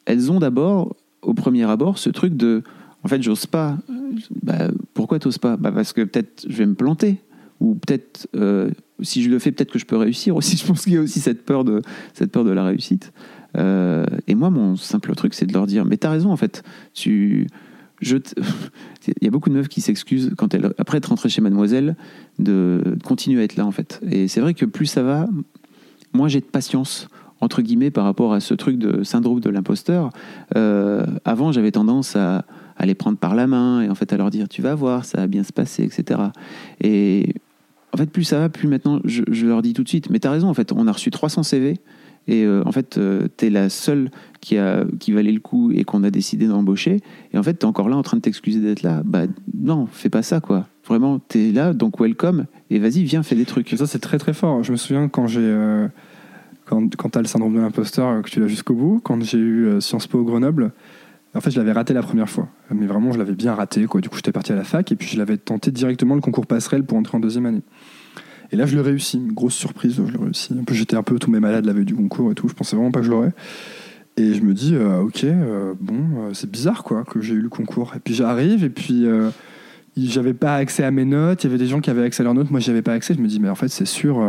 [0.05, 2.63] elles ont d'abord, au premier abord, ce truc de
[3.03, 3.77] en fait, j'ose pas.
[4.43, 5.57] Bah, pourquoi t'oses pas?
[5.57, 7.17] Bah, Parce que peut-être je vais me planter.
[7.59, 8.71] Ou peut-être, euh,
[9.01, 10.57] si je le fais, peut-être que je peux réussir aussi.
[10.61, 11.81] Je pense qu'il y a aussi cette peur de,
[12.13, 13.13] cette peur de la réussite.
[13.57, 16.63] Euh, et moi, mon simple truc, c'est de leur dire Mais t'as raison, en fait.
[16.93, 17.47] Tu.
[18.01, 18.17] Je
[19.07, 21.95] Il y a beaucoup de meufs qui s'excusent quand elles, après être rentrées chez Mademoiselle,
[22.39, 23.99] de continuer à être là, en fait.
[24.09, 25.27] Et c'est vrai que plus ça va,
[26.13, 27.07] moins j'ai de patience
[27.41, 30.11] entre guillemets par rapport à ce truc de syndrome de l'imposteur.
[30.55, 32.45] Euh, avant, j'avais tendance à,
[32.81, 35.05] à les prendre par la main et en fait à leur dire tu vas voir,
[35.05, 36.19] ça va bien se passer, etc.
[36.81, 37.33] Et
[37.93, 40.19] en fait, plus ça va, plus maintenant je, je leur dis tout de suite mais
[40.19, 41.79] t'as raison, en fait, on a reçu 300 CV.
[42.27, 44.11] Et euh, en fait, euh, t'es la seule
[44.41, 46.99] qui, a, qui valait le coup et qu'on a décidé d'embaucher.
[47.33, 49.01] Et en fait, t'es encore là en train de t'excuser d'être là.
[49.03, 49.23] Bah
[49.59, 50.67] non, fais pas ça, quoi.
[50.87, 52.45] Vraiment, t'es là, donc welcome.
[52.69, 53.73] Et vas-y, viens, fais des trucs.
[53.73, 54.63] Et ça, c'est très très fort.
[54.63, 55.41] Je me souviens quand j'ai.
[55.41, 55.87] euh,
[56.65, 59.21] quand quand tu as le syndrome de l'imposteur, euh, que tu l'as jusqu'au bout, quand
[59.23, 60.73] j'ai eu Sciences Po au Grenoble,
[61.33, 62.49] en fait, je l'avais raté la première fois.
[62.71, 63.85] Mais vraiment, je l'avais bien raté.
[63.85, 64.01] Quoi.
[64.01, 66.45] Du coup, j'étais parti à la fac et puis je l'avais tenté directement le concours
[66.45, 67.61] passerelle pour entrer en deuxième année.
[68.51, 69.21] Et là, je le réussis.
[69.31, 70.53] Grosse surprise, je le réussis.
[70.59, 72.49] Un peu, j'étais un peu tombé malade la veille du concours et tout.
[72.49, 73.31] Je pensais vraiment pas que je l'aurais.
[74.17, 77.41] Et je me dis, euh, ok, euh, bon, euh, c'est bizarre quoi que j'ai eu
[77.41, 77.93] le concours.
[77.95, 79.05] Et puis j'arrive et puis
[79.95, 81.43] j'avais pas accès à mes notes.
[81.43, 82.51] Il y avait des gens qui avaient accès à leurs notes.
[82.51, 83.13] Moi, j'avais pas accès.
[83.13, 84.21] Je me dis, mais en fait, c'est sûr.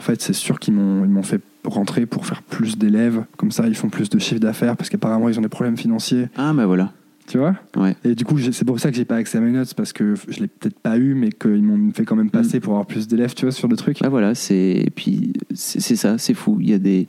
[0.00, 3.22] En fait, c'est sûr qu'ils m'ont ils m'ont fait rentrer pour faire plus d'élèves.
[3.36, 6.28] Comme ça, ils font plus de chiffre d'affaires parce qu'apparemment, ils ont des problèmes financiers.
[6.38, 6.92] Ah, bah voilà.
[7.26, 7.54] Tu vois?
[7.76, 7.94] Ouais.
[8.02, 10.14] Et du coup, c'est pour ça que j'ai pas accès à mes notes, parce que
[10.28, 12.60] je l'ai peut-être pas eu, mais qu'ils m'ont fait quand même passer Mm.
[12.62, 13.98] pour avoir plus d'élèves, tu vois, sur le truc.
[14.02, 16.56] Ah voilà, c'est et puis c'est c'est ça, c'est fou.
[16.62, 17.06] Il y a des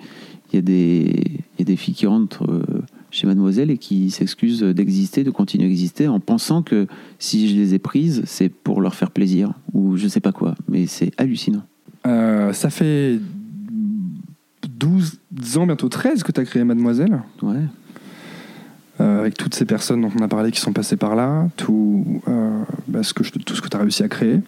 [0.52, 1.24] il y a des
[1.58, 5.32] il y a des filles qui rentrent euh, chez Mademoiselle et qui s'excusent d'exister, de
[5.32, 6.88] continuer à exister en pensant que
[7.20, 10.56] si je les ai prises, c'est pour leur faire plaisir ou je sais pas quoi.
[10.68, 11.64] Mais c'est hallucinant.
[12.08, 13.20] Euh, ça fait
[14.68, 15.20] 12
[15.58, 17.56] ans, bientôt 13 que tu as créé Mademoiselle, Ouais.
[19.00, 22.22] euh, avec toutes ces personnes dont on a parlé qui sont passées par là, tout,
[22.28, 24.40] euh, bah, ce que je- tout ce que tu as réussi à créer.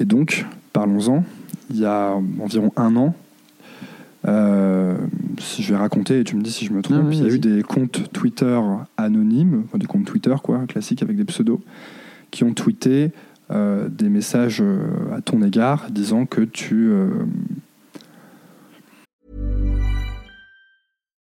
[0.00, 1.24] Et donc, parlons-en.
[1.70, 3.14] Il y a environ un an,
[5.38, 7.24] si je vais raconter et tu me dis si je me trompe, Ah il y
[7.24, 8.60] a eu des comptes Twitter
[8.96, 11.60] anonymes, enfin, des comptes Twitter quoi, classiques avec des pseudos,
[12.30, 13.10] qui ont tweeté
[13.50, 16.90] des messages euh, à ton égard disant que tu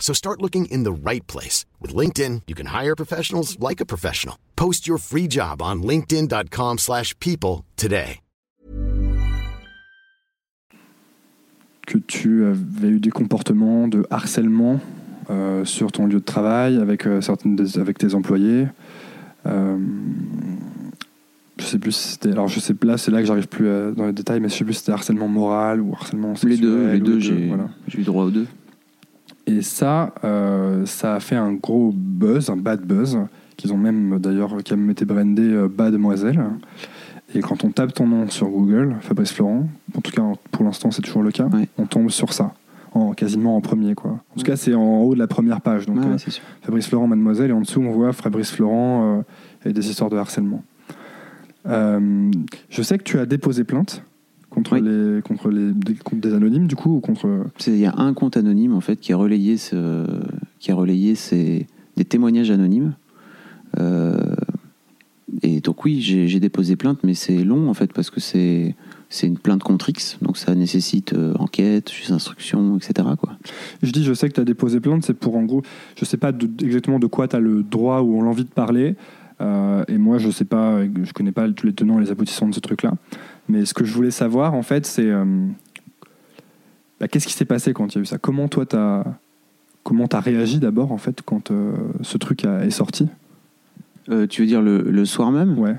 [0.00, 1.66] So start looking in the right place.
[1.82, 4.36] With LinkedIn, you can hire professionals like a professional.
[4.56, 8.20] Post your free job on linkedin.com/people slash people today.
[11.86, 14.78] que tu avais eu des comportements de harcèlement
[15.30, 18.66] euh, sur ton lieu de travail avec, euh, certaines des- avec tes employés.
[19.46, 19.78] Euh,
[21.58, 22.30] je sais plus si c'était.
[22.32, 24.54] Alors, je sais là, c'est là que j'arrive plus à- dans les détails, mais je
[24.56, 26.50] sais plus si c'était harcèlement moral ou harcèlement sexuel.
[26.50, 27.70] Les deux, les ou deux, j'ai voilà.
[27.86, 28.46] j'ai eu droit aux deux.
[29.48, 33.18] Et ça, euh, ça a fait un gros buzz, un bad buzz,
[33.56, 36.38] qu'ils ont même d'ailleurs, qui a même été brandé euh, Bademoiselle.
[37.34, 40.90] Et quand on tape ton nom sur Google, Fabrice Florent, en tout cas pour l'instant
[40.90, 41.68] c'est toujours le cas, Ouais.
[41.78, 42.52] on tombe sur ça,
[42.92, 43.94] en, quasiment en premier.
[43.94, 44.12] Quoi.
[44.12, 45.86] En tout cas c'est en haut de la première page.
[45.86, 46.30] Donc Ouais, euh.
[46.62, 49.18] Fabrice Florent, Mademoiselle, et en dessous on voit Fabrice Florent
[49.64, 50.62] euh, et des histoires de harcèlement.
[51.66, 52.30] Euh,
[52.70, 54.02] je sais que tu as déposé plainte
[54.58, 54.82] contre, Oui.
[54.82, 57.46] les, contre, les, des, contre des anonymes du coup, ou contre...
[57.58, 60.04] C'est- Il y a un compte anonyme en fait qui a relayé, ce,
[60.58, 62.94] qui a relayé ces, des témoignages anonymes.
[63.78, 64.16] Euh,
[65.42, 68.74] et donc oui, j'ai déposé plainte, mais c'est long en fait parce que c'est
[69.10, 73.08] c'est une plainte contre X, donc ça nécessite euh, enquête, juge d'instruction, etc.
[73.18, 73.38] Quoi.
[73.82, 75.62] Je dis, je sais que tu as déposé plainte, c'est pour en gros,
[75.98, 78.96] je sais pas de- exactement de quoi tu as le droit ou l'envie de parler.
[79.40, 82.48] euh, et moi, je sais pas, je connais pas tous les tenants et les aboutissants
[82.48, 82.94] de ce truc-là.
[83.48, 85.24] Mais ce que je voulais savoir, en fait, c'est euh,
[87.00, 88.18] bah, qu'est-ce qui s'est passé quand il y a eu ça?
[88.18, 89.04] Comment toi, tu as,
[89.84, 91.72] comment as réagi d'abord, en fait, quand euh,
[92.02, 93.08] ce truc a- est sorti?
[94.10, 95.58] Euh, tu veux dire le, le soir même?
[95.58, 95.76] Ouais.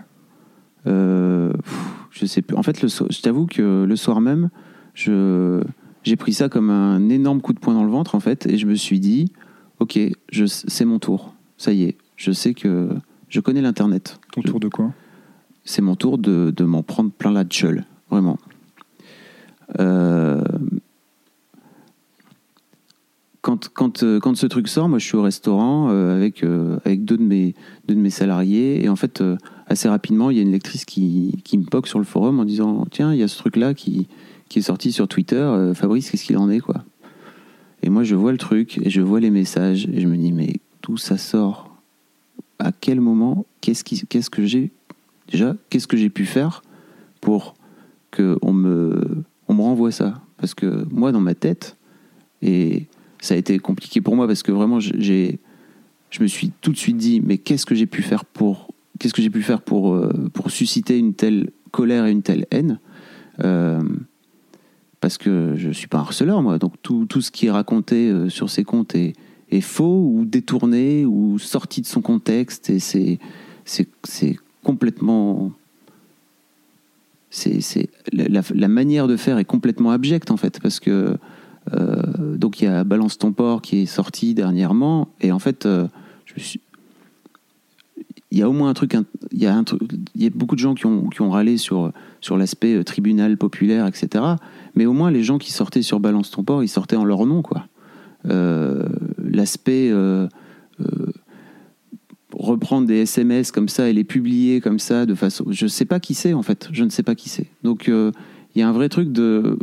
[0.84, 2.56] Pff, Je sais plus.
[2.58, 4.50] En fait, le so- je t'avoue que le soir même,
[4.94, 5.62] je
[6.04, 8.58] j'ai pris ça comme un énorme coup de poing dans le ventre en fait, et
[8.58, 9.32] je me suis dit,
[9.80, 10.00] ok,
[10.48, 11.34] c'est mon tour.
[11.58, 12.90] Ça y est, je sais que
[13.28, 14.20] je connais l'internet.
[14.32, 14.92] Ton Je- tour de quoi?
[15.70, 18.40] C'est mon tour de, m'en prendre plein la gueule, vraiment.
[19.80, 20.42] Euh,
[23.48, 28.10] euh, quand ce truc sort, moi je suis au restaurant euh, avec, deux, de mes,
[28.10, 29.24] salariés, et en fait,
[29.68, 32.86] assez rapidement, il y a une lectrice qui, me poque sur le forum en disant
[32.90, 34.08] Tiens, il y a ce truc-là qui,
[34.50, 36.84] qui est sorti sur Twitter, Fabrice, qu'est-ce qu'il en est quoi?
[37.84, 40.32] Et moi je vois le truc, et je vois les messages, et je me dis
[40.32, 41.78] Mais d'où ça sort?
[42.58, 43.46] À quel moment?
[43.62, 44.72] Qu'est-ce que j'ai
[45.32, 46.62] déjà, qu'est-ce que j'ai pu faire
[47.22, 47.56] pour
[48.16, 50.22] qu'on me, on me renvoie ça?
[50.38, 51.78] Parce que moi, dans ma tête,
[52.42, 52.88] et
[53.22, 55.40] ça a été compliqué pour moi parce que vraiment, j'ai,
[56.10, 59.14] je me suis tout de suite dit, mais qu'est-ce que j'ai pu faire pour, qu'est-ce
[59.14, 62.80] que j'ai pu faire pour, euh, pour susciter une telle colère et une telle haine?
[63.44, 63.82] Euh,
[65.02, 66.58] Parce que je suis pas un harceleur, moi.
[66.58, 69.14] Donc tout, tout ce qui est raconté euh, sur ces comptes est,
[69.50, 73.18] est faux ou détourné ou sorti de son contexte et c'est,
[73.64, 75.52] c'est, c'est complètement
[77.30, 81.16] c'est, la, la manière de faire est complètement abjecte en fait parce que
[81.74, 85.66] euh, donc il y a Balance ton port qui est sorti dernièrement et en fait
[85.66, 85.88] euh,
[86.26, 86.60] je suis
[88.32, 88.96] il y a au moins un truc,
[89.32, 89.82] il y a un truc,
[90.14, 91.92] il y a beaucoup de gens qui ont, qui ont râlé sur,
[92.22, 94.24] sur l'aspect euh, tribunal populaire, etc.
[94.76, 97.26] Mais au moins les gens qui sortaient sur Balance ton port, ils sortaient en leur
[97.26, 97.66] nom, quoi.
[98.26, 99.92] L'aspect
[102.40, 106.00] reprendre des SMS comme ça et les publier comme ça de façon, je sais pas
[106.00, 107.48] qui c'est en fait, je ne sais pas qui c'est.
[107.64, 108.12] Donc euh,
[108.56, 109.60] il y a un vrai truc de,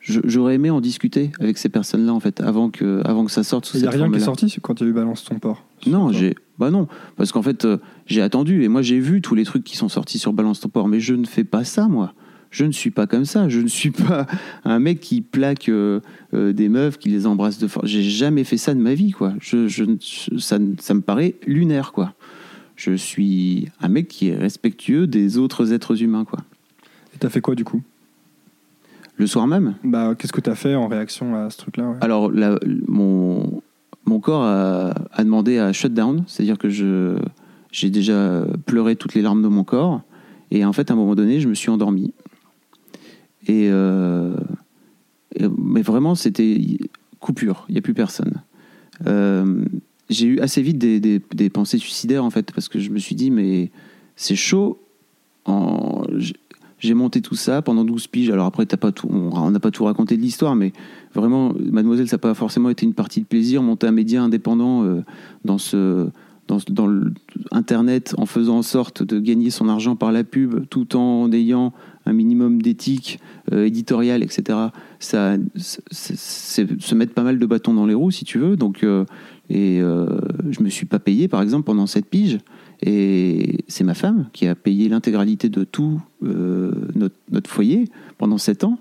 [0.00, 3.70] j'aurais aimé en discuter avec ces personnes-là en fait avant que, avant que ça sorte
[3.74, 5.64] Il n'y a rien qui est sorti quand il y a eu Balance ton port.
[5.86, 6.86] Non, j'ai bah non,
[7.16, 9.88] parce qu'en fait euh, j'ai attendu et moi j'ai vu tous les trucs qui sont
[9.88, 12.12] sortis sur Balance ton port, mais je ne fais pas ça moi.
[12.50, 13.48] Je ne suis pas comme ça.
[13.48, 14.26] Je ne suis pas
[14.64, 16.00] un mec qui plaque euh,
[16.34, 17.86] euh, des meufs, qui les embrasse de force.
[17.88, 19.34] J'ai jamais fait ça de ma vie, quoi.
[19.40, 22.14] Je, je, je- ça, ça me paraît lunaire, quoi.
[22.76, 26.40] Je suis un mec qui est respectueux des autres êtres humains, quoi.
[27.14, 27.82] Et t'as fait quoi du coup?
[29.16, 31.96] Le soir même, Bah, qu'est-ce que t'as fait en réaction à ce truc-là ouais?
[32.02, 33.62] Alors, la- mon,
[34.04, 37.16] mon corps a, a demandé à shut down, c'est-à-dire que je,
[37.72, 40.02] j'ai déjà pleuré toutes les larmes de mon corps.
[40.50, 42.12] Et en fait, à un moment donné, je me suis endormi.
[43.48, 44.36] Euh,
[45.34, 46.60] et- mais vraiment, c'était
[47.20, 48.42] coupure, il n'y a plus personne.
[49.06, 49.64] Euh,
[50.08, 53.14] j'ai eu assez vite des, des- pensées suicidaires, en fait, parce que je me suis
[53.16, 53.70] dit, mais
[54.14, 54.78] c'est chaud.
[56.78, 58.30] J'ai- monté tout ça pendant 12 piges.
[58.30, 60.72] Alors après, t'as pas tout, on n'a pas tout raconté de l'histoire, mais
[61.14, 63.62] vraiment, Mademoiselle, ça n'a pas forcément été une partie de plaisir.
[63.62, 65.02] Monter un média indépendant euh,
[65.44, 66.08] dans ce
[66.48, 66.88] dans, dans
[67.50, 71.72] Internet en faisant en sorte de gagner son argent par la pub tout en ayant
[72.06, 73.20] un minimum d'éthique
[73.52, 74.58] euh, éditoriale, etc.
[74.98, 78.56] Ça, se mettre pas mal de bâtons dans les roues, si tu veux.
[78.56, 79.04] Donc, euh,
[79.50, 80.06] et euh,
[80.50, 82.38] je me suis pas payé, par exemple, pendant cette pige.
[82.82, 87.88] Et c'est ma femme qui a payé l'intégralité de tout euh, notre, foyer
[88.18, 88.78] pendant sept ans.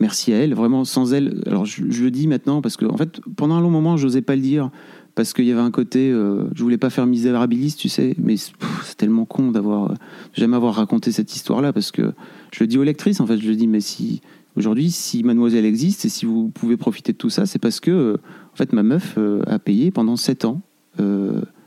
[0.00, 1.42] Merci à elle, vraiment sans elle.
[1.46, 4.22] Alors je, je le dis maintenant parce que en fait pendant un long moment j'osais
[4.22, 4.70] pas le dire
[5.16, 8.36] parce qu'il y avait un côté, euh, je voulais pas faire misérabiliste, tu sais, mais
[8.36, 9.94] c'est tellement con d'avoir euh,
[10.34, 12.12] jamais avoir raconté cette histoire-là parce que
[12.52, 14.20] je le dis aux lectrices en fait, je le dis mais si
[14.56, 17.90] aujourd'hui si Mademoiselle existe et si vous pouvez profiter de tout ça, c'est parce que
[17.90, 18.16] euh,
[18.52, 20.60] en fait ma meuf euh, a payé pendant sept ans.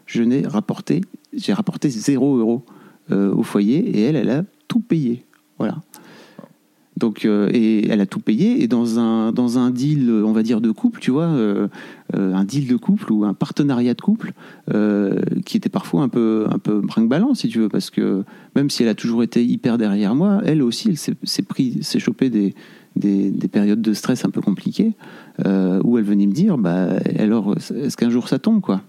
[0.09, 1.01] Je n'ai rapporté,
[1.33, 2.65] j'ai rapporté zéro euro
[3.11, 5.23] euh, au foyer et elle, elle a tout payé.
[5.59, 5.81] Voilà.
[6.99, 8.61] Donc, euh, et elle a tout payé.
[8.61, 11.67] Et dans un, dans un deal, on va dire, de couple, tu vois, euh,
[12.15, 14.33] euh, un deal de couple ou un partenariat de couple
[15.45, 18.23] qui était parfois un peu, un peu brinque-ballant, si tu veux, parce que
[18.55, 21.99] même si elle a toujours été hyper derrière moi, elle aussi, elle s'est pris, s'est
[21.99, 22.53] chopé des,
[22.95, 24.93] des, des périodes de stress un peu compliquées
[25.39, 28.81] où elle venait me dire, bah, alors, est-ce qu'un jour ça tombe, quoi?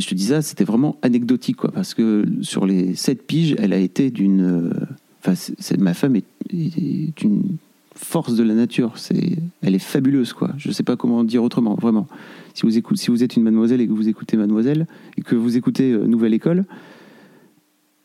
[0.00, 3.54] Et je te dis ça, c'était vraiment anecdotique, quoi, parce que sur les sept piges,
[3.58, 4.40] elle a été d'une.
[4.40, 4.70] euh,
[5.22, 5.34] Enfin,
[5.78, 6.24] ma femme est,
[7.22, 7.42] une
[7.94, 8.94] force de la nature.
[9.60, 10.52] Elle est fabuleuse, quoi.
[10.56, 12.08] Je sais pas comment dire autrement, vraiment.
[12.54, 14.86] Si vous si vous êtes une mademoiselle et que vous écoutez Mademoiselle
[15.18, 16.64] et que vous écoutez euh, Nouvelle École,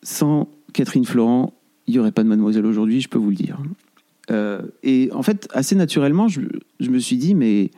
[0.03, 1.53] sans Catherine Florent,
[1.87, 3.57] il n'y aurait pas de Mademoiselle aujourd'hui, je peux vous le dire.
[4.31, 6.41] Euh, et en fait, assez naturellement, je
[6.89, 7.71] me suis dit, mais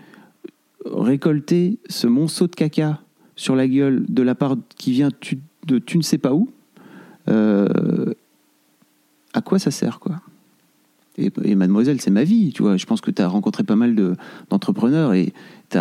[0.83, 2.99] récolter ce monceau de caca
[3.37, 6.49] sur la gueule de la part qui vient tu- de tu ne sais pas où,
[7.29, 8.13] euh,
[9.33, 10.19] à quoi ça sert, quoi?
[11.19, 12.77] Et, mademoiselle, c'est ma vie, tu vois.
[12.77, 14.15] Je pense que tu as rencontré pas mal de-
[14.51, 15.33] d'entrepreneurs et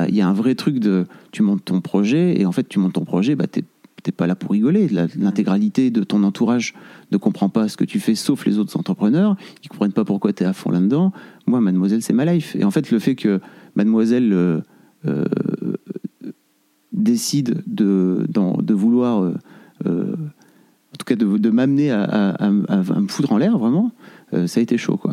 [0.08, 2.78] il y a un vrai truc de tu montes ton projet et en fait, tu
[2.78, 3.64] montes ton projet, bah, t'es
[4.02, 4.88] t'es pas là pour rigoler.
[4.88, 6.74] L'intégralité de ton entourage
[7.10, 9.36] ne comprend pas ce que tu fais, sauf les autres entrepreneurs.
[9.64, 11.12] Ils comprennent pas pourquoi tu es à fond là-dedans.
[11.48, 12.54] Moi, mademoiselle, c'est ma life.
[12.54, 13.40] Et en fait, le fait que
[13.74, 14.60] mademoiselle euh,
[15.06, 15.24] euh,
[16.96, 18.26] décide de,
[18.74, 19.34] vouloir, euh,
[19.86, 23.38] euh, en tout cas de, de m'amener à, à- à- à- à me foutre en
[23.38, 23.92] l'air, vraiment,
[24.34, 25.12] euh, ça a été chaud, quoi.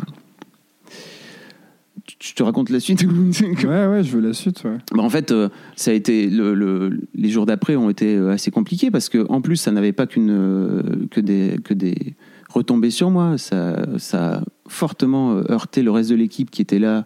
[2.20, 3.02] Je te raconte la suite
[3.64, 4.76] Ouais, ouais, je veux la suite, ouais.
[4.92, 5.32] bah, en fait,
[5.76, 9.40] ça a été le, le- les jours d'après ont été assez compliqués parce que en
[9.40, 12.14] plus, ça n'avait pas qu'une que des que des
[12.50, 13.38] retombées sur moi.
[13.38, 17.04] Ça, ça a fortement heurté le reste de l'équipe qui était là,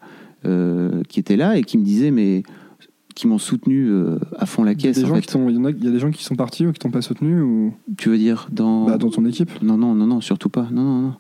[1.08, 2.42] qui était là et qui me disait mais
[3.18, 4.98] qui m'ont soutenu euh, à fond la Il y a caisse.
[4.98, 5.22] des en gens fait.
[5.22, 6.72] qui t'ont- il y en a- il y a des gens qui sont partis ou
[6.72, 7.74] qui t'ont pas soutenu ou?
[7.96, 10.68] Tu veux dire dans bah, dans ton équipe Non, non, non, non, surtout pas.
[10.70, 11.14] Non, non, non.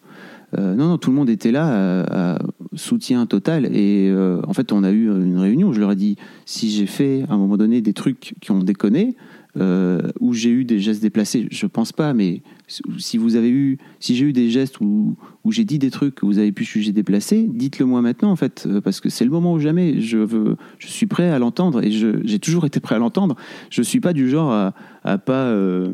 [0.56, 1.66] Euh, non, non, tout le monde était là,
[2.04, 2.38] à, à
[2.74, 3.66] soutien total.
[3.76, 5.72] Et euh, en fait, on a eu une réunion.
[5.72, 6.16] Je leur ai dit
[6.46, 9.16] si j'ai fait à un moment donné des trucs qui ont déconné,
[9.56, 12.42] euh, où j'ai eu des gestes déplacés, je pense pas, mais
[12.98, 16.14] si vous avez eu, si j'ai eu des gestes où, où j'ai dit des trucs
[16.14, 19.24] que vous avez pu juger déplacés, dites-le moi maintenant en fait, euh, parce que c'est
[19.24, 20.00] le moment ou jamais.
[20.00, 23.36] Je veux, je suis prêt à l'entendre et j'ai toujours été prêt à l'entendre.
[23.70, 25.46] Je suis pas du genre à, à pas.
[25.46, 25.88] euh,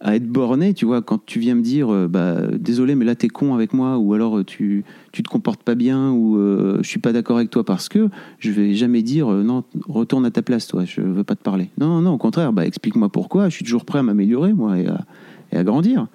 [0.00, 3.16] à être borné, tu vois, quand tu viens me dire, euh, bah, désolé, mais là
[3.16, 6.78] t'es con avec moi, ou alors euh, tu, tu te comportes pas bien, ou euh,
[6.82, 8.08] je suis pas d'accord avec toi parce que,
[8.38, 11.42] je vais jamais dire, euh, non, retourne à ta place, toi, je veux pas te
[11.42, 11.70] parler.
[11.78, 14.78] Non, non, non, au contraire, bah, explique-moi pourquoi, je suis toujours prêt à m'améliorer, moi,
[14.78, 15.04] et à,
[15.50, 16.06] et à grandir.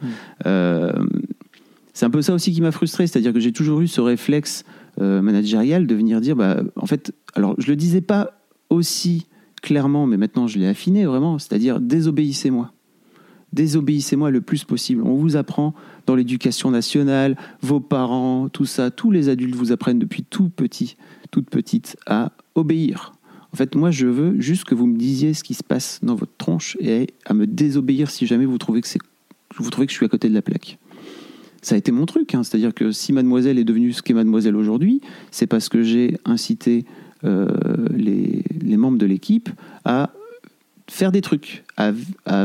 [0.45, 0.93] Euh,
[1.93, 4.63] c'est un peu ça aussi qui m'a frustré, c'est-à-dire que j'ai toujours eu ce réflexe
[4.99, 8.39] managérial de venir dire, bah, en fait, alors je le disais pas
[8.69, 9.25] aussi
[9.63, 12.72] clairement, mais maintenant je l'ai affiné vraiment, c'est-à-dire désobéissez-moi
[13.53, 15.03] désobéissez-moi le plus possible.
[15.03, 15.73] On vous apprend
[16.05, 20.97] dans l'éducation nationale, vos parents, tout ça, tous les adultes vous apprennent depuis tout petit,
[21.31, 23.13] toute petite, à obéir.
[23.53, 26.15] En fait, moi, je veux juste que vous me disiez ce qui se passe dans
[26.15, 28.87] votre tronche et à me désobéir si jamais vous trouvez que,
[29.57, 30.79] vous trouvez que je suis à côté de la plaque.
[31.61, 32.43] Ça a été mon truc, hein.
[32.43, 34.99] c'est-à-dire que si Mademoiselle est devenue ce qu'est Mademoiselle aujourd'hui,
[35.31, 36.83] c'est parce que j'ai incité
[37.23, 37.47] euh,
[37.95, 38.43] les,
[38.75, 39.49] membres de l'équipe
[39.85, 40.11] à
[40.89, 41.93] faire des trucs, à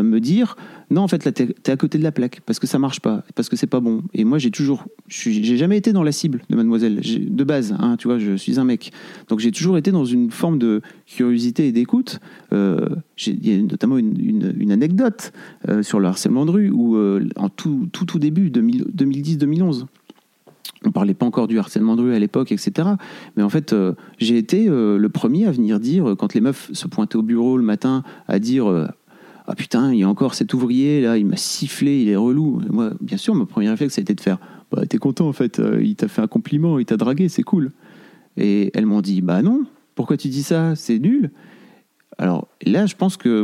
[0.02, 0.56] me dire
[0.90, 3.00] non, en fait, là, t'es es à côté de la plaque parce que ça marche
[3.00, 4.02] pas, parce que c'est pas bon.
[4.14, 7.96] Et moi, j'ai toujours, j'ai jamais été dans la cible de Mademoiselle, de base, hein,
[7.98, 8.92] tu vois, je suis un mec.
[9.28, 12.20] Donc, j'ai toujours été dans une forme de curiosité et d'écoute.
[12.52, 12.88] Euh,
[13.26, 15.32] Il y a notamment une, anecdote
[15.68, 19.86] euh, sur le harcèlement de rue où, euh, en tout, tout, tout début, 2000 2010-2011,
[20.84, 22.90] on parlait pas encore du harcèlement de rue à l'époque, etc.
[23.36, 23.74] Mais en fait,
[24.18, 27.64] j'ai été le premier à venir dire, quand les meufs se pointaient au bureau le
[27.64, 28.88] matin, à dire
[29.50, 32.60] Ah putain, il y a encore cet ouvrier là, il m'a sifflé, il est relou.
[32.68, 34.38] Moi, bien sûr, mon premier réflexe, ça a été de faire
[34.70, 37.42] Bah, t'es content en fait, euh, il t'a fait un compliment, il t'a dragué, c'est
[37.42, 37.72] cool.
[38.36, 39.64] Et elles m'ont dit Bah non,
[39.94, 41.30] pourquoi tu dis ça C'est nul.
[42.18, 43.42] Alors là, je pense que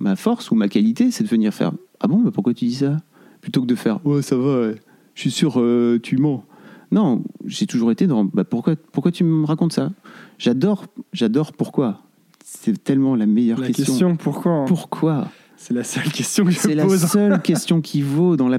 [0.00, 1.70] ma force ou ma qualité, c'est de venir faire
[2.00, 2.96] Ah bon, bah, pourquoi tu dis ça?
[3.40, 4.72] Plutôt que de faire Ouais, ça va,
[5.14, 6.44] je suis sûr, euh, tu mens.
[6.90, 9.92] Non, j'ai toujours été dans bah, pourquoi, pourquoi tu me racontes ça?
[10.36, 12.02] J'adore, j'adore pourquoi.
[12.50, 13.84] C'est tellement la meilleure La question.
[13.84, 18.00] question, pourquoi hein Pourquoi C'est la seule question que je C'est la seule question qui
[18.00, 18.58] vaut dans la,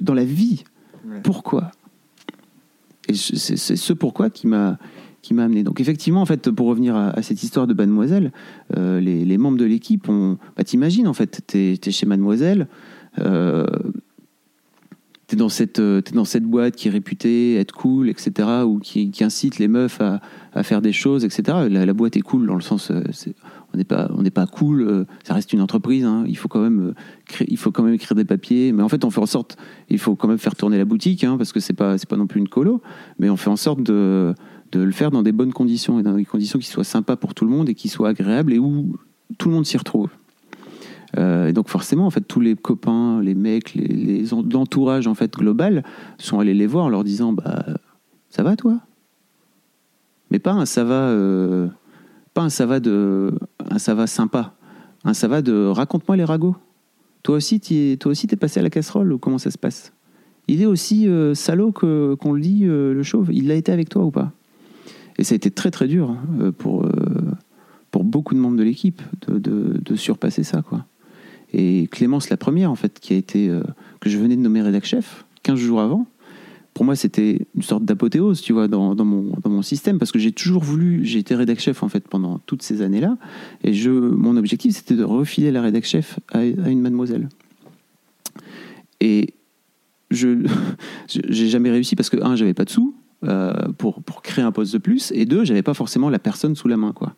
[0.00, 0.64] dans la vie.
[1.06, 1.20] Ouais.
[1.22, 1.72] Pourquoi
[3.08, 4.78] Et c'est ce pourquoi qui m'a
[5.20, 5.62] qui m'a amené.
[5.62, 8.32] Donc effectivement, en fait, pour revenir à, à cette histoire de Mademoiselle,
[8.76, 10.36] euh, les, les membres de l'équipe ont...
[10.56, 12.66] Bah, T'imagines, en fait, t'es es chez Mademoiselle,
[13.20, 13.66] euh,
[15.28, 18.80] t'es dans, cette, euh, t'es dans cette boîte qui est réputée être cool, etc., ou
[18.80, 20.20] qui, qui incite les meufs à,
[20.54, 21.68] à faire des choses, etc.
[21.70, 22.90] La, boîte est cool dans le sens...
[22.90, 23.34] euh, c'est-
[23.74, 26.48] on n'est pas, on n'est pas cool, euh, ça reste une entreprise, hein, il, faut
[26.48, 29.20] quand même, euh, il faut quand même écrire des papiers, mais en fait on fait
[29.20, 29.56] en sorte,
[29.88, 32.18] il faut quand même faire tourner la boutique, hein, parce que c'est pas, c'est pas
[32.18, 32.82] non plus une colo,
[33.18, 34.34] mais on fait en sorte de,
[34.72, 37.32] de le faire dans des bonnes conditions, et dans des conditions qui soient sympas pour
[37.32, 38.94] tout le monde et qui soient agréables et où
[39.38, 40.10] tout le monde s'y retrouve.
[41.16, 45.14] Et donc forcément, en fait, tous les copains, les mecs, les, les en- l'entourage en
[45.14, 45.84] fait global
[46.16, 47.66] sont allés les voir en leur disant, bah,
[48.30, 48.80] ça va toi?
[50.32, 51.68] Mais pas un ça va, euh,
[52.32, 53.32] pas un ça de,
[53.70, 54.54] un ça sympa,
[55.04, 56.56] un ça va de raconte-moi les ragots.
[57.22, 59.92] Toi aussi, es- toi aussi, t'es passé à la casserole ou comment ça se passe?
[60.48, 63.28] Il est aussi euh, salaud que qu'on le dit, euh, le chauve.
[63.32, 64.32] Il l'a été avec toi ou pas?
[65.18, 66.16] Et ça a été très très dur
[66.56, 66.88] pour
[67.90, 70.86] pour beaucoup de membres de l'équipe de, de- de surpasser ça, quoi.
[71.52, 73.54] Et Clémence, la première, en fait, qui a été
[74.00, 76.06] que je venais de nommer rédac chef 15 jours avant.
[76.74, 80.18] Pour moi, c'était une sorte d'apothéose, tu vois, dans, mon, dans mon système, parce que
[80.18, 83.18] j'ai toujours voulu, j'ai été rédac chef en fait pendant toutes ces années-là,
[83.62, 87.28] et je, mon objectif c'était de refiler la rédac chef à, une mademoiselle.
[89.00, 89.34] Et
[90.10, 90.46] je
[91.08, 92.94] j'ai jamais réussi parce que un, j'avais pas de sous
[93.24, 96.56] euh, pour pour créer un poste de plus, et deux, j'avais pas forcément la personne
[96.56, 97.14] sous la main, quoi.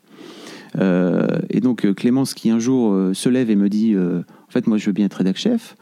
[0.81, 4.67] Euh, et donc Clémence qui un jour euh, se lève et me dit, en fait,
[4.67, 5.77] moi je veux bien être rédac chef.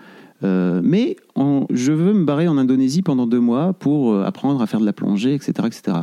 [0.45, 1.17] Euh, mais
[1.71, 4.87] je veux me barrer en Indonésie pendant deux mois pour euh, apprendre à faire de
[4.87, 5.97] la plongée, etc., etc.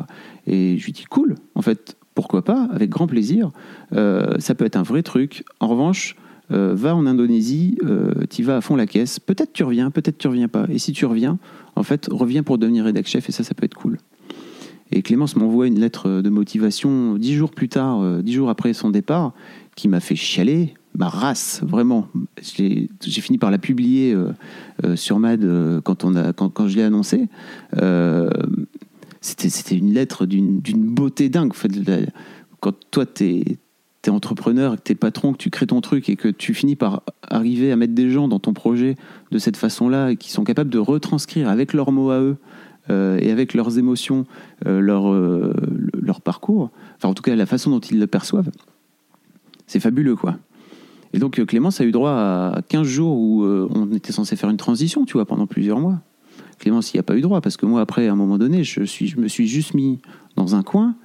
[0.48, 3.52] Et je lui dis cool, en fait, pourquoi pas, avec grand plaisir.
[3.94, 5.44] Euh, ça peut être un vrai truc.
[5.60, 6.16] En revanche,
[6.52, 7.78] va en Indonésie,
[8.32, 9.20] tu vas à fond la caisse.
[9.20, 10.66] Peut-être tu reviens, peut-être tu reviens pas.
[10.70, 11.38] Et si tu reviens,
[11.76, 14.00] en fait, reviens pour devenir rédac chef et ça, ça peut être cool.
[14.92, 18.90] Et Clémence m'envoie une lettre de motivation dix jours plus tard, dix jours après son
[18.90, 19.34] départ,
[19.76, 22.10] qui m'a fait chialer ma race, vraiment.
[22.42, 22.90] J'ai
[23.22, 24.34] fini par la publier euh,
[24.84, 27.30] euh, sur Mad euh, quand, on a, quand, quand je l'ai annoncé.
[29.22, 31.54] C'était une lettre d'une beauté dingue.
[32.60, 33.58] Quand toi, t'es
[34.06, 37.04] es entrepreneur, que t'es patron, que tu crées ton truc et que tu finis par
[37.22, 38.96] arriver à mettre des gens dans ton projet
[39.32, 42.38] de cette façon-là qui sont capables de retranscrire avec leurs mots à eux
[42.90, 44.26] et avec leurs émotions
[44.66, 45.14] leur,
[45.94, 48.50] leur parcours, enfin en tout cas la façon dont ils le perçoivent,
[49.68, 50.40] c'est fabuleux quoi.
[51.14, 54.36] Et donc euh, Clémence a eu droit à 15 jours où euh, on était censé
[54.36, 56.02] faire une transition, tu vois, pendant plusieurs mois.
[56.60, 58.84] Clémence n'y a pas eu droit parce que moi après, à un moment donné, je,
[58.84, 60.00] suis, je me suis juste mis
[60.36, 60.96] dans un coin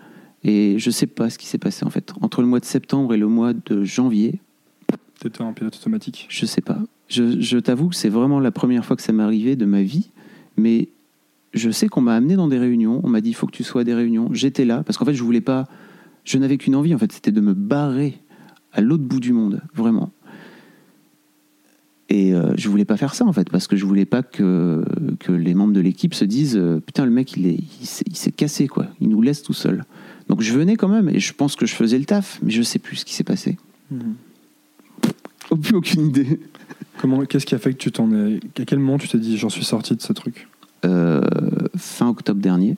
[0.42, 2.12] et je sais pas ce qui s'est passé en fait.
[2.20, 4.40] Entre le mois de septembre et le mois de janvier,
[5.20, 6.26] T'étais en pilote automatique.
[6.28, 6.78] je sais pas.
[7.08, 9.82] je, je t'avoue que c'est vraiment la première fois que ça m'est arrivé de ma
[9.82, 10.10] vie,
[10.56, 10.88] mais
[11.54, 13.62] je sais qu'on m'a amené dans des réunions, on m'a dit il faut que tu
[13.64, 15.66] sois à des réunions, j'étais là, parce qu'en fait je voulais pas,
[16.24, 18.18] je n'avais qu'une envie en fait, c'était de me barrer
[18.74, 20.10] à l'autre bout du monde, vraiment.
[22.10, 24.84] Et euh, je voulais pas faire ça en fait, parce que je voulais pas que,
[25.20, 27.86] que les membres de l'équipe se disent euh, putain le mec il est il
[28.16, 29.84] s'est, cassé quoi, il nous laisse tout seul.
[30.28, 32.62] Donc je venais quand même et je pense que je faisais le taf, mais je
[32.62, 33.56] sais plus ce qui s'est passé.
[35.62, 36.40] Plus aucune idée.
[36.98, 38.40] Comment, qu'est-ce qui a fait que tu t'en es.
[38.58, 40.48] À quel moment tu t'es dit j'en suis sorti de ce truc?
[40.84, 41.22] Euh,
[41.76, 42.76] fin octobre dernier,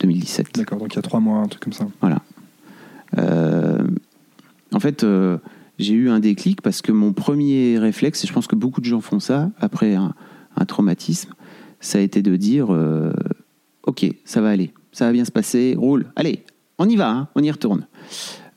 [0.00, 0.54] 2017.
[0.56, 1.86] D'accord, donc il y a trois mois, un truc comme ça.
[2.00, 2.22] Voilà.
[3.18, 3.78] Euh,
[4.72, 5.38] en fait, euh,
[5.78, 8.86] j'ai eu un déclic parce que mon premier réflexe, et je pense que beaucoup de
[8.86, 10.14] gens font ça après un,
[10.66, 11.32] traumatisme,
[11.80, 13.12] ça a été de dire euh,
[13.84, 16.44] Ok, ça va aller, ça va bien se passer, roule, allez,
[16.78, 17.86] on y va, hein, on y retourne.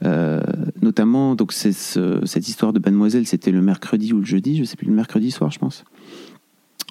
[0.04, 0.42] Euh,
[0.82, 4.88] notamment, donc cette histoire de Mademoiselle, c'était le mercredi ou le jeudi, je sais plus,
[4.88, 5.84] le mercredi soir, je pense.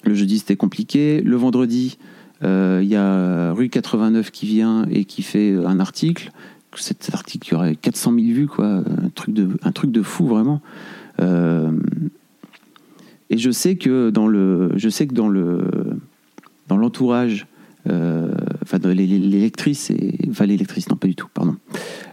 [0.05, 1.21] Le jeudi, c'était compliqué.
[1.23, 1.97] Le vendredi,
[2.43, 6.31] il y a Rue 89 qui vient et qui fait un article.
[6.77, 8.67] Cet article qui aurait 400 000 vues, quoi.
[8.67, 10.61] Un truc de, un truc de fou, vraiment.
[11.21, 11.73] Euh,
[13.31, 15.69] et je sais que dans le, je sais que dans le,
[16.69, 17.47] dans l'entourage,
[17.89, 18.33] euh,
[18.63, 21.57] enfin l'électrice et, enfin l'électrice, non pas du tout, pardon.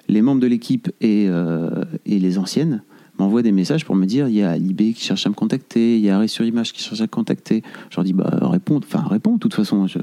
[0.08, 2.84] Les membres de l'équipe et, euh, et les anciennes
[3.18, 5.98] m'envoient des messages pour me dire il y a Libé qui cherche à me contacter,
[5.98, 7.64] il y a Arrêt sur Image qui cherche à me contacter.
[7.90, 9.88] Je leur dis bah réponds, enfin réponds de toute façon.
[9.88, 10.00] Je,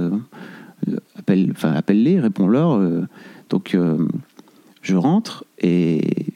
[1.16, 2.80] appelle, enfin appelle-les, réponds-leur.
[3.50, 3.76] donc
[4.82, 6.26] je rentre et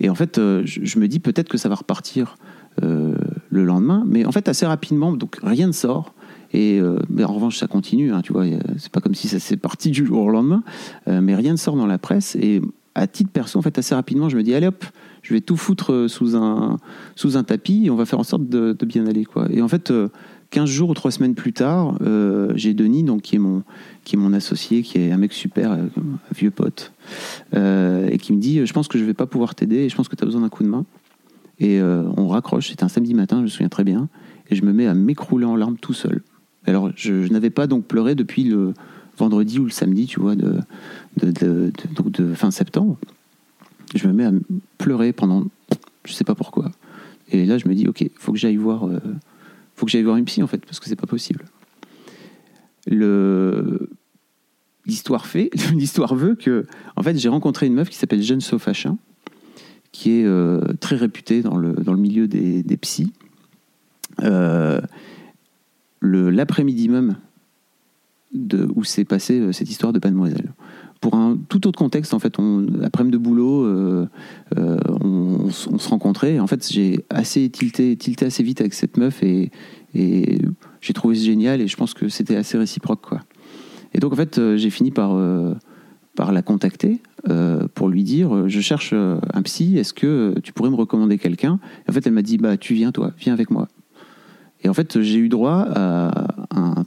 [0.00, 2.36] et en fait euh, je, me dis peut-être que ça va repartir
[2.82, 3.14] euh,
[3.50, 6.14] le lendemain, mais en fait assez rapidement donc rien ne sort.
[6.54, 8.46] Et euh, mais en revanche, ça continue, hein, tu vois.
[8.78, 10.62] C'est pas comme si ça s'est parti du jour au lendemain,
[11.06, 12.36] mais rien ne sort dans la presse.
[12.36, 12.62] Et
[12.94, 14.82] à titre perso, en fait, assez rapidement, je me dis allez hop,
[15.20, 16.78] je vais tout foutre sous un
[17.16, 19.46] sous un tapis et on va faire en sorte de, de bien aller, quoi.
[19.50, 19.92] Et en fait,
[20.50, 23.62] 15 jours ou 3 semaines plus tard, euh, j'ai Denis, donc qui est mon
[24.04, 26.92] qui est mon associé, qui est un mec super, euh, un vieux pote,
[27.54, 29.96] euh, et qui me dit je pense que je vais pas pouvoir t'aider, et je
[29.96, 30.84] pense que tu as besoin d'un coup de main.
[31.60, 34.08] Et on raccroche, c'était un samedi matin, je me souviens très bien,
[34.48, 36.22] et je me mets à m'écrouler en larmes tout seul.
[36.66, 38.74] Alors, je, n'avais pas donc pleuré depuis le
[39.16, 40.60] vendredi ou le samedi, tu vois, de,
[41.16, 41.72] de, de-
[42.10, 42.96] de- fin septembre.
[43.96, 44.30] Je me mets à
[44.78, 45.46] pleurer pendant,
[46.04, 46.70] je sais pas pourquoi.
[47.32, 48.86] Et là, je me dis, ok, faut que j'aille voir,
[49.78, 51.44] faut que j'aille voir une psy en fait, parce que c'est pas possible.
[52.86, 53.88] Le
[54.86, 58.98] l'histoire fait, l'histoire veut que, en fait, j'ai rencontré une meuf qui s'appelle Jeanne Sofachin,
[59.92, 63.12] qui est euh, très réputée dans le, dans le milieu des, des psys.
[64.22, 64.80] Euh,
[66.00, 67.16] l'après-midi même
[68.32, 70.52] de, où s'est passée euh, cette histoire de Mademoiselle.
[71.00, 72.34] Pour un tout autre contexte, en fait,
[72.82, 74.08] après-midi de boulot, euh,
[74.56, 76.40] euh, on, se rencontrait.
[76.40, 79.50] En fait, j'ai assez tilté, tilté assez vite avec cette meuf et,
[79.94, 83.20] j'ai trouvé ce génial et je pense que c'était assez réciproque, quoi.
[83.94, 85.16] Et donc, en fait, euh, j'ai fini par,
[86.14, 87.00] par la contacter
[87.74, 91.58] pour lui dire Je cherche un psy, est-ce que tu pourrais me recommander quelqu'un?
[91.88, 93.68] En fait, elle m'a dit Bah, tu viens, toi, viens avec moi.
[94.62, 96.84] Et en fait, j'ai eu droit à, un-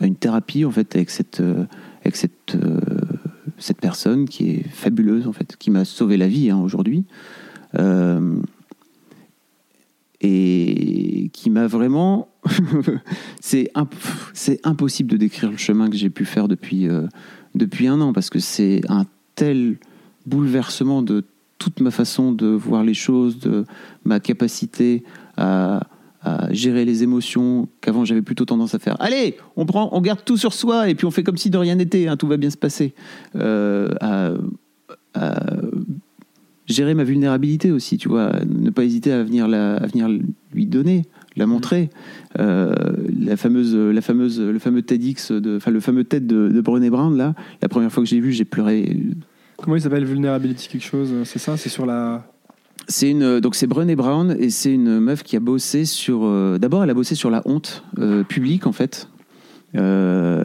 [0.00, 1.42] à une thérapie en fait avec cette,
[2.00, 2.56] avec cette,
[3.60, 7.04] cette personne qui est fabuleuse en fait, qui m'a sauvé la vie hein, aujourd'hui.
[7.78, 8.40] Euh,
[10.20, 12.28] et qui m'a vraiment.
[13.40, 13.94] c'est imp-
[14.34, 17.06] c'est impossible de décrire le chemin que j'ai pu faire depuis, euh,
[17.54, 19.78] depuis un an, parce que c'est un tel
[20.26, 21.24] bouleversement de
[21.58, 23.64] toute ma façon de voir les choses, de
[24.04, 25.04] ma capacité
[25.36, 25.86] à,
[26.22, 28.96] à gérer les émotions qu'avant j'avais plutôt tendance à faire.
[29.00, 31.56] Allez, on prend, on garde tout sur soi et puis on fait comme si de
[31.58, 32.94] rien n'était, hein, tout va bien se passer.
[33.36, 34.32] Euh, à-
[35.14, 35.40] à
[36.66, 40.08] gérer ma vulnérabilité aussi, tu vois, ne pas hésiter à venir, la, à venir
[40.52, 41.02] lui donner,
[41.36, 41.90] la montrer.
[42.38, 42.72] Euh,
[43.18, 46.90] la fameuse, la fameuse, le fameux TEDx, de, enfin le fameux TED de, de Brené
[46.90, 48.98] Brown là, la première fois que j'ai vu, j'ai pleuré.
[49.56, 51.56] Comment il s'appelle Vulnerability quelque chose C'est ça?
[51.56, 52.24] C'est sur la.
[52.88, 56.24] C'est une, donc c'est Brené Brown et c'est une meuf qui a bossé sur.
[56.24, 59.08] euh, D'abord, elle a bossé sur la honte euh, publique en fait.
[59.76, 60.42] Euh,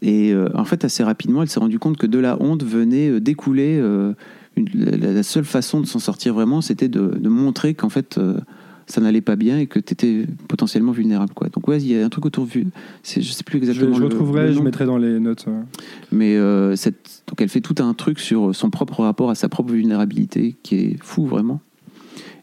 [0.00, 3.82] et en fait, assez rapidement, elle s'est rendue compte que de la honte venait découler.
[4.56, 8.18] la, seule façon de s'en sortir vraiment, c'était de, montrer qu'en fait,
[8.88, 11.32] ça n'allait pas bien et que tu étais potentiellement vulnérable.
[11.34, 11.48] Quoi.
[11.50, 12.48] Donc, ouais, il y a un truc autour
[13.02, 13.94] c'est- Je sais plus Je, exactement.
[13.94, 14.64] je le- retrouverai, le je nom.
[14.64, 15.44] mettrai dans les notes.
[16.10, 19.48] Mais euh, cette, donc elle fait tout un truc sur son propre rapport à sa
[19.48, 21.60] propre vulnérabilité qui est fou vraiment.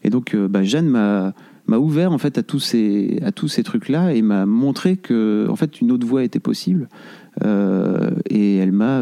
[0.04, 1.34] Et donc euh, bah, Jeanne m'a
[1.68, 4.96] m'a ouvert en fait à tous ces à tous ces trucs là et m'a montré
[4.96, 6.88] que en fait une autre voie était possible
[7.44, 9.00] Euh, et elle m'a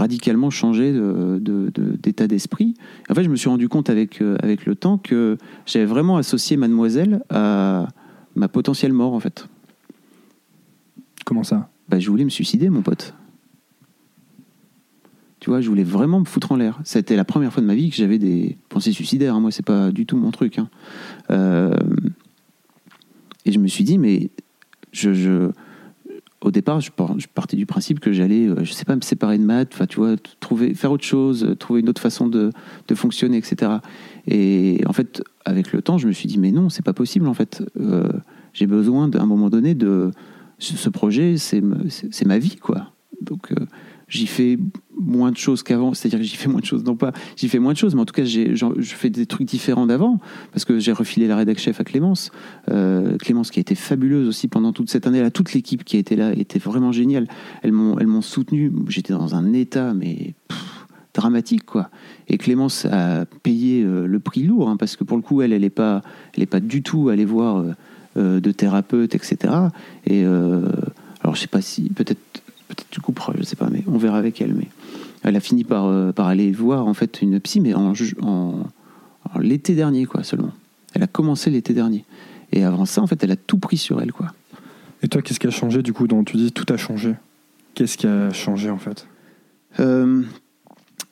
[0.00, 2.74] radicalement changé de- de- de- d'état d'esprit.
[3.08, 5.36] En fait, je me suis rendu compte avec, euh, avec le temps que
[5.66, 7.86] j'avais vraiment associé Mademoiselle à
[8.34, 9.46] ma potentielle mort, en fait.
[11.26, 11.68] Comment ça?
[11.88, 13.14] Bah, je voulais me suicider, mon pote.
[15.40, 16.78] Tu vois, je voulais vraiment me foutre en l'air.
[16.84, 19.34] C'était la première fois de ma vie que j'avais des pensées suicidaires.
[19.34, 19.40] hein.
[19.40, 20.58] Moi, c'est pas du tout mon truc.
[20.58, 20.68] hein.
[21.30, 21.74] Euh,
[23.46, 24.30] et je me suis dit, mais
[24.92, 25.50] je, je-
[26.42, 29.00] au départ, je, par- je partais du principe que j'allais, euh, je sais pas, me
[29.02, 32.28] séparer de maths, enfin, tu vois, trouver, faire autre chose, euh, trouver une autre façon
[32.28, 32.50] de,
[32.88, 33.72] de fonctionner, etc.
[34.26, 37.26] Et en fait, avec le temps, je me suis dit, mais non, c'est pas possible,
[37.28, 37.62] en fait.
[37.78, 38.08] Euh,
[38.52, 40.10] J'ai besoin, d'un moment donné, de.
[40.58, 41.62] Ce projet, c'est
[42.26, 42.92] ma vie, quoi.
[43.22, 43.50] Donc,
[44.10, 44.58] j'y fais
[45.00, 45.94] moins de choses qu'avant.
[45.94, 48.02] C'est-à-dire que j'y fais moins de choses, non pas, j'y fais moins de choses, mais
[48.02, 50.18] en tout cas, j'ai- je fais des trucs différents d'avant,
[50.52, 52.30] parce que j'ai refilé la rédac chef à Clémence.
[52.70, 55.30] Euh, Clémence qui a été fabuleuse aussi pendant toute cette année-là.
[55.30, 57.26] Toute l'équipe qui a été là était vraiment géniale.
[57.62, 58.70] Elles m'ont, elles m'ont soutenu.
[58.88, 60.34] J'étais dans un état, mais
[61.14, 61.88] dramatique, quoi.
[62.28, 65.52] Et Clémence a payé euh, le prix lourd, hein, parce que pour le coup, elle,
[65.52, 66.02] elle n'est pas,
[66.36, 67.64] elle est pas du tout allée voir
[68.16, 69.52] euh, de thérapeute, etc.
[70.06, 72.20] Et alors, je sais pas si, peut-être,
[72.80, 74.54] peut-être tu couperas, je sais pas, mais on verra avec elle.
[74.54, 74.68] Mais
[75.22, 78.16] elle a fini par, euh, par aller voir en fait une psy, mais en, ju-
[78.22, 78.54] en,
[79.34, 80.52] en l'été dernier, quoi, seulement.
[80.94, 82.04] Elle a commencé l'été dernier.
[82.52, 84.32] Et avant ça, en fait, elle a tout pris sur elle, quoi.
[85.02, 87.14] Et toi, qu'est-ce qui a changé du coup dans, Tu dis tout a changé.
[87.74, 89.06] Qu'est-ce qui a changé en fait?
[89.78, 90.22] Euh,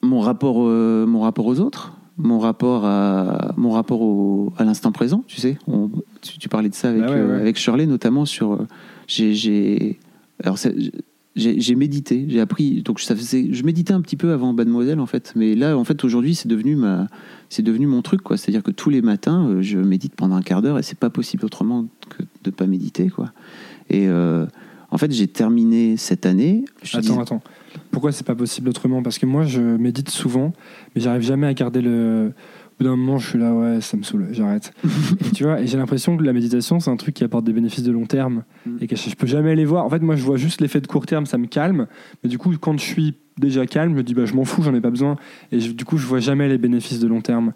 [0.03, 4.91] mon rapport, euh, mon rapport aux autres, mon rapport à, mon rapport au- à l'instant
[4.93, 5.57] présent, tu sais.
[5.69, 5.89] On-
[6.21, 7.41] tu, tu parlais de ça avec, Ah ouais, euh, ouais.
[7.41, 8.59] avec Shirley, notamment sur.
[9.07, 9.99] j'ai,
[10.43, 10.59] alors
[11.39, 12.83] j'ai, médité, j'ai appris.
[12.83, 15.85] Donc ça faisait, je méditais un petit peu avant Mademoiselle en fait, mais là en
[15.85, 17.07] fait aujourd'hui c'est devenu ma,
[17.49, 18.37] c'est devenu mon truc quoi.
[18.37, 21.11] C'est-à-dire que tous les matins euh, je médite pendant un quart d'heure et c'est pas
[21.11, 23.33] possible autrement que de pas méditer quoi.
[23.89, 24.47] Et euh,
[24.91, 26.65] en fait j'ai terminé cette année.
[26.83, 27.43] je te Attends, dis- attends.
[27.91, 29.03] Pourquoi c'est pas possible autrement?
[29.03, 30.53] Parce que moi, je médite souvent,
[30.95, 32.33] mais j'arrive jamais à garder le.
[32.79, 34.73] Bout d'un moment, je suis là, ouais, ça me saoule, j'arrête.
[35.27, 37.53] et tu vois, et j'ai l'impression que la méditation, c'est un truc qui apporte des
[37.53, 38.77] bénéfices de long terme Mm.
[38.81, 39.85] et que je je peux jamais les voir.
[39.85, 41.87] En fait, moi, je vois juste l'effet de court terme, ça me calme.
[42.23, 44.63] Mais du coup, quand je suis déjà calme, je me dis, bah, je m'en fous,
[44.63, 45.17] j'en ai pas besoin.
[45.53, 47.53] Et je- du coup, je vois jamais les bénéfices de long terme.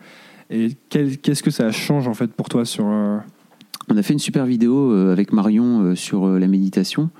[0.50, 2.84] Et qu'est-ce que ça change en fait pour toi sur.
[2.86, 3.18] euh,
[3.88, 7.10] On a fait une super vidéo euh, avec Marion euh, sur euh, la méditation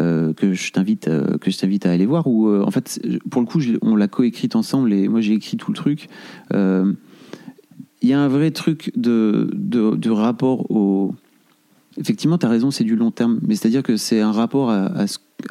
[0.00, 1.08] euh, que je t'invite
[1.40, 4.54] que je t'invite à aller voir où en fait pour le coup on l'a coécrite
[4.56, 6.08] ensemble et moi j'ai écrit tout le truc.
[6.54, 6.92] Euh,
[8.02, 11.14] Il y a un vrai truc de, de, de rapport au
[11.98, 14.90] effectivement tu as raison c'est du long terme mais c'est-à-dire que c'est un rapport à,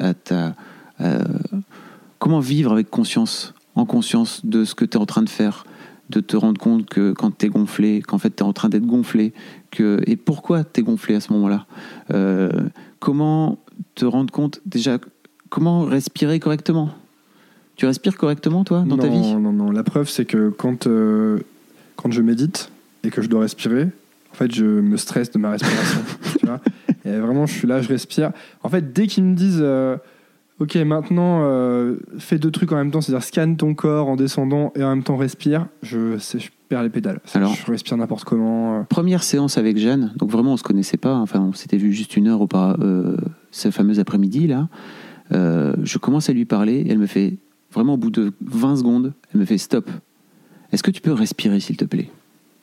[0.00, 0.54] à, ta
[0.98, 1.18] à-
[2.18, 5.64] comment vivre avec conscience en conscience de ce que tu es en train de faire
[6.10, 8.68] de te rendre compte que quand tu es gonflé qu'en fait tu es en train
[8.68, 9.32] d'être gonflé
[9.70, 11.66] que, et pourquoi tu es gonflé à ce moment-là
[12.12, 12.50] Euh,
[12.98, 13.58] Comment
[13.94, 14.98] te rendre compte déjà
[15.48, 16.90] Comment respirer correctement?
[17.76, 19.34] Tu respires correctement toi dans non, ta vie?
[19.34, 21.40] Non, non, La preuve, c'est que quand, euh,
[21.96, 22.70] quand je médite
[23.04, 23.88] et que je dois respirer,
[24.32, 26.00] en fait, je me stresse de ma respiration.
[26.38, 26.60] tu vois
[27.04, 28.30] et vraiment, je suis là, je respire.
[28.62, 29.96] En fait, dès qu'ils me disent, euh,
[30.60, 34.72] OK, maintenant, euh, fais deux trucs en même temps, c'est-à-dire scanne ton corps en descendant
[34.76, 36.16] et en même temps respire, je,
[36.68, 37.20] perds les pédales.
[37.34, 38.78] Alors- je respire n'importe comment.
[38.78, 38.82] euh.
[38.84, 42.16] Première séance avec Jeanne, donc vraiment on se connaissait pas, enfin on s'était vu juste
[42.16, 43.16] une heure auparavant, euh,
[43.50, 44.68] ce fameux après-midi là.
[45.30, 47.38] Je commence à lui parler et elle me fait,
[47.72, 49.90] vraiment au bout de 20 secondes, elle me fait stop.
[50.72, 52.10] Est-ce que tu peux respirer s'il te plaît?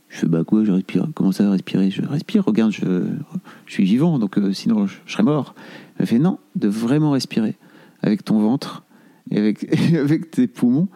[0.09, 1.07] Je fais bah quoi, je respire?
[1.13, 1.91] Comment ça respirer?
[1.91, 3.03] Je respire, regarde, je,
[3.67, 5.53] je suis vivant donc euh, sinon je, je serais mort.
[5.97, 7.55] Elle me fait non, de vraiment respirer
[8.01, 8.83] avec ton ventre
[9.29, 10.87] et avec, avec tes poumons.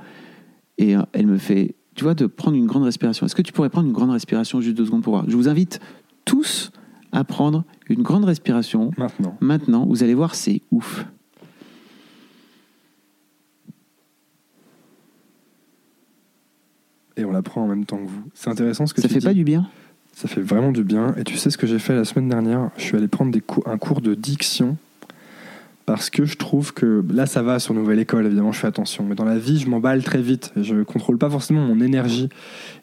[0.78, 3.26] Et euh, elle me fait, tu vois, de prendre une grande respiration.
[3.26, 5.30] Est-ce que tu pourrais prendre une grande respiration juste deux secondes pour voir?
[5.30, 5.80] Je vous invite
[6.26, 6.72] tous
[7.12, 9.38] à prendre une grande respiration Maintenant.
[9.40, 9.86] maintenant.
[9.86, 11.06] Vous allez voir, c'est ouf.
[17.18, 18.24] Et on la prend en même temps que vous.
[18.34, 19.26] C'est intéressant ce que Ça tu fait dis.
[19.28, 19.68] pas du bien
[20.14, 21.14] Ça fait vraiment du bien.
[21.18, 22.70] Et tu sais ce que j'ai fait la semaine dernière?
[22.78, 24.78] Je suis allé prendre des cours- un cours de diction
[25.86, 29.04] parce que je trouve que là ça va sur Nouvelle École, évidemment je fais attention,
[29.04, 32.30] mais dans la vie je m'emballe très vite, je contrôle pas forcément mon énergie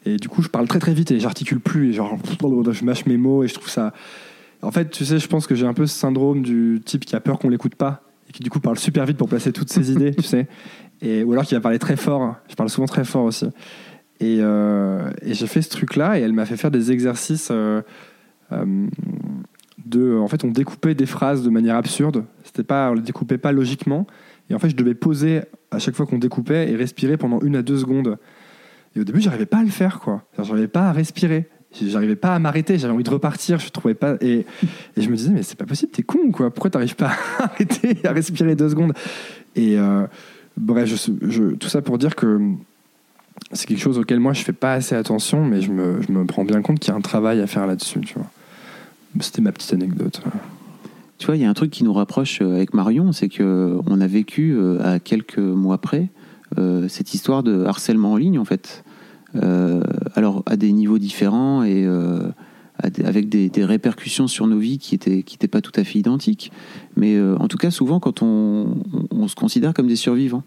[0.05, 2.15] et du coup je parle très très vite et j'articule plus et genre
[2.71, 3.91] je mâche mes mots et je trouve ça.
[4.61, 7.15] En fait, tu sais, je pense que j'ai un peu ce syndrome du type qui
[7.15, 9.69] a peur qu'on l'écoute pas et qui du coup parle super vite pour placer toutes
[9.69, 10.47] ses idées, tu sais,
[11.01, 12.35] et ou alors qui va parler très fort.
[12.47, 13.47] Je parle souvent très fort aussi.
[14.21, 17.81] Et, euh, et j'ai fait ce truc-là et elle m'a fait faire des exercices euh,
[18.51, 18.87] euh,
[19.83, 20.15] de.
[20.15, 22.23] En fait, on découpait des phrases de manière absurde.
[22.43, 24.05] C'était pas, on les découpait pas logiquement.
[24.49, 25.41] Et en fait, je devais poser
[25.71, 28.19] à chaque fois qu'on découpait et respirer pendant une à deux secondes.
[28.95, 30.23] Et au début, j'arrivais pas à le faire, quoi.
[30.37, 31.49] J'arrivais pas à respirer.
[31.81, 32.77] J'arrivais pas à m'arrêter.
[32.77, 33.57] J'avais envie de repartir.
[33.57, 34.17] Je trouvais pas.
[34.21, 34.45] Et,
[34.97, 35.91] et je me disais, mais c'est pas possible.
[35.91, 36.53] T'es con, quoi.
[36.53, 38.93] Pourquoi t'arrives pas à arrêter à respirer deux secondes?
[39.55, 39.77] Et
[40.57, 41.09] Bref,
[41.59, 42.39] tout ça pour dire que
[43.51, 46.25] c'est quelque chose auquel moi je fais pas assez attention, mais je me, je me
[46.25, 48.01] prends bien compte qu'il y a un travail à faire là-dessus.
[49.19, 50.21] C'était ma petite anecdote.
[51.17, 53.77] Tu vois, il y a un truc qui nous rapproche euh, avec Marion, c'est que
[53.85, 56.09] on a vécu euh, à quelques mois près
[56.57, 58.83] euh, cette histoire de harcèlement en ligne, en fait.
[59.35, 59.83] Euh,
[60.15, 62.21] alors, à des niveaux différents et euh,
[62.81, 66.51] avec des, répercussions sur nos vies qui étaient, qui pas tout à fait identiques.
[66.95, 68.77] Mais euh, en tout cas, souvent, quand on-
[69.11, 70.43] on se considère comme des survivants.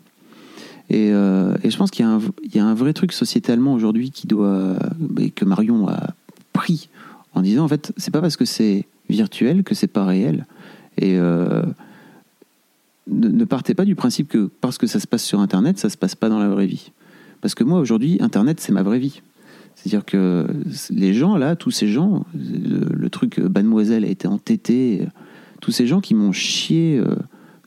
[0.90, 4.77] Et, euh, et je pense qu'il y, a un- vrai truc sociétalement aujourd'hui qui doit,
[5.19, 6.15] et que Marion a
[6.52, 6.89] pris
[7.35, 10.47] en disant en fait, c'est pas parce que c'est virtuel que c'est pas réel.
[10.98, 11.62] Et euh,
[13.09, 15.97] ne, partez pas du principe que parce que ça se passe sur Internet, ça se
[15.97, 16.93] passe pas dans la vraie vie.
[17.40, 19.23] Parce que moi aujourd'hui, Internet c'est ma vraie vie.
[19.74, 20.47] C'est-à-dire que
[20.90, 25.06] les gens là, tous ces gens, le, truc euh, Mademoiselle a été entêté,
[25.61, 27.02] tous ces gens qui m'ont chié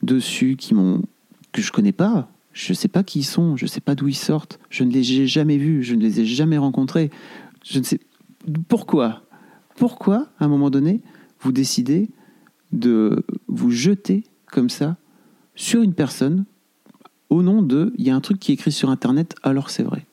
[0.02, 1.02] dessus, qui m'ont
[1.52, 2.28] que je connais pas,
[2.58, 5.20] je sais pas qui ils sont, je sais pas d'où ils sortent, je ne les
[5.20, 7.10] ai jamais vus, je ne les ai jamais rencontrés,
[7.64, 8.00] je ne sais
[8.68, 9.22] pourquoi.
[9.76, 11.00] Pourquoi à un moment donné
[11.40, 12.08] vous décidez
[12.72, 14.96] de vous jeter comme ça
[15.54, 16.44] sur une personne
[17.30, 19.84] au nom de il y a un truc qui est écrit sur internet alors c'est
[19.84, 20.04] vrai.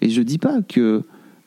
[0.00, 1.02] Et je dis pas que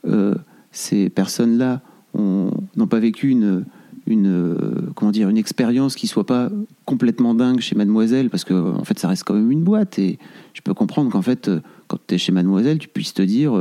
[0.06, 0.36] euh,
[0.72, 1.82] ces personnes-là
[2.14, 3.66] ont- n'ont pas vécu une,
[4.10, 4.56] une, euh,
[4.96, 6.50] comment dire, une expérience qui soit pas
[6.86, 10.00] complètement dingue chez Mademoiselle, parce que en fait ça reste quand même une boîte.
[10.00, 10.20] Et
[10.54, 13.54] je peux comprendre qu'en fait, euh, quand tu es chez Mademoiselle, tu puisses te dire,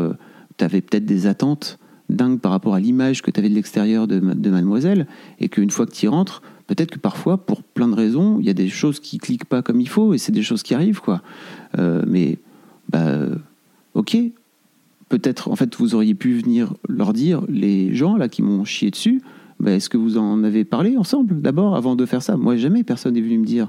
[0.56, 4.06] tu avais peut-être des attentes dingues par rapport à l'image que tu avais de l'extérieur
[4.06, 5.06] de, ma- de Mademoiselle,
[5.40, 8.46] et qu'une fois que tu y rentres, peut-être que parfois, pour plein de raisons, il
[8.46, 10.74] y a des choses qui cliquent pas comme il faut, et c'est des choses qui
[10.74, 11.22] arrivent, quoi.
[11.78, 12.38] Euh, mais,
[12.90, 13.34] bah, euh,
[13.94, 14.16] ok,
[15.08, 18.90] peut-être, en fait, vous auriez pu venir leur dire, les gens là qui m'ont chié
[18.90, 19.22] dessus,
[19.60, 22.36] bah, est-ce que vous en avez parlé ensemble d'abord avant de faire ça?
[22.36, 23.68] Moi, jamais personne n'est venu me dire,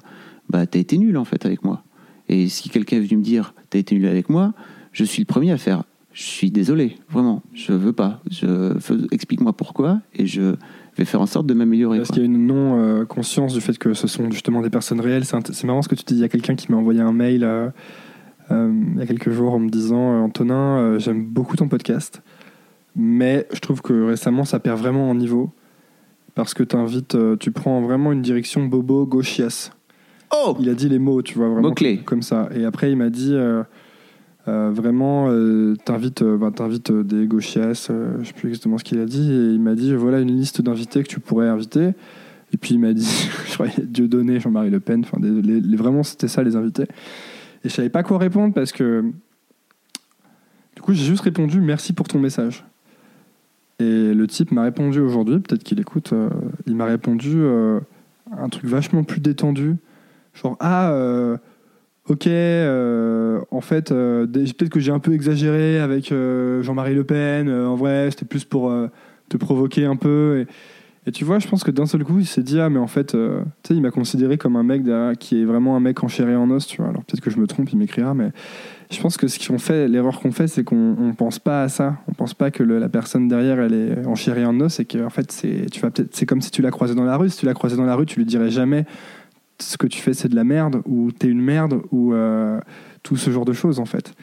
[0.50, 1.84] bah, t'as été nul en fait avec moi.
[2.28, 4.54] Et si quelqu'un est venu me dire, t'as été nul avec moi,
[4.92, 5.84] je suis le premier à faire,
[6.14, 8.22] je suis désolé, vraiment, je veux pas.
[8.30, 8.76] Je,
[9.12, 10.56] explique-moi pourquoi et je
[10.98, 11.98] vais faire en sorte de m'améliorer.
[11.98, 15.26] Parce qu'il y a une non-conscience du fait que ce sont justement des personnes réelles?
[15.26, 16.16] C'est marrant ce que tu dis.
[16.16, 17.70] Il y a quelqu'un qui m'a envoyé un mail euh,
[18.52, 21.68] euh, il y a quelques jours en me disant euh, Antonin, euh, j'aime beaucoup ton
[21.68, 22.22] podcast,
[22.96, 25.52] mais je trouve que récemment ça perd vraiment en niveau
[26.36, 29.72] parce que t'invites, euh, tu prends vraiment une direction bobo gauchias.
[30.34, 32.50] Oh Il a dit les mots, tu vois, vraiment comme, comme ça.
[32.56, 33.64] Et après, il m'a dit euh,
[34.48, 37.90] euh, vraiment, euh, t'invites bah, euh, des gauchias,
[38.20, 40.62] je sais plus exactement ce qu'il a dit, et il m'a dit voilà une liste
[40.62, 41.92] d'invités que tu pourrais inviter.
[42.54, 43.08] Et puis il m'a dit,
[43.48, 46.56] je crois, Dieu donné, Jean-Marie Le Pen, enfin, des- les- les- vraiment c'était ça les
[46.56, 46.84] invités.
[47.64, 49.04] Et je savais pas quoi répondre parce que
[50.76, 52.66] du coup j'ai juste répondu merci pour ton message.
[53.80, 56.30] Et le type m'a répondu aujourd'hui, peut-être qu'il écoute, euh,
[56.68, 57.80] il m'a répondu euh,
[58.38, 59.78] un truc vachement plus détendu.
[60.34, 61.38] Genre, ah, euh,
[62.10, 66.14] ok, euh, en fait, peut-être que j'ai un peu exagéré avec
[66.62, 68.74] Jean-Marie Le Pen, en vrai, c'était plus pour
[69.30, 70.42] te provoquer un peu.
[70.42, 72.80] Et, et tu vois, je pense que d'un seul coup, il s'est dit, ah, mais
[72.80, 73.18] en fait, tu
[73.64, 74.84] sais, il m'a considéré comme un mec
[75.20, 76.90] qui est vraiment un mec en en os, tu vois.
[76.90, 78.32] Alors peut-être que je me trompe, il m'écrira, mais
[78.90, 81.70] je pense que ce qu'on fait, l'erreur qu'on fait, c'est qu'on on pense pas à
[81.70, 81.98] ça.
[82.08, 84.86] On pense pas que la personne derrière, elle est en chair et en os, et
[84.86, 87.30] que en fait, c'est, comme si tu l'as croisé dans la rue.
[87.30, 88.86] Si tu l'as croisé dans la rue, tu lui dirais jamais
[89.60, 92.60] ce que tu fais, c'est de la merde, ou t'es une merde, ou euh,
[93.04, 94.14] tout ce genre de choses, en fait.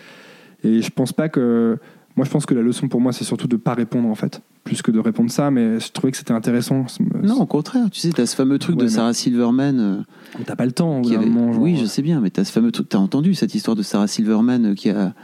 [0.65, 1.79] Et je pense pas que.
[2.17, 4.41] Moi, je pense que la leçon pour moi, c'est surtout de pas répondre, en fait,
[4.65, 6.87] plus que de répondre ça, mais je trouvais que c'était intéressant.
[7.23, 9.79] Non, au contraire, tu sais, t'as ce fameux truc Ouais, de mais- Sarah Silverman.
[9.81, 12.45] euh, T'as pas le temps, qui avait- moment, genre, Oui, je sais bien, mais t'as
[12.45, 12.89] ce fameux truc.
[12.89, 15.15] T'as entendu cette histoire de Sarah Silverman euh, qui a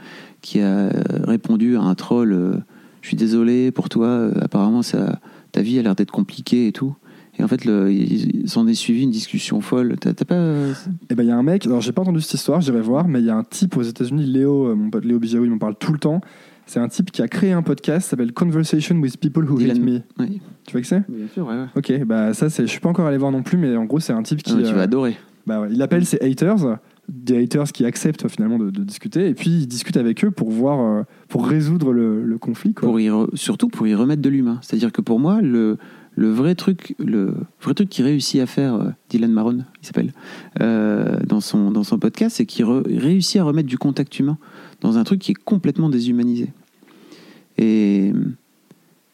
[0.41, 0.91] qui a euh,
[1.23, 2.31] répondu à un troll.
[2.33, 2.53] euh,
[3.01, 4.05] je suis désolé pour toi.
[4.07, 5.19] euh, apparemment, ça,
[5.51, 6.93] ta vie a l'air d'être compliquée et tout.
[7.39, 9.95] Et en fait, le, il, s'en est suivi une discussion folle.
[9.99, 10.73] T'as t'as pas euh,
[11.09, 13.07] Eh ben, il y a un mec, alors j'ai pas entendu cette histoire, j'irai voir,
[13.07, 15.49] mais il y a un type aux États-Unis, Léo, euh, mon pote Léo Bijaou, il
[15.49, 16.21] m'en parle tout le temps.
[16.65, 19.79] C'est un type qui a créé un podcast qui s'appelle Conversation with People Who Hate
[19.79, 19.99] Me.
[20.19, 20.41] Oui.
[20.65, 21.03] Tu vois que c'est?
[21.09, 21.53] Bien sûr, ouais.
[21.55, 21.65] ouais.
[21.75, 23.99] Ok, bah ça, c'est, je suis pas encore allé voir non plus, mais en gros,
[23.99, 24.53] c'est un type qui.
[24.53, 25.17] Ah, mais tu euh, vas adorer.
[25.45, 26.79] bah ouais, il appelle ses haters,
[27.09, 30.49] des haters qui acceptent finalement de, de discuter, et puis il discute avec eux pour
[30.51, 32.73] voir, euh, pour résoudre le, le conflit.
[32.73, 32.87] Quoi.
[32.87, 34.59] Pour y re- surtout pour y remettre de l'humain.
[34.61, 35.77] C'est-à-dire que pour moi, le,
[36.15, 40.13] le vrai truc, le vrai truc qu'il réussit à faire, euh, Dylan Maron, il s'appelle,
[40.61, 44.37] euh, dans son dans son podcast, c'est qu'il réussit à remettre du contact humain
[44.81, 46.49] dans un truc qui est complètement déshumanisé.
[47.57, 48.11] Et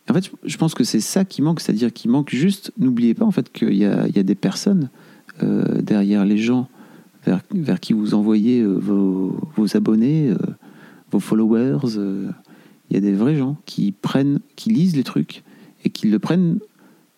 [0.10, 2.72] en fait, je pense que c'est ça qui manque, c'est-à-dire qu'il manque juste.
[2.78, 4.90] N'oubliez pas en fait qu'il y a, y a des personnes
[5.44, 6.68] euh, derrière les gens
[7.26, 10.34] vers, vers qui vous envoyez vos, vos abonnés,
[11.12, 11.80] vos followers.
[11.96, 15.44] il y a des vrais gens qui prennent, qui lisent les trucs
[15.86, 16.60] et qui le prennent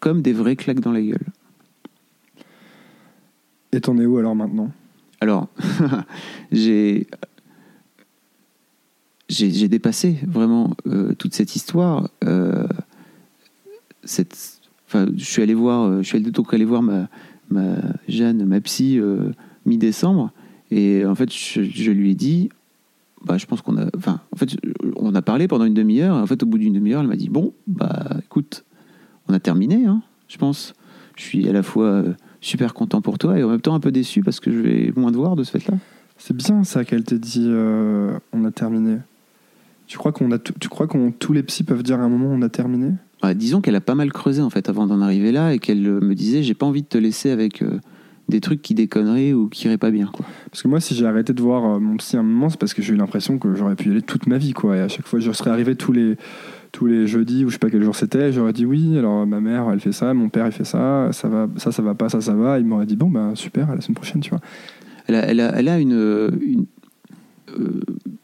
[0.01, 1.25] comme des vraies claques dans la gueule.
[3.71, 4.71] Et t'en es où alors maintenant?
[5.21, 5.47] Alors,
[6.51, 7.07] j'ai
[9.29, 12.09] dépassé vraiment euh, toute cette histoire.
[12.25, 12.67] euh,
[14.03, 17.07] cette, enfin, je suis allé voir, euh, je suis allé donc allé voir ma,
[17.49, 17.75] ma
[18.07, 19.31] Jeanne, ma psy, euh,
[19.65, 20.31] mi-décembre,
[20.71, 22.49] et en fait, je, je lui ai dit,
[23.23, 24.57] bah, je pense qu'on a, enfin, en fait,
[24.95, 26.15] on a parlé pendant une demi-heure.
[26.15, 28.65] En fait, au bout d'une demi-heure, elle m'a dit, bon, bah, écoute,
[29.31, 30.73] on a terminé, hein, je pense.
[31.15, 33.79] Je suis à la fois euh, super content pour toi et en même temps un
[33.79, 35.77] peu déçu parce que je vais moins te voir de ce fait-là.
[36.17, 38.97] C'est bien ça qu'elle te dit euh, on a terminé.
[39.87, 42.09] Tu crois qu'on a tout- tu crois qu'on tous les psys peuvent dire à un
[42.09, 42.91] moment on a terminé?
[43.35, 45.99] Disons qu'elle a pas mal creusé en fait avant d'en arriver là et qu'elle euh,
[46.01, 47.79] me disait j'ai pas envie de te laisser avec euh,
[48.29, 50.25] des trucs qui déconneraient ou qui iraient pas bien quoi.
[50.49, 52.73] Parce que moi, si j'ai arrêté de voir mon psy à un moment, c'est parce
[52.73, 54.77] que j'ai eu l'impression que j'aurais pu y aller toute ma vie, quoi.
[54.77, 56.15] Et à chaque fois, je serais arrivé tous les,
[56.71, 59.41] tous les jeudis, ou je sais pas quel jour c'était, j'aurais dit oui, alors ma
[59.41, 62.09] mère, elle fait ça, mon père, il fait ça, ça va, ça, ça va pas,
[62.09, 62.59] ça, ça va.
[62.59, 64.39] Il m'aurait dit bon, ben super, à la semaine prochaine, tu vois.
[65.07, 65.93] Elle a, elle elle a une,
[67.59, 67.81] euh,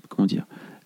[0.10, 0.46] comment dire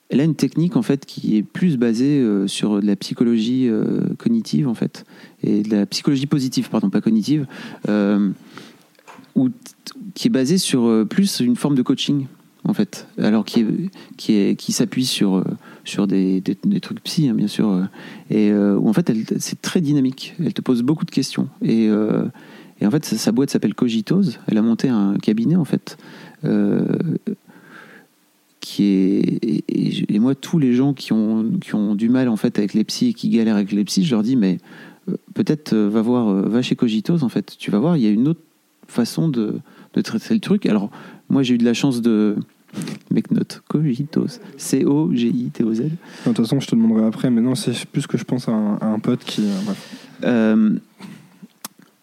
[0.09, 3.67] Elle a une technique en fait qui est plus basée euh, sur de la psychologie
[3.69, 5.05] euh, cognitive en fait
[5.43, 7.45] et de la psychologie positive pardon pas cognitive
[10.13, 12.25] qui est basée sur plus une forme de coaching
[12.63, 13.67] en fait alors qui est,
[14.17, 15.43] qui est qui s'appuie sur
[15.84, 16.41] sur des,
[16.82, 17.84] trucs psy hein, bien sûr euh,
[18.30, 21.88] et euh, où en fait c'est très dynamique elle te pose beaucoup de questions et
[21.88, 22.26] euh,
[22.80, 24.40] et en fait, sa, sa boîte s'appelle Cogitose.
[24.48, 25.99] Elle a monté un cabinet, en fait,
[28.60, 29.62] qui est.
[29.70, 32.84] Et, moi, tous les gens qui ont, qui ont du mal, en fait, avec les
[32.84, 34.58] psys et qui galèrent avec les psys, je leur dis, mais
[35.36, 37.56] peut-être va voir, va chez Cogitose, en fait.
[37.60, 38.41] Tu vas voir, il y a une autre
[38.88, 39.62] façon de
[40.03, 40.66] traiter le truc.
[40.66, 40.90] Alors,
[41.30, 42.36] moi, j'ai eu de la chance de.
[43.11, 44.39] Mec, note Cogitose.
[44.57, 45.81] C-O-G-I-T-O-Z.
[45.81, 45.89] De
[46.26, 48.76] toute façon, je te demanderai après, mais non, c'est plus que je pense à un,
[48.77, 49.41] à un pote qui.
[49.43, 49.73] euh.
[50.23, 50.77] Euh,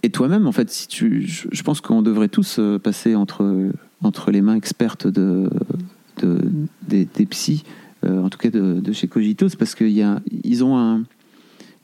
[0.02, 3.70] et toi-même, en fait, si tu, je, je pense qu'on devrait tous euh, passer entre,
[4.02, 5.48] entre les mains expertes de,
[6.22, 6.40] de,
[6.86, 7.64] des, des psys,
[8.04, 11.02] euh, en tout cas de, de chez Cogitos, parce qu'ils ont un,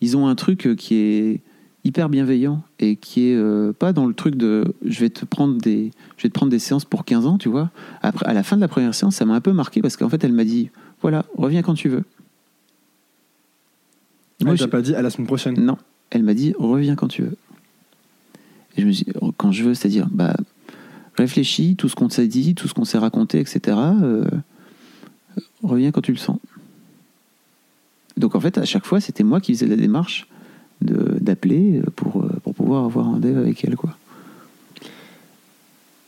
[0.00, 1.40] ils ont un truc qui est
[1.84, 5.58] hyper bienveillant et qui est euh, pas dans le truc de je vais te prendre
[5.60, 7.70] des je vais te prendre des séances pour 15 ans tu vois
[8.02, 10.08] après à la fin de la première séance ça m'a un peu marqué parce qu'en
[10.08, 10.70] fait elle m'a dit
[11.02, 12.04] voilà reviens quand tu veux
[14.40, 15.60] Elle Moi, t'a je- pas dit à la semaine prochaine.
[15.60, 15.76] non,
[16.10, 17.36] elle m'a dit reviens quand tu veux.
[18.76, 20.34] Et je me suis dit, quand je veux, c'est-à-dire, bah,
[21.16, 23.60] réfléchis, tout ce qu'on s'est dit, tout ce qu'on s'est raconté, etc.
[24.02, 24.24] euh,
[25.62, 26.38] reviens quand tu le sens.
[28.16, 30.26] Donc en fait, à chaque fois, c'était moi qui faisais la démarche
[30.82, 33.96] de- d'appeler pour, euh, pour pouvoir avoir un rendez-vous avec elle, quoi.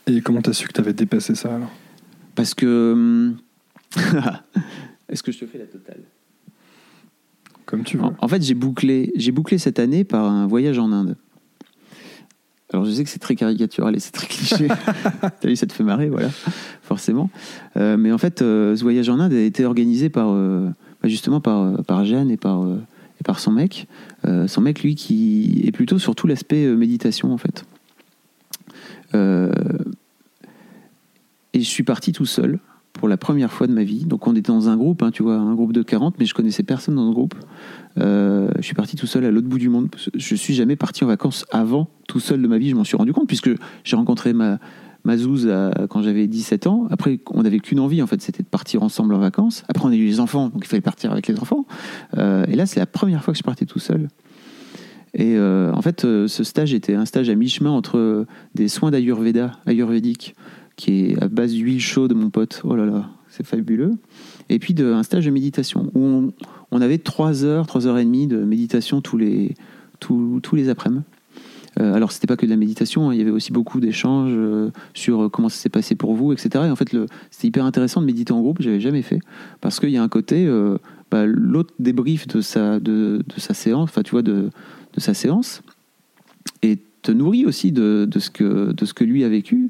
[0.07, 1.71] Et comment t'as su que t'avais dépassé ça alors?
[2.35, 2.93] Parce que.
[2.93, 3.37] hum,
[5.09, 6.01] Est-ce que je te fais la totale?
[7.65, 8.05] Comme tu veux.
[8.05, 11.17] En, en fait, j'ai bouclé, j'ai bouclé cette année par un voyage en Inde.
[12.73, 14.69] Alors, je sais que c'est très caricatural et c'est très cliché.
[15.41, 16.31] T'as vu, ça te fait marrer, voilà,
[16.83, 17.31] forcément.
[17.77, 20.69] Euh, mais en fait, euh, ce voyage en Inde a été organisé par, euh,
[21.03, 22.79] bah, justement par, euh, par Jeanne et par, euh,
[23.21, 23.87] et par son mec.
[24.27, 27.65] Euh, son mec, lui, qui est plutôt sur tout l'aspect euh, méditation, en fait.
[29.15, 29.53] Euh,
[31.53, 32.59] et je suis parti tout seul
[32.93, 34.05] pour la première fois de ma vie.
[34.05, 36.35] Donc on était dans un groupe, hein, tu vois, un groupe de 40, mais je
[36.35, 37.35] connaissais personne dans le groupe.
[37.99, 39.89] Euh, je suis parti tout seul à l'autre bout du monde.
[40.15, 42.97] Je suis jamais parti en vacances avant, tout seul de ma vie, je m'en suis
[42.97, 43.51] rendu compte, puisque
[43.85, 44.59] j'ai rencontré ma,
[45.07, 46.89] ma zouze à- quand j'avais 17 ans.
[46.91, 49.63] Après, on n'avait qu'une envie, en fait, c'était de partir ensemble en vacances.
[49.69, 51.65] Après, on a eu les enfants, donc il fallait partir avec les enfants.
[52.19, 54.09] Euh, et là, c'est la première fois que je partais tout seul.
[55.15, 58.27] Et euh, en fait, euh, ce stage était un stage à mi-chemin entre
[58.57, 60.35] des soins d'Ayurveda, ayurvédique,
[60.75, 62.61] qui est à base d'huile chaude, mon pote.
[62.65, 63.93] Oh là là, c'est fabuleux.
[64.49, 66.33] Et puis de, un stage de méditation où
[66.73, 69.55] on, avait 3 heures, 3 heures et demie de méditation tous les,
[70.01, 71.05] tous les après-midi.
[71.81, 74.33] Euh, alors, c'était pas que de la méditation, hein, il y avait aussi beaucoup d'échanges
[74.33, 76.65] euh, sur euh, comment ça s'est passé pour vous, etc.
[76.67, 76.97] Et en fait,
[77.31, 79.19] c'était hyper intéressant de méditer en groupe, j'avais jamais fait,
[79.61, 80.49] parce qu'il y a un côté,
[81.11, 84.51] bah, l'autre débrief de sa, de, sa séance, enfin, tu vois, de,
[84.95, 85.63] de sa séance,
[86.63, 89.69] et te nourrit aussi de, de, ce, que, de ce que lui a vécu.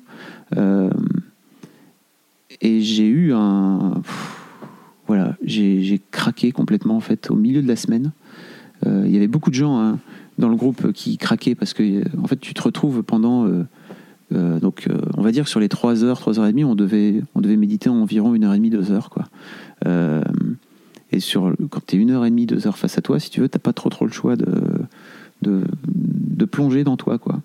[2.61, 4.01] Et j'ai eu un.
[5.07, 8.13] Voilà, j'ai craqué complètement en fait au milieu de la semaine.
[8.85, 9.99] Il y avait beaucoup de gens hein,
[10.39, 13.65] dans le groupe qui craquaient parce que euh, en fait tu te retrouves pendant euh,
[14.35, 17.23] euh, donc on va dire sur les 3 heures, 3 heures et demie, on devait
[17.35, 19.25] on devait méditer environ une heure et demie, deux heures quoi.
[21.13, 23.31] Et sur quand tu es une heure et demie, deux heures face à toi, si
[23.31, 24.47] tu veux, t'as pas trop trop le choix de
[25.43, 27.41] de, plonger dans toi quoi.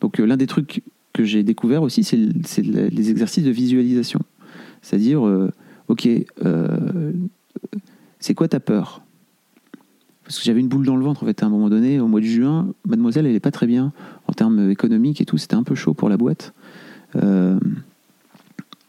[0.00, 3.50] Donc l'un des trucs que j'ai découvert aussi, c'est le- c'est le- les exercices de
[3.50, 4.20] visualisation.
[4.82, 5.50] C'est-à-dire, euh,
[5.88, 6.08] ok,
[6.44, 7.12] euh,
[8.18, 9.02] c'est quoi ta peur?
[10.30, 12.06] Parce que j'avais une boule dans le ventre en fait à un moment donné, au
[12.06, 13.92] mois de juin, mademoiselle elle est pas très bien
[14.28, 16.54] en termes économiques et tout, c'était un peu chaud pour la boîte.
[17.16, 17.58] Euh,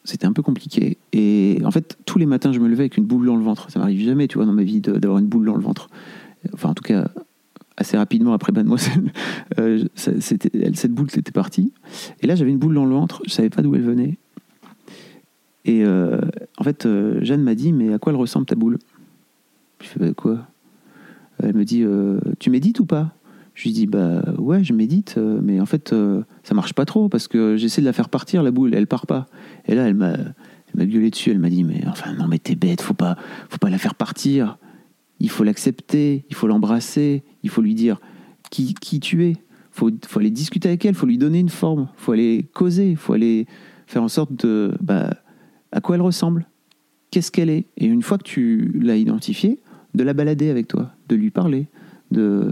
[0.04, 1.00] c'était un peu compliqué.
[1.14, 3.72] Et en fait, tous les matins, je me levais avec une boule dans le ventre.
[3.72, 5.90] Ça m'arrive jamais, tu vois, dans ma vie, d'avoir une boule dans le ventre.
[6.54, 7.10] Enfin, en tout cas,
[7.76, 9.12] assez rapidement après Mademoiselle,
[9.58, 11.74] euh, cette boule était partie.
[12.22, 13.24] Et là, j'avais une boule dans le ventre.
[13.26, 14.20] Je savais pas d'où elle venait.
[15.66, 16.22] Et euh,
[16.60, 16.88] en fait,
[17.22, 18.78] Jeanne m'a dit, mais à quoi elle ressemble ta boule?
[19.82, 20.46] Je fais, bah, quoi?
[21.44, 23.16] Elle me dit, euh, tu médites ou pas?
[23.54, 26.86] Je lui dis, bah ouais, je médite, euh, mais en fait, euh, ça marche pas
[26.86, 29.28] trop parce que j'essaie de la faire partir, la boule, elle part pas.
[29.66, 32.40] Et là, elle m'a, elle m'a gueulé dessus, elle m'a dit, mais enfin, non, mais
[32.40, 33.18] t'es bête, faut pas,
[33.50, 34.58] faut pas la faire partir.
[35.20, 38.00] Il faut l'accepter, il faut l'embrasser, il faut lui dire
[38.50, 39.36] qui, qui tu es.
[39.72, 43.14] Faut, faut aller discuter avec elle, faut lui donner une forme, faut aller causer, faut
[43.14, 43.46] aller
[43.88, 45.12] faire en sorte de, bah,
[45.72, 46.46] à quoi elle ressemble,
[47.10, 47.68] qu'est-ce qu'elle est?
[47.78, 49.61] Et une fois que tu l'as identifiée,
[49.96, 51.68] de la balader avec toi, de lui parler,
[52.12, 52.52] de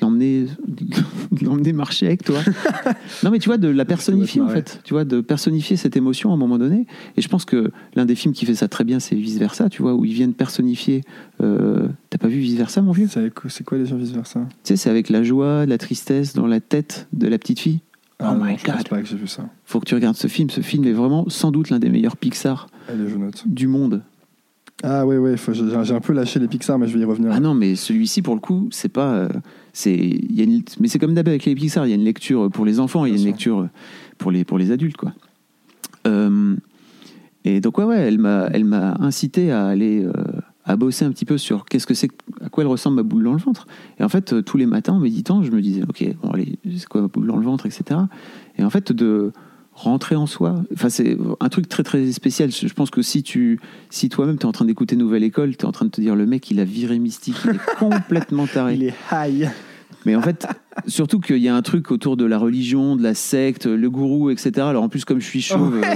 [0.00, 0.46] l'emmener,
[1.74, 2.38] marcher avec toi.
[3.22, 6.30] non mais tu vois, de la personnifier en fait, tu vois, de personnifier cette émotion
[6.30, 6.86] à un moment donné.
[7.16, 9.68] Et je pense que l'un des films qui fait ça très bien, c'est Vice Versa,
[9.68, 11.02] tu vois, où ils viennent personnifier.
[11.42, 13.08] euh, T'as pas vu Vice Versa, mon vieux?
[13.48, 16.46] C'est quoi les gens vice versa Tu sais, c'est avec la joie, la tristesse dans
[16.46, 17.80] la tête de la petite fille.
[18.22, 19.48] Ah oh non, my je pense god, pas que j'ai vu ça.
[19.64, 20.50] faut que tu regardes ce film.
[20.50, 23.44] Ce film est vraiment sans doute l'un des meilleurs Pixar Allez, je note.
[23.46, 24.02] du monde.
[24.82, 27.30] Ah ouais, faut- j'ai un peu lâché les Pixar, mais je vais y revenir.
[27.34, 29.12] Ah non, mais celui-ci, pour le coup, c'est pas.
[29.14, 29.28] euh,
[29.72, 32.04] c'est, y a une- mais c'est comme d'hab avec les Pixar, il y a une
[32.04, 33.28] lecture pour les enfants, il y a une sûr.
[33.30, 33.68] lecture
[34.18, 35.12] pour les, pour les adultes, quoi.
[36.06, 36.56] Euh,
[37.44, 40.02] et donc, ouais, ouais, elle m'a, elle m'a incité à aller.
[40.04, 40.12] euh,
[40.66, 42.10] à bosser un petit peu sur qu'est-ce que c'est,
[42.44, 43.66] à quoi elle ressemble ma boule dans le ventre.
[43.98, 46.86] Et en fait, tous les matins, en méditant, je me disais, ok, bon, allez, c'est
[46.86, 47.98] quoi ma boule dans le ventre, etc.
[48.56, 49.32] Et en fait, de
[49.80, 52.50] rentrer en soi, enfin, c'est un truc très très spécial.
[52.50, 55.64] Je pense que si tu, si toi-même tu es en train d'écouter Nouvelle École, tu
[55.64, 58.46] es en train de te dire, le mec, il a viré mystique, il est complètement
[58.46, 58.74] taré.
[58.74, 59.50] Il est high.
[60.06, 60.46] Mais en fait,
[60.86, 64.30] surtout qu'il y a un truc autour de la religion, de la secte, le gourou,
[64.30, 64.52] etc.
[64.60, 65.94] Alors en plus, comme je suis chauve, euh,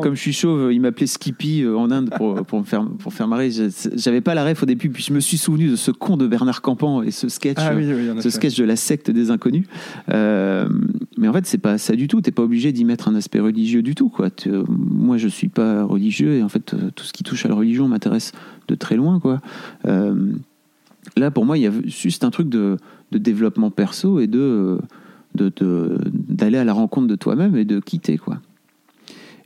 [0.00, 3.12] comme je suis chauve, il m'appelait Skippy euh, en Inde pour, pour me faire pour
[3.14, 3.50] faire marrer.
[3.50, 6.16] Je- J'avais pas la ref au début, puis je me suis souvenu de ce con
[6.16, 9.10] de Bernard Campan et ce sketch, Ah oui, oui, en ce sketch de la secte
[9.10, 9.66] des inconnus.
[10.10, 10.68] Euh,
[11.16, 12.20] mais en fait, c'est pas ça du tout.
[12.20, 14.28] T'es pas obligé d'y mettre un aspect religieux du tout, quoi.
[14.46, 17.48] Euh, moi, je suis pas religieux et en fait, euh, tout ce qui touche à
[17.48, 18.32] la religion m'intéresse
[18.68, 19.40] de très loin, quoi.
[21.16, 22.76] Là, pour moi, il y a juste un truc de,
[23.12, 24.78] de développement perso et de
[25.34, 28.38] d'aller à la rencontre de toi-même et de quitter, quoi.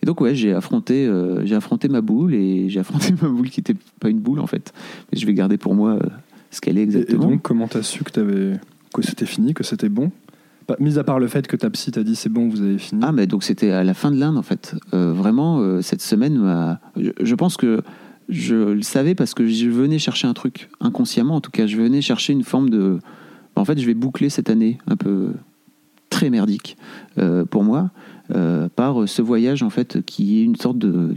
[0.03, 3.51] Et donc ouais, j'ai affronté, euh, j'ai affronté ma boule et j'ai affronté ma boule
[3.51, 4.73] qui était pas une boule en fait,
[5.13, 6.01] mais je vais garder pour moi euh,
[6.51, 7.29] ce qu'elle est Et, et exactement.
[7.29, 8.55] donc, comment t'as su que,
[8.95, 10.11] que c'était fini, que c'était bon?
[10.67, 12.79] Pas- Mis à part le fait que ta psy t'a dit c'est bon, vous avez
[12.79, 13.01] fini.
[13.05, 14.75] Ah mais donc c'était à la fin de l'Inde en fait.
[14.95, 17.83] Euh, vraiment cette semaine, m'a- je, je pense que
[18.29, 21.77] je le savais parce que je venais chercher un truc inconsciemment en tout cas, je
[21.77, 22.99] venais chercher une forme de.
[23.55, 25.33] En fait, je vais boucler cette année un peu
[26.09, 26.77] très merdique
[27.19, 27.91] euh, pour moi
[28.35, 31.15] euh, par ce voyage en fait qui est une sorte de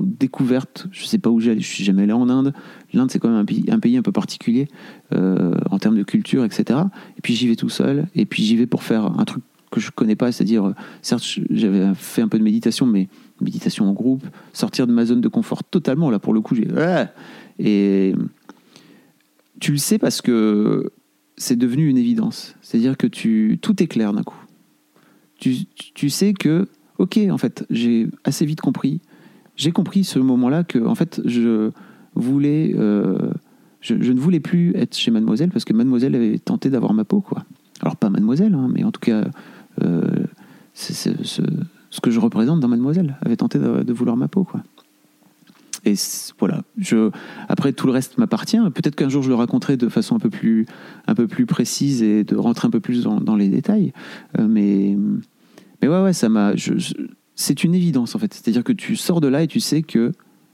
[0.00, 0.86] découverte.
[0.92, 2.52] Je sais pas où j'allais, je suis jamais allé en Inde.
[2.92, 4.68] L'Inde c'est quand même un pays un, pays un peu particulier
[5.12, 6.80] euh, en termes de culture, etc.
[7.16, 9.42] Et puis j'y vais tout seul et puis j'y vais pour faire un truc
[9.72, 13.08] que je connais pas, c'est-à-dire euh, certes j'avais fait un peu de méditation, mais
[13.40, 16.10] méditation en groupe, sortir de ma zone de confort totalement.
[16.10, 17.08] Là pour le coup j'ai Ah
[17.58, 18.14] et
[19.60, 20.90] tu le sais parce que
[21.36, 22.54] c'est devenu une évidence.
[22.62, 24.38] C'est-à-dire que tu, tout est clair d'un coup.
[25.38, 26.68] Tu, tu- sais que,
[26.98, 29.00] ok, en fait, j'ai assez vite compris.
[29.56, 31.70] J'ai compris ce moment-là que, en fait, je
[32.14, 33.18] voulais, euh,
[33.80, 37.04] je, je ne voulais plus être chez Mademoiselle parce que Mademoiselle avait tenté d'avoir ma
[37.04, 37.44] peau, quoi.
[37.80, 39.28] Alors pas Mademoiselle, hein, mais en tout cas,
[39.80, 40.24] euh,
[40.74, 44.62] ce, que je représente dans Mademoiselle avait tenté de, vouloir ma peau, quoi.
[45.84, 45.94] Et
[46.38, 47.10] voilà, je,
[47.48, 48.58] après tout le reste m'appartient.
[48.72, 50.66] Peut-être qu'un jour je le raconterai de façon un peu plus,
[51.08, 53.92] un peu plus précise et de rentrer un peu plus dans, les détails.
[54.38, 54.96] Euh, mais,
[55.80, 56.52] mais ouais, ouais, ça m'a.
[57.34, 58.32] c'est une évidence en fait.
[58.32, 60.12] C'est-à-dire que tu sors de là et tu sais que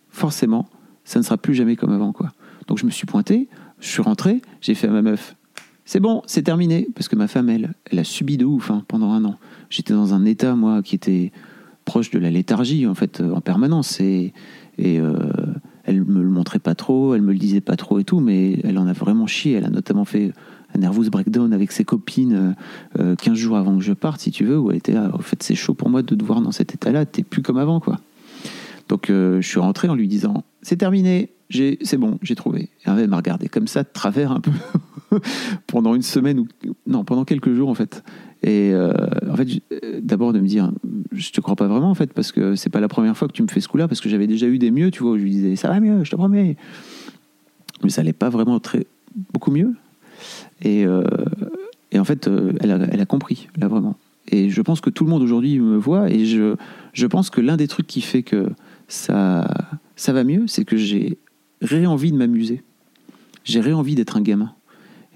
[0.08, 0.66] forcément,
[1.04, 2.32] ça ne sera plus jamais comme avant, quoi.
[2.66, 3.48] Donc je me suis pointé,
[3.80, 5.36] je suis rentré, j'ai fait à ma meuf.
[5.90, 6.86] C'est bon, c'est terminé.
[6.94, 9.36] Parce que ma femme, elle, elle a subi de ouf hein, pendant un an.
[9.70, 11.32] J'étais dans un état, moi, qui était
[11.86, 13.98] proche de la léthargie, en fait, euh, en permanence.
[13.98, 14.34] Et,
[14.76, 15.14] et euh,
[15.84, 18.60] elle me le montrait pas trop, elle me le disait pas trop et tout, mais
[18.64, 19.54] elle en a vraiment chié.
[19.54, 20.34] Elle a notamment fait
[20.74, 22.54] un nervous breakdown avec ses copines
[22.98, 24.98] euh, euh, 15 jours avant que je parte, si tu veux, où elle était.
[24.98, 27.56] En fait, c'est chaud pour moi de te voir dans cet état-là, t'es plus comme
[27.56, 27.96] avant, quoi.
[28.90, 32.68] Donc, euh, je suis rentré en lui disant C'est terminé, c'est bon, j'ai trouvé.
[32.84, 34.50] Elle m'a regardé comme ça, de travers un peu,
[35.66, 36.48] pendant une semaine, ou
[36.86, 38.02] non, pendant quelques jours, en fait.
[38.42, 38.92] Et euh,
[39.28, 39.48] en fait,
[40.00, 40.70] d'abord de me dire,
[41.12, 43.32] je te crois pas vraiment en fait, parce que c'est pas la première fois que
[43.32, 45.18] tu me fais ce coup-là, parce que j'avais déjà eu des mieux, tu vois, où
[45.18, 46.56] je lui disais ça va mieux, je te promets.
[47.82, 48.86] Mais ça allait pas vraiment très
[49.32, 49.74] beaucoup mieux.
[50.62, 51.02] Et, euh,
[51.90, 53.96] et en fait, euh, elle, a, elle a compris là vraiment.
[54.28, 56.10] et je pense que tout le monde aujourd'hui me voit.
[56.10, 56.54] Et je,
[56.92, 58.50] je pense que l'un des trucs qui fait que
[58.86, 59.48] ça,
[59.96, 61.18] ça va mieux, c'est que j'ai
[61.62, 62.62] ré-envie de m'amuser.
[63.44, 64.52] J'ai ré-envie d'être un gamin.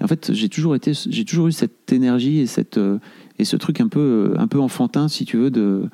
[0.03, 2.99] En fait, j'ai toujours, été, j'ai toujours eu cette énergie et, cette, euh,
[3.39, 5.85] et ce truc un peu, un peu enfantin, si tu veux, de,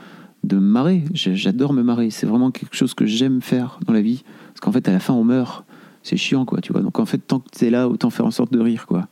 [0.45, 1.05] de me marrer.
[1.13, 2.11] J'adore me marrer.
[2.11, 4.23] C'est vraiment quelque chose que j'aime faire dans la vie.
[4.49, 5.65] Parce qu'en fait, à la fin, on meurt.
[6.03, 6.81] C'est chiant, quoi, tu vois.
[6.81, 9.09] Donc en fait, tant que t'es là, autant faire en sorte de rire, quoi.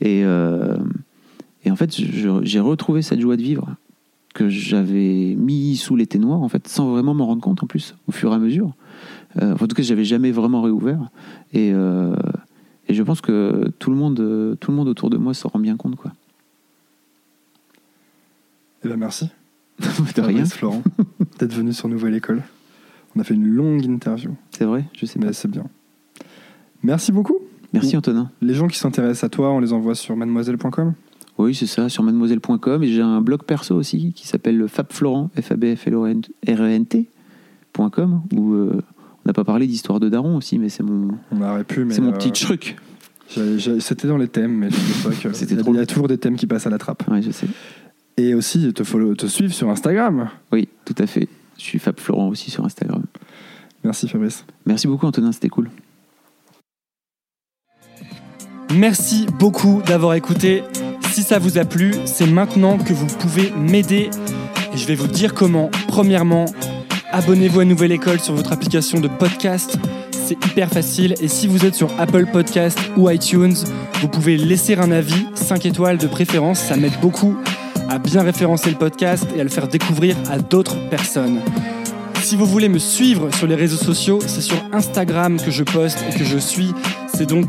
[0.00, 0.78] Et, euh,
[1.64, 3.76] et en fait, j'ai retrouvé cette joie de vivre
[4.34, 7.96] que j'avais mis sous l'été noir, en fait, sans vraiment m'en rendre compte, en plus,
[8.06, 8.72] au fur et à mesure.
[9.40, 11.10] Euh, en tout cas, j'avais jamais vraiment réouvert.
[11.52, 12.14] Et, euh,
[12.88, 15.48] et je pense que tout le monde, euh, tout le monde autour de moi s'en
[15.48, 16.12] rend bien compte, quoi.
[18.84, 19.28] Eh ben merci.
[19.80, 20.44] de rien.
[20.44, 20.82] Florent,
[21.38, 22.42] d'être venu sur Nouvelle École.
[23.16, 24.34] On a fait une longue interview.
[24.50, 25.64] C'est vrai, je sais Mais c'est bien.
[26.82, 27.38] Merci beaucoup.
[27.72, 28.30] Merci Antonin.
[28.40, 30.94] Les gens qui s'intéressent à toi, on les envoie sur mademoiselle.com.
[31.38, 32.82] Oui, c'est ça, sur mademoiselle.com.
[32.82, 36.04] Et j'ai un blog perso aussi qui s'appelle fabflorent, f a b f l o
[36.04, 38.82] r e n t.com, où euh,
[39.24, 41.94] on n'a pas parlé d'histoire de daron aussi, mais c'est mon, On aurait pu, mais.
[41.94, 42.76] c'est mon euh, petit truc.
[43.80, 45.28] C'était dans les thèmes, mais je sais pas que.
[45.44, 45.86] Il y a- trop Il y a long.
[45.86, 47.06] toujours des thèmes qui passent à la trappe.
[47.10, 47.46] Ouais, je sais.
[48.16, 50.30] Et aussi te, follow- te suivre sur Instagram.
[50.50, 51.28] Oui, tout à fait.
[51.58, 53.02] Je suis Fab Florent aussi sur Instagram.
[53.84, 54.44] Merci Fabrice.
[54.66, 55.68] Merci beaucoup Antonin, c'était cool.
[58.74, 60.62] Merci beaucoup d'avoir écouté.
[61.10, 64.10] Si ça vous a plu, c'est maintenant que vous pouvez m'aider.
[64.72, 65.70] Et je vais vous dire comment.
[65.88, 66.44] Premièrement,
[67.10, 69.78] abonnez-vous à Nouvelle École sur votre application de podcast.
[70.10, 71.14] C'est hyper facile.
[71.20, 73.54] Et si vous êtes sur Apple Podcast ou iTunes,
[74.00, 76.60] vous pouvez laisser un avis, 5 étoiles de préférence.
[76.60, 77.36] Ça m'aide beaucoup
[77.88, 81.40] à bien référencer le podcast et à le faire découvrir à d'autres personnes.
[82.22, 86.04] Si vous voulez me suivre sur les réseaux sociaux, c'est sur Instagram que je poste
[86.10, 86.74] et que je suis.
[87.18, 87.48] C'est donc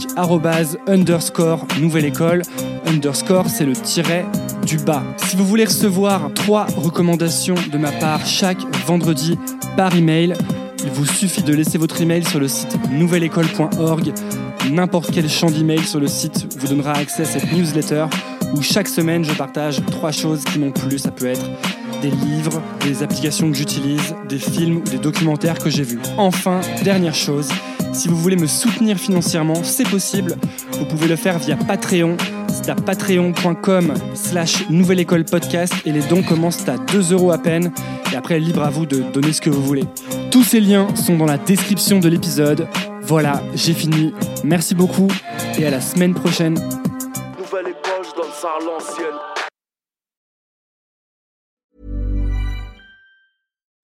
[0.87, 2.41] underscore nouvelle école.
[2.87, 4.25] Underscore, c'est le tiret
[4.65, 5.03] du bas.
[5.17, 9.37] Si vous voulez recevoir trois recommandations de ma part chaque vendredi
[9.77, 10.33] par email,
[10.83, 14.11] il vous suffit de laisser votre email sur le site nouvelleécole.org.
[14.71, 18.07] N'importe quel champ d'email sur le site vous donnera accès à cette newsletter
[18.55, 20.97] où chaque semaine je partage trois choses qui m'ont plu.
[20.97, 21.45] Ça peut être
[22.01, 25.99] des livres, des applications que j'utilise, des films ou des documentaires que j'ai vus.
[26.17, 27.49] Enfin, dernière chose,
[27.93, 30.35] si vous voulez me soutenir financièrement, c'est possible.
[30.73, 32.17] Vous pouvez le faire via Patreon.
[32.47, 37.37] C'est à patreon.com slash nouvelle école podcast et les dons commencent à 2 euros à
[37.37, 37.71] peine.
[38.11, 39.85] Et après, libre à vous de donner ce que vous voulez.
[40.31, 42.67] Tous ces liens sont dans la description de l'épisode.
[43.01, 44.13] Voilà, j'ai fini.
[44.43, 45.07] Merci beaucoup
[45.57, 46.55] et à la semaine prochaine.
[47.37, 49.38] Nouvelle je donne